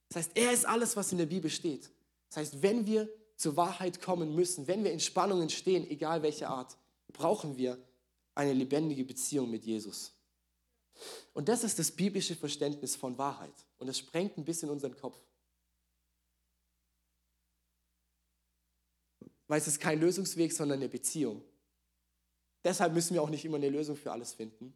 Das 0.09 0.17
heißt, 0.17 0.31
er 0.35 0.53
ist 0.53 0.67
alles, 0.67 0.97
was 0.97 1.13
in 1.13 1.19
der 1.19 1.27
Bibel 1.27 1.51
steht. 1.51 1.91
Das 2.29 2.39
heißt, 2.39 2.63
wenn 2.63 2.87
wir 2.87 3.09
zur 3.37 3.57
Wahrheit 3.57 4.01
kommen 4.01 4.35
müssen, 4.35 4.67
wenn 4.67 4.85
wir 4.85 4.93
in 4.93 5.01
Spannungen 5.01 5.51
stehen, 5.51 5.89
egal 5.91 6.23
welche 6.23 6.49
Art, 6.49 6.77
brauchen 7.13 7.57
wir 7.57 7.79
eine 8.35 8.53
lebendige 8.53 9.05
Beziehung 9.05 9.51
mit 9.51 9.65
Jesus. 9.65 10.16
Und 11.35 11.49
das 11.49 11.65
ist 11.65 11.79
das 11.79 11.91
biblische 11.91 12.37
Verständnis 12.37 12.97
von 12.97 13.19
Wahrheit. 13.19 13.55
Und 13.79 13.87
das 13.87 13.99
sprengt 13.99 14.37
ein 14.39 14.45
bisschen 14.45 14.71
unseren 14.71 14.97
Kopf. 14.97 15.19
Weil 19.49 19.61
es 19.61 19.69
ist 19.69 19.81
kein 19.81 20.01
Lösungsweg, 20.01 20.53
sondern 20.53 20.79
eine 20.79 20.89
Beziehung. 20.89 21.43
Deshalb 22.65 22.95
müssen 22.95 23.15
wir 23.15 23.23
auch 23.23 23.31
nicht 23.31 23.45
immer 23.45 23.59
eine 23.59 23.69
Lösung 23.69 23.97
für 23.97 24.11
alles 24.11 24.33
finden, 24.33 24.75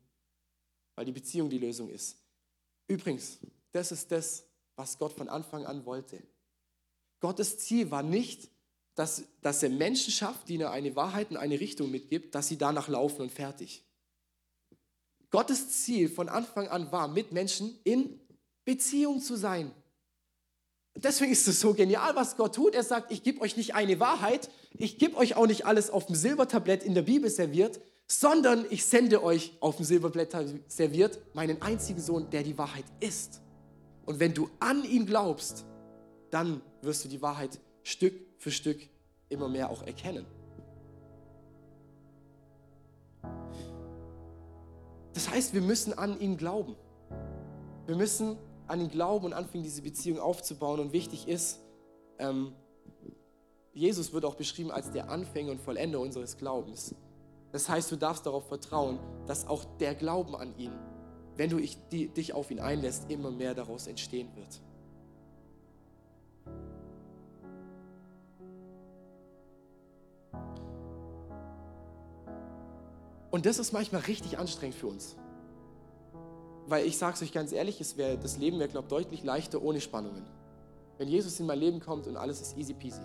weil 0.95 1.05
die 1.05 1.13
Beziehung 1.13 1.51
die 1.51 1.59
Lösung 1.59 1.91
ist. 1.91 2.19
Übrigens, 2.87 3.39
das 3.73 3.91
ist 3.91 4.13
das, 4.13 4.45
was 4.77 4.99
Gott 4.99 5.13
von 5.13 5.29
Anfang 5.29 5.67
an 5.67 5.85
wollte. 5.85 6.23
Gottes 7.19 7.59
Ziel 7.59 7.91
war 7.91 8.03
nicht, 8.03 8.49
dass, 8.95 9.25
dass 9.41 9.63
er 9.63 9.71
Menschen 9.71 10.13
schafft, 10.13 10.49
die 10.49 10.57
er 10.59 10.71
eine 10.71 10.95
Wahrheit 10.97 11.31
und 11.31 11.37
eine 11.37 11.59
Richtung 11.59 11.91
mitgibt, 11.91 12.35
dass 12.35 12.49
sie 12.49 12.59
danach 12.59 12.89
laufen 12.89 13.23
und 13.23 13.33
fertig. 13.33 13.85
Gottes 15.31 15.85
Ziel 15.85 16.09
von 16.09 16.29
Anfang 16.29 16.69
an 16.69 16.91
war, 16.93 17.09
mit 17.09 17.33
Menschen 17.33 17.79
in 17.85 18.21
Beziehung 18.65 19.21
zu 19.21 19.37
sein. 19.37 19.71
Deswegen 20.97 21.33
ist 21.33 21.47
es 21.47 21.61
so 21.61 21.73
genial, 21.73 22.17
was 22.17 22.37
Gott 22.37 22.55
tut. 22.55 22.75
Er 22.75 22.83
sagt, 22.83 23.13
ich 23.13 23.23
gebe 23.23 23.41
euch 23.41 23.57
nicht 23.57 23.75
eine 23.75 24.01
Wahrheit, 24.01 24.51
ich 24.77 24.99
gebe 24.99 25.17
euch 25.17 25.37
auch 25.37 25.47
nicht 25.47 25.65
alles 25.67 25.89
auf 25.91 26.07
dem 26.07 26.17
Silbertablett 26.17 26.83
in 26.83 26.95
der 26.95 27.03
Bibel 27.03 27.31
serviert, 27.31 27.81
sondern 28.09 28.67
ich 28.71 28.85
sende 28.85 29.23
euch 29.23 29.53
auf 29.61 29.77
dem 29.77 29.85
Silbertablett 29.85 30.37
serviert 30.67 31.21
meinen 31.33 31.63
einzigen 31.63 32.01
Sohn, 32.01 32.29
der 32.31 32.43
die 32.43 32.59
Wahrheit 32.59 32.85
ist. 32.99 33.41
Und 34.05 34.19
wenn 34.19 34.35
du 34.35 34.51
an 34.59 34.85
ihn 34.85 35.07
glaubst, 35.07 35.65
dann 36.31 36.61
wirst 36.83 37.05
du 37.05 37.09
die 37.09 37.23
Wahrheit 37.23 37.61
Stück 37.85 38.15
für 38.39 38.51
Stück 38.51 38.81
immer 39.29 39.49
mehr 39.49 39.71
auch 39.71 39.85
erkennen. 39.85 40.27
Das 45.15 45.31
heißt, 45.31 45.55
wir 45.55 45.63
müssen 45.63 45.93
an 45.93 46.21
ihn 46.21 46.37
glauben. 46.37 46.77
Wir 47.87 47.97
müssen 47.97 48.37
an 48.67 48.81
ihn 48.81 48.91
glauben 48.91 49.27
und 49.27 49.33
anfangen, 49.33 49.65
diese 49.65 49.83
Beziehung 49.83 50.21
aufzubauen. 50.21 50.81
Und 50.81 50.93
wichtig 50.93 51.27
ist, 51.27 51.61
ähm, 52.19 52.53
Jesus 53.73 54.13
wird 54.13 54.25
auch 54.25 54.35
beschrieben 54.35 54.71
als 54.71 54.91
der 54.91 55.11
Anfänger 55.11 55.53
und 55.53 55.61
Vollender 55.61 56.01
unseres 56.01 56.37
Glaubens. 56.37 56.95
Das 57.53 57.69
heißt, 57.69 57.91
du 57.91 57.97
darfst 57.97 58.27
darauf 58.27 58.47
vertrauen, 58.47 58.99
dass 59.27 59.47
auch 59.47 59.65
der 59.79 59.95
Glauben 59.95 60.37
an 60.37 60.57
ihn, 60.57 60.73
wenn 61.37 61.51
du 61.51 61.59
dich 61.59 62.33
auf 62.33 62.51
ihn 62.51 62.61
einlässt, 62.61 63.11
immer 63.11 63.31
mehr 63.31 63.55
daraus 63.55 63.87
entstehen 63.87 64.29
wird. 64.37 64.61
Und 73.31 73.47
das 73.47 73.59
ist 73.59 73.73
manchmal 73.73 74.03
richtig 74.03 74.39
anstrengend 74.39 74.77
für 74.77 74.89
uns 74.89 75.17
weil 76.71 76.87
ich 76.87 76.97
sage 76.97 77.15
es 77.15 77.23
euch 77.23 77.33
ganz 77.33 77.53
ehrlich, 77.53 77.81
es 77.81 77.97
wär, 77.97 78.17
das 78.17 78.39
Leben 78.39 78.59
wäre, 78.61 78.69
glaube 78.69 78.87
ich, 78.87 78.91
deutlich 78.91 79.25
leichter 79.25 79.61
ohne 79.61 79.81
Spannungen. 79.81 80.25
Wenn 80.99 81.09
Jesus 81.09 81.41
in 81.41 81.47
mein 81.47 81.59
Leben 81.59 81.81
kommt 81.81 82.07
und 82.07 82.17
alles 82.17 82.41
ist 82.41 82.57
easy 82.57 82.75
peasy. 82.75 83.03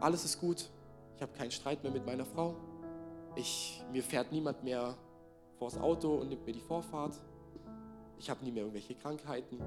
Alles 0.00 0.24
ist 0.24 0.40
gut. 0.40 0.68
Ich 1.14 1.22
habe 1.22 1.32
keinen 1.32 1.52
Streit 1.52 1.82
mehr 1.84 1.92
mit 1.92 2.04
meiner 2.04 2.24
Frau. 2.24 2.56
Ich, 3.36 3.80
mir 3.92 4.02
fährt 4.02 4.32
niemand 4.32 4.64
mehr 4.64 4.96
vors 5.58 5.78
Auto 5.78 6.16
und 6.16 6.30
nimmt 6.30 6.44
mir 6.46 6.52
die 6.52 6.60
Vorfahrt. 6.60 7.20
Ich 8.18 8.28
habe 8.28 8.44
nie 8.44 8.50
mehr 8.50 8.62
irgendwelche 8.64 8.96
Krankheiten. 8.96 9.60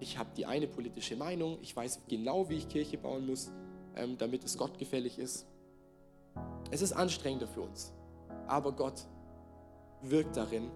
Ich 0.00 0.16
habe 0.16 0.30
die 0.34 0.46
eine 0.46 0.66
politische 0.66 1.16
Meinung. 1.16 1.58
Ich 1.60 1.76
weiß 1.76 2.02
genau, 2.08 2.48
wie 2.48 2.56
ich 2.56 2.68
Kirche 2.68 2.96
bauen 2.96 3.26
muss, 3.26 3.50
ähm, 3.96 4.16
damit 4.16 4.44
es 4.44 4.56
Gott 4.56 4.78
gefällig 4.78 5.18
ist. 5.18 5.46
Es 6.70 6.80
ist 6.80 6.92
anstrengender 6.92 7.46
für 7.46 7.62
uns. 7.62 7.92
Aber 8.46 8.72
Gott 8.72 9.06
wirkt 10.02 10.36
darin 10.36 10.70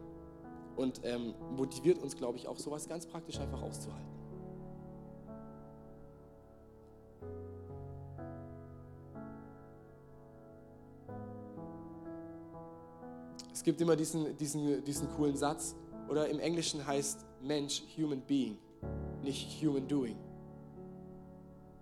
und 0.76 1.00
ähm, 1.04 1.34
motiviert 1.56 1.98
uns, 1.98 2.16
glaube 2.16 2.38
ich, 2.38 2.48
auch 2.48 2.58
sowas 2.58 2.88
ganz 2.88 3.06
praktisch 3.06 3.38
einfach 3.38 3.62
auszuhalten. 3.62 4.10
Es 13.52 13.62
gibt 13.62 13.80
immer 13.82 13.94
diesen, 13.94 14.36
diesen, 14.38 14.82
diesen 14.84 15.10
coolen 15.10 15.36
Satz, 15.36 15.76
oder 16.08 16.28
im 16.28 16.40
Englischen 16.40 16.84
heißt 16.84 17.24
Mensch 17.42 17.82
Human 17.96 18.22
Being, 18.22 18.56
nicht 19.22 19.62
Human 19.62 19.86
Doing. 19.86 20.16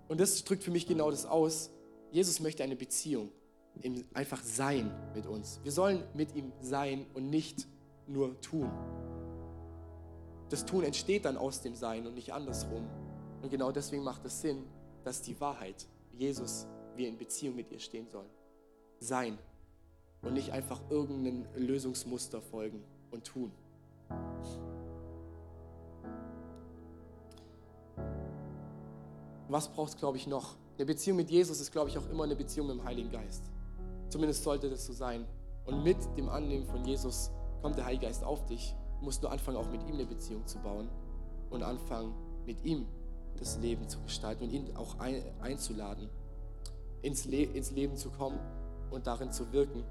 Und 0.08 0.20
das 0.20 0.42
drückt 0.44 0.64
für 0.64 0.70
mich 0.70 0.86
genau 0.86 1.10
das 1.10 1.24
aus. 1.24 1.70
Jesus 2.10 2.40
möchte 2.40 2.64
eine 2.64 2.76
Beziehung, 2.76 3.30
einfach 4.14 4.42
sein 4.42 4.90
mit 5.14 5.26
uns. 5.26 5.60
Wir 5.62 5.72
sollen 5.72 6.02
mit 6.14 6.34
ihm 6.34 6.52
sein 6.60 7.06
und 7.14 7.30
nicht 7.30 7.66
nur 8.06 8.40
tun. 8.40 8.70
Das 10.48 10.64
Tun 10.64 10.84
entsteht 10.84 11.24
dann 11.24 11.36
aus 11.36 11.60
dem 11.60 11.74
Sein 11.74 12.06
und 12.06 12.14
nicht 12.14 12.32
andersrum. 12.32 12.86
Und 13.42 13.50
genau 13.50 13.70
deswegen 13.70 14.02
macht 14.02 14.24
es 14.24 14.40
Sinn, 14.40 14.64
dass 15.04 15.22
die 15.22 15.38
Wahrheit, 15.40 15.86
Jesus, 16.12 16.66
wir 16.96 17.08
in 17.08 17.18
Beziehung 17.18 17.54
mit 17.54 17.70
ihr 17.70 17.78
stehen 17.78 18.08
sollen. 18.08 18.30
Sein 19.00 19.38
und 20.22 20.32
nicht 20.32 20.50
einfach 20.52 20.80
irgendein 20.90 21.46
Lösungsmuster 21.54 22.40
folgen 22.40 22.82
und 23.10 23.24
tun. 23.24 23.52
Was 29.48 29.68
braucht 29.68 29.90
es, 29.90 29.96
glaube 29.96 30.16
ich, 30.16 30.26
noch? 30.26 30.56
Eine 30.76 30.86
Beziehung 30.86 31.16
mit 31.16 31.30
Jesus 31.30 31.60
ist, 31.60 31.72
glaube 31.72 31.88
ich, 31.88 31.98
auch 31.98 32.08
immer 32.10 32.24
eine 32.24 32.36
Beziehung 32.36 32.68
mit 32.68 32.76
dem 32.76 32.84
Heiligen 32.84 33.10
Geist. 33.10 33.44
Zumindest 34.08 34.42
sollte 34.42 34.70
das 34.70 34.86
so 34.86 34.92
sein. 34.92 35.26
Und 35.64 35.82
mit 35.84 35.98
dem 36.16 36.28
Annehmen 36.28 36.66
von 36.66 36.84
Jesus 36.84 37.30
kommt 37.60 37.76
der 37.76 37.84
Heilige 37.84 38.06
Geist 38.06 38.24
auf 38.24 38.46
dich. 38.46 38.74
Du 38.98 39.04
musst 39.04 39.22
nur 39.22 39.30
anfangen, 39.30 39.56
auch 39.56 39.70
mit 39.70 39.82
ihm 39.82 39.94
eine 39.94 40.06
Beziehung 40.06 40.46
zu 40.46 40.58
bauen 40.58 40.88
und 41.50 41.62
anfangen, 41.62 42.14
mit 42.46 42.64
ihm 42.64 42.86
das 43.38 43.58
Leben 43.58 43.88
zu 43.88 44.00
gestalten 44.00 44.44
und 44.44 44.50
ihn 44.50 44.76
auch 44.76 44.98
ein, 44.98 45.22
einzuladen, 45.40 46.08
ins, 47.02 47.26
Le 47.26 47.42
ins 47.42 47.70
Leben 47.70 47.96
zu 47.96 48.10
kommen 48.10 48.38
und 48.90 49.06
darin 49.06 49.30
zu 49.30 49.52
wirken. 49.52 49.84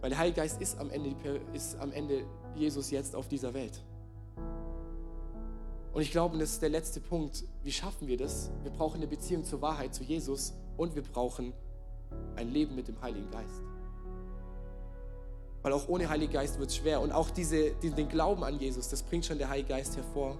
Weil 0.00 0.10
der 0.10 0.18
Heilige 0.18 0.40
Geist 0.40 0.60
ist 0.60 0.78
am, 0.78 0.90
Ende, 0.90 1.14
ist 1.54 1.78
am 1.78 1.92
Ende 1.92 2.24
Jesus 2.54 2.90
jetzt 2.90 3.16
auf 3.16 3.28
dieser 3.28 3.54
Welt. 3.54 3.82
Und 5.92 6.02
ich 6.02 6.10
glaube, 6.10 6.38
das 6.38 6.50
ist 6.50 6.62
der 6.62 6.68
letzte 6.68 7.00
Punkt. 7.00 7.44
Wie 7.62 7.72
schaffen 7.72 8.06
wir 8.06 8.16
das? 8.16 8.50
Wir 8.62 8.70
brauchen 8.70 8.96
eine 8.96 9.06
Beziehung 9.06 9.44
zur 9.44 9.62
Wahrheit, 9.62 9.94
zu 9.94 10.04
Jesus 10.04 10.54
und 10.76 10.94
wir 10.94 11.02
brauchen 11.02 11.54
ein 12.36 12.50
Leben 12.50 12.74
mit 12.74 12.88
dem 12.88 13.00
Heiligen 13.00 13.30
Geist. 13.30 13.62
Weil 15.62 15.72
auch 15.72 15.88
ohne 15.88 16.08
Heiligen 16.08 16.32
Geist 16.32 16.58
wird 16.58 16.70
es 16.70 16.76
schwer. 16.76 17.00
Und 17.00 17.12
auch 17.12 17.30
diese, 17.30 17.72
die, 17.82 17.90
den 17.90 18.08
Glauben 18.08 18.44
an 18.44 18.58
Jesus, 18.58 18.88
das 18.88 19.02
bringt 19.02 19.26
schon 19.26 19.38
der 19.38 19.48
Heilige 19.48 19.70
Geist 19.70 19.96
hervor. 19.96 20.38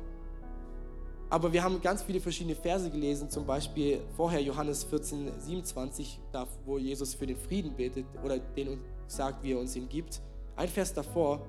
Aber 1.30 1.52
wir 1.52 1.62
haben 1.62 1.80
ganz 1.82 2.02
viele 2.02 2.20
verschiedene 2.20 2.54
Verse 2.54 2.88
gelesen, 2.90 3.28
zum 3.28 3.44
Beispiel 3.44 4.00
vorher 4.16 4.40
Johannes 4.40 4.84
14, 4.84 5.30
27, 5.38 6.20
wo 6.64 6.78
Jesus 6.78 7.14
für 7.14 7.26
den 7.26 7.36
Frieden 7.36 7.74
betet 7.76 8.06
oder 8.24 8.38
den 8.38 8.68
uns 8.68 8.80
sagt, 9.08 9.42
wie 9.42 9.52
er 9.52 9.58
uns 9.58 9.76
ihn 9.76 9.88
gibt. 9.88 10.22
Ein 10.56 10.68
Vers 10.68 10.94
davor 10.94 11.42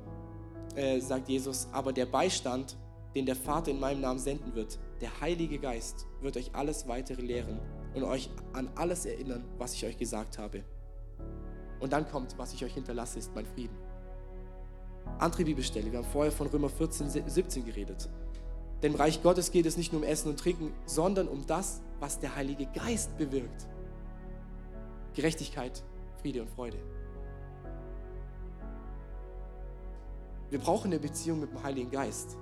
äh, 0.76 1.00
sagt 1.00 1.30
Jesus, 1.30 1.68
aber 1.72 1.94
der 1.94 2.06
Beistand, 2.06 2.76
den 3.16 3.26
der 3.26 3.36
Vater 3.36 3.72
in 3.72 3.80
meinem 3.80 4.02
Namen 4.02 4.20
senden 4.20 4.54
wird, 4.54 4.78
der 5.00 5.22
Heilige 5.22 5.60
Geist, 5.60 6.06
wird 6.22 6.36
euch 6.36 6.54
alles 6.54 6.88
weitere 6.88 7.22
lehren 7.22 7.60
und 7.94 8.04
euch 8.04 8.30
an 8.54 8.70
alles 8.76 9.06
erinnern, 9.06 9.44
was 9.58 9.74
ich 9.74 9.86
euch 9.86 9.98
gesagt 9.98 10.38
habe. 10.38 10.64
Und 11.80 11.94
dann 11.94 12.10
kommt, 12.10 12.38
was 12.38 12.54
ich 12.54 12.64
euch 12.64 12.74
hinterlasse, 12.74 13.20
ist 13.20 13.34
mein 13.34 13.46
Frieden. 13.46 13.78
Andere 15.18 15.44
Bibelstelle, 15.44 15.92
wir 15.92 16.00
haben 16.00 16.08
vorher 16.12 16.32
von 16.32 16.48
Römer 16.48 16.70
14, 16.70 17.10
17 17.10 17.66
geredet. 17.66 18.10
Denn 18.82 18.94
im 18.94 18.98
Reich 18.98 19.22
Gottes 19.22 19.52
geht 19.52 19.66
es 19.66 19.76
nicht 19.76 19.92
nur 19.92 20.02
um 20.02 20.08
Essen 20.08 20.30
und 20.30 20.40
Trinken, 20.40 20.74
sondern 20.86 21.28
um 21.28 21.46
das, 21.46 21.82
was 22.00 22.20
der 22.20 22.36
Heilige 22.36 22.66
Geist 22.68 23.18
bewirkt. 23.18 23.68
Gerechtigkeit, 25.14 25.84
Friede 26.22 26.42
und 26.42 26.50
Freude. 26.50 26.78
Wir 30.50 30.60
brauchen 30.60 30.88
eine 30.92 31.00
Beziehung 31.00 31.42
mit 31.42 31.52
dem 31.52 31.62
Heiligen 31.62 31.92
Geist. 31.92 32.38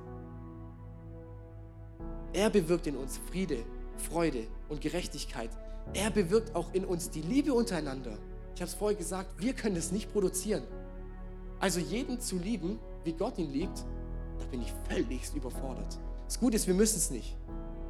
Er 2.33 2.49
bewirkt 2.49 2.87
in 2.87 2.95
uns 2.95 3.17
Friede, 3.17 3.65
Freude 3.97 4.47
und 4.69 4.81
Gerechtigkeit. 4.81 5.49
Er 5.93 6.11
bewirkt 6.11 6.55
auch 6.55 6.73
in 6.73 6.85
uns 6.85 7.09
die 7.09 7.21
Liebe 7.21 7.53
untereinander. 7.53 8.17
Ich 8.55 8.61
habe 8.61 8.69
es 8.69 8.73
vorher 8.73 8.97
gesagt, 8.97 9.39
wir 9.39 9.53
können 9.53 9.75
es 9.75 9.91
nicht 9.91 10.11
produzieren. 10.11 10.63
Also 11.59 11.79
jeden 11.79 12.19
zu 12.19 12.37
lieben, 12.37 12.79
wie 13.03 13.13
Gott 13.13 13.37
ihn 13.37 13.51
liebt, 13.51 13.85
da 14.39 14.45
bin 14.45 14.61
ich 14.61 14.73
völlig 14.89 15.33
überfordert. 15.35 15.97
Das 16.25 16.39
Gute 16.39 16.55
ist, 16.55 16.67
wir 16.67 16.73
müssen 16.73 16.97
es 16.97 17.09
nicht. 17.09 17.35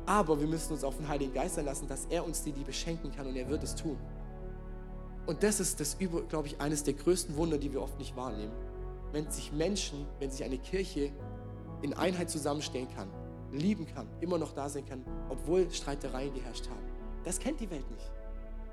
Aber 0.06 0.40
wir 0.40 0.48
müssen 0.48 0.74
uns 0.74 0.84
auf 0.84 0.96
den 0.96 1.08
Heiligen 1.08 1.34
Geist 1.34 1.60
einlassen, 1.60 1.88
dass 1.88 2.06
er 2.06 2.26
uns 2.26 2.44
die 2.44 2.52
Liebe 2.52 2.72
schenken 2.72 3.12
kann 3.12 3.28
und 3.28 3.36
er 3.36 3.50
wird 3.50 3.64
es 3.64 3.76
tun. 3.76 3.98
Und 5.26 5.44
das 5.44 5.60
ist 5.60 5.82
das, 5.82 5.98
glaube 5.98 6.48
ich, 6.48 6.62
eines 6.62 6.84
der 6.84 6.94
größten 6.94 7.36
Wunder, 7.36 7.58
die 7.58 7.74
wir 7.74 7.82
oft 7.82 8.00
nicht 8.00 8.16
wahrnehmen. 8.16 8.54
Wenn 9.12 9.30
sich 9.30 9.52
Menschen, 9.52 10.06
wenn 10.20 10.32
sich 10.32 10.44
eine 10.46 10.58
Kirche 10.58 11.12
in 11.82 11.94
Einheit 11.94 12.30
zusammenstellen 12.30 12.88
kann, 12.96 13.10
lieben 13.52 13.86
kann, 13.88 14.08
immer 14.20 14.38
noch 14.38 14.54
da 14.54 14.70
sein 14.70 14.86
kann, 14.86 15.04
obwohl 15.30 15.70
Streitereien 15.72 16.34
geherrscht 16.34 16.68
haben. 16.70 16.86
Das 17.24 17.40
kennt 17.40 17.60
die 17.60 17.70
Welt 17.70 17.90
nicht. 17.92 18.12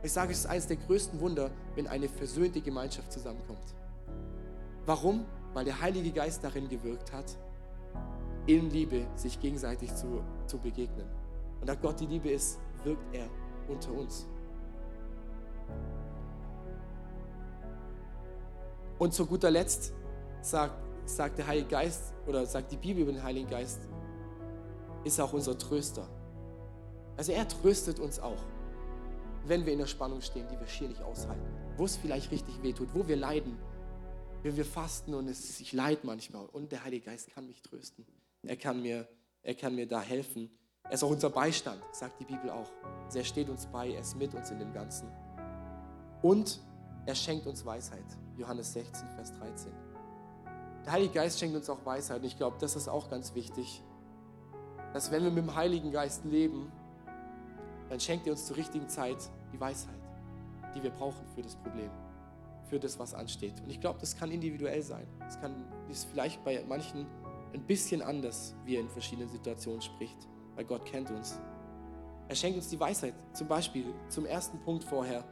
Ich 0.02 0.12
sage, 0.12 0.32
es 0.32 0.40
ist 0.40 0.46
eines 0.46 0.66
der 0.66 0.76
größten 0.76 1.18
Wunder, 1.20 1.50
wenn 1.74 1.86
eine 1.86 2.08
versöhnte 2.08 2.60
Gemeinschaft 2.60 3.10
zusammenkommt. 3.12 3.74
Warum? 4.86 5.24
Weil 5.54 5.64
der 5.64 5.80
Heilige 5.80 6.10
Geist 6.10 6.44
darin 6.44 6.68
gewirkt 6.68 7.12
hat, 7.12 7.36
in 8.46 8.70
Liebe 8.70 9.06
sich 9.16 9.40
gegenseitig 9.40 9.94
zu, 9.94 10.22
zu 10.46 10.58
begegnen. 10.58 11.06
Und 11.60 11.68
da 11.68 11.74
Gott 11.74 12.00
die 12.00 12.06
Liebe 12.06 12.30
ist, 12.30 12.58
wirkt 12.82 13.14
er 13.14 13.26
unter 13.68 13.92
uns. 13.92 14.26
Und 18.98 19.14
zu 19.14 19.26
guter 19.26 19.50
Letzt 19.50 19.94
sagt, 20.42 20.74
sagt 21.06 21.38
der 21.38 21.46
Heilige 21.46 21.68
Geist 21.68 22.12
oder 22.26 22.44
sagt 22.46 22.70
die 22.72 22.76
Bibel 22.76 23.02
über 23.02 23.12
den 23.12 23.22
Heiligen 23.22 23.48
Geist, 23.48 23.88
ist 25.04 25.20
auch 25.20 25.32
unser 25.32 25.56
Tröster. 25.56 26.08
Also 27.16 27.32
er 27.32 27.46
tröstet 27.46 28.00
uns 28.00 28.18
auch, 28.18 28.42
wenn 29.46 29.64
wir 29.66 29.72
in 29.72 29.78
der 29.78 29.86
Spannung 29.86 30.20
stehen, 30.20 30.46
die 30.48 30.58
wir 30.58 30.66
schier 30.66 30.88
nicht 30.88 31.02
aushalten, 31.02 31.46
wo 31.76 31.84
es 31.84 31.96
vielleicht 31.96 32.30
richtig 32.30 32.62
wehtut, 32.62 32.88
wo 32.94 33.06
wir 33.06 33.16
leiden, 33.16 33.58
wenn 34.42 34.56
wir 34.56 34.64
fasten 34.64 35.14
und 35.14 35.28
es, 35.28 35.60
ich 35.60 35.72
leide 35.72 36.00
manchmal 36.04 36.46
und 36.46 36.72
der 36.72 36.84
Heilige 36.84 37.06
Geist 37.06 37.30
kann 37.30 37.46
mich 37.46 37.62
trösten. 37.62 38.06
Er 38.42 38.56
kann 38.56 38.82
mir, 38.82 39.08
er 39.42 39.54
kann 39.54 39.74
mir 39.74 39.86
da 39.86 40.00
helfen. 40.00 40.50
Er 40.84 40.92
ist 40.92 41.04
auch 41.04 41.10
unser 41.10 41.30
Beistand, 41.30 41.82
sagt 41.92 42.20
die 42.20 42.24
Bibel 42.24 42.50
auch. 42.50 42.70
Also 43.04 43.18
er 43.18 43.24
steht 43.24 43.48
uns 43.48 43.66
bei, 43.66 43.90
er 43.92 44.00
ist 44.00 44.16
mit 44.16 44.34
uns 44.34 44.50
in 44.50 44.58
dem 44.58 44.72
Ganzen. 44.72 45.08
Und 46.20 46.60
er 47.06 47.14
schenkt 47.14 47.46
uns 47.46 47.64
Weisheit. 47.64 48.04
Johannes 48.36 48.72
16, 48.72 49.08
Vers 49.10 49.32
13. 49.32 49.72
Der 50.84 50.92
Heilige 50.92 51.14
Geist 51.14 51.38
schenkt 51.38 51.56
uns 51.56 51.70
auch 51.70 51.84
Weisheit. 51.86 52.20
Und 52.20 52.26
ich 52.26 52.36
glaube, 52.36 52.56
das 52.60 52.76
ist 52.76 52.88
auch 52.88 53.08
ganz 53.08 53.34
wichtig, 53.34 53.82
dass 54.94 55.10
wenn 55.10 55.24
wir 55.24 55.30
mit 55.30 55.44
dem 55.44 55.54
Heiligen 55.54 55.90
Geist 55.90 56.24
leben, 56.24 56.70
dann 57.90 57.98
schenkt 57.98 58.26
er 58.26 58.32
uns 58.32 58.46
zur 58.46 58.56
richtigen 58.56 58.88
Zeit 58.88 59.18
die 59.52 59.60
Weisheit, 59.60 59.98
die 60.74 60.82
wir 60.82 60.90
brauchen 60.90 61.26
für 61.34 61.42
das 61.42 61.56
Problem, 61.56 61.90
für 62.70 62.78
das, 62.78 62.98
was 62.98 63.12
ansteht. 63.12 63.60
Und 63.60 63.70
ich 63.70 63.80
glaube, 63.80 63.98
das 63.98 64.16
kann 64.16 64.30
individuell 64.30 64.82
sein. 64.82 65.06
Es 65.28 65.38
kann 65.40 65.52
ist 65.90 66.04
vielleicht 66.06 66.42
bei 66.44 66.64
manchen 66.68 67.06
ein 67.52 67.62
bisschen 67.62 68.02
anders, 68.02 68.54
wie 68.64 68.76
er 68.76 68.82
in 68.82 68.88
verschiedenen 68.88 69.28
Situationen 69.28 69.82
spricht, 69.82 70.28
weil 70.54 70.64
Gott 70.64 70.84
kennt 70.84 71.10
uns. 71.10 71.40
Er 72.28 72.36
schenkt 72.36 72.56
uns 72.56 72.68
die 72.68 72.78
Weisheit, 72.78 73.14
zum 73.32 73.48
Beispiel 73.48 73.92
zum 74.08 74.26
ersten 74.26 74.60
Punkt 74.60 74.84
vorher, 74.84 75.24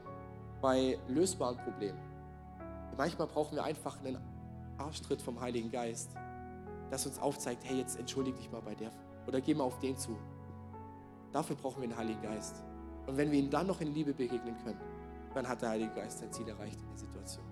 bei 0.61 0.99
lösbaren 1.09 1.57
Problemen. 1.59 1.99
Manchmal 2.97 3.29
brauchen 3.29 3.55
wir 3.55 3.65
einfach 3.65 3.99
einen 4.01 4.19
Arschtritt 4.77 5.23
vom 5.23 5.41
Heiligen 5.41 5.71
Geist, 5.71 6.11
das 6.91 7.07
uns 7.07 7.19
aufzeigt, 7.21 7.65
hey, 7.65 7.79
jetzt 7.79 7.99
entschuldige 7.99 8.37
dich 8.37 8.51
mal 8.51 8.61
bei 8.61 8.75
der 8.75 8.91
oder 9.27 9.41
geh 9.41 9.55
mal 9.55 9.65
auf 9.65 9.79
den 9.79 9.97
zu. 9.97 10.17
Dafür 11.33 11.57
brauchen 11.57 11.81
wir 11.81 11.89
den 11.89 11.97
Heiligen 11.97 12.23
Geist. 12.23 12.63
Und 13.07 13.17
wenn 13.17 13.31
wir 13.31 13.39
ihm 13.39 13.51
dann 13.51 13.67
noch 13.67 13.81
in 13.81 13.93
Liebe 13.95 14.13
begegnen 14.13 14.57
können, 14.63 14.81
dann 15.35 15.49
hat 15.49 15.63
der 15.63 15.71
Heilige 15.71 15.95
Geist 15.95 16.19
sein 16.19 16.33
Ziel 16.33 16.49
erreicht 16.49 16.81
in 16.81 16.89
der 16.89 16.99
Situation. 16.99 17.52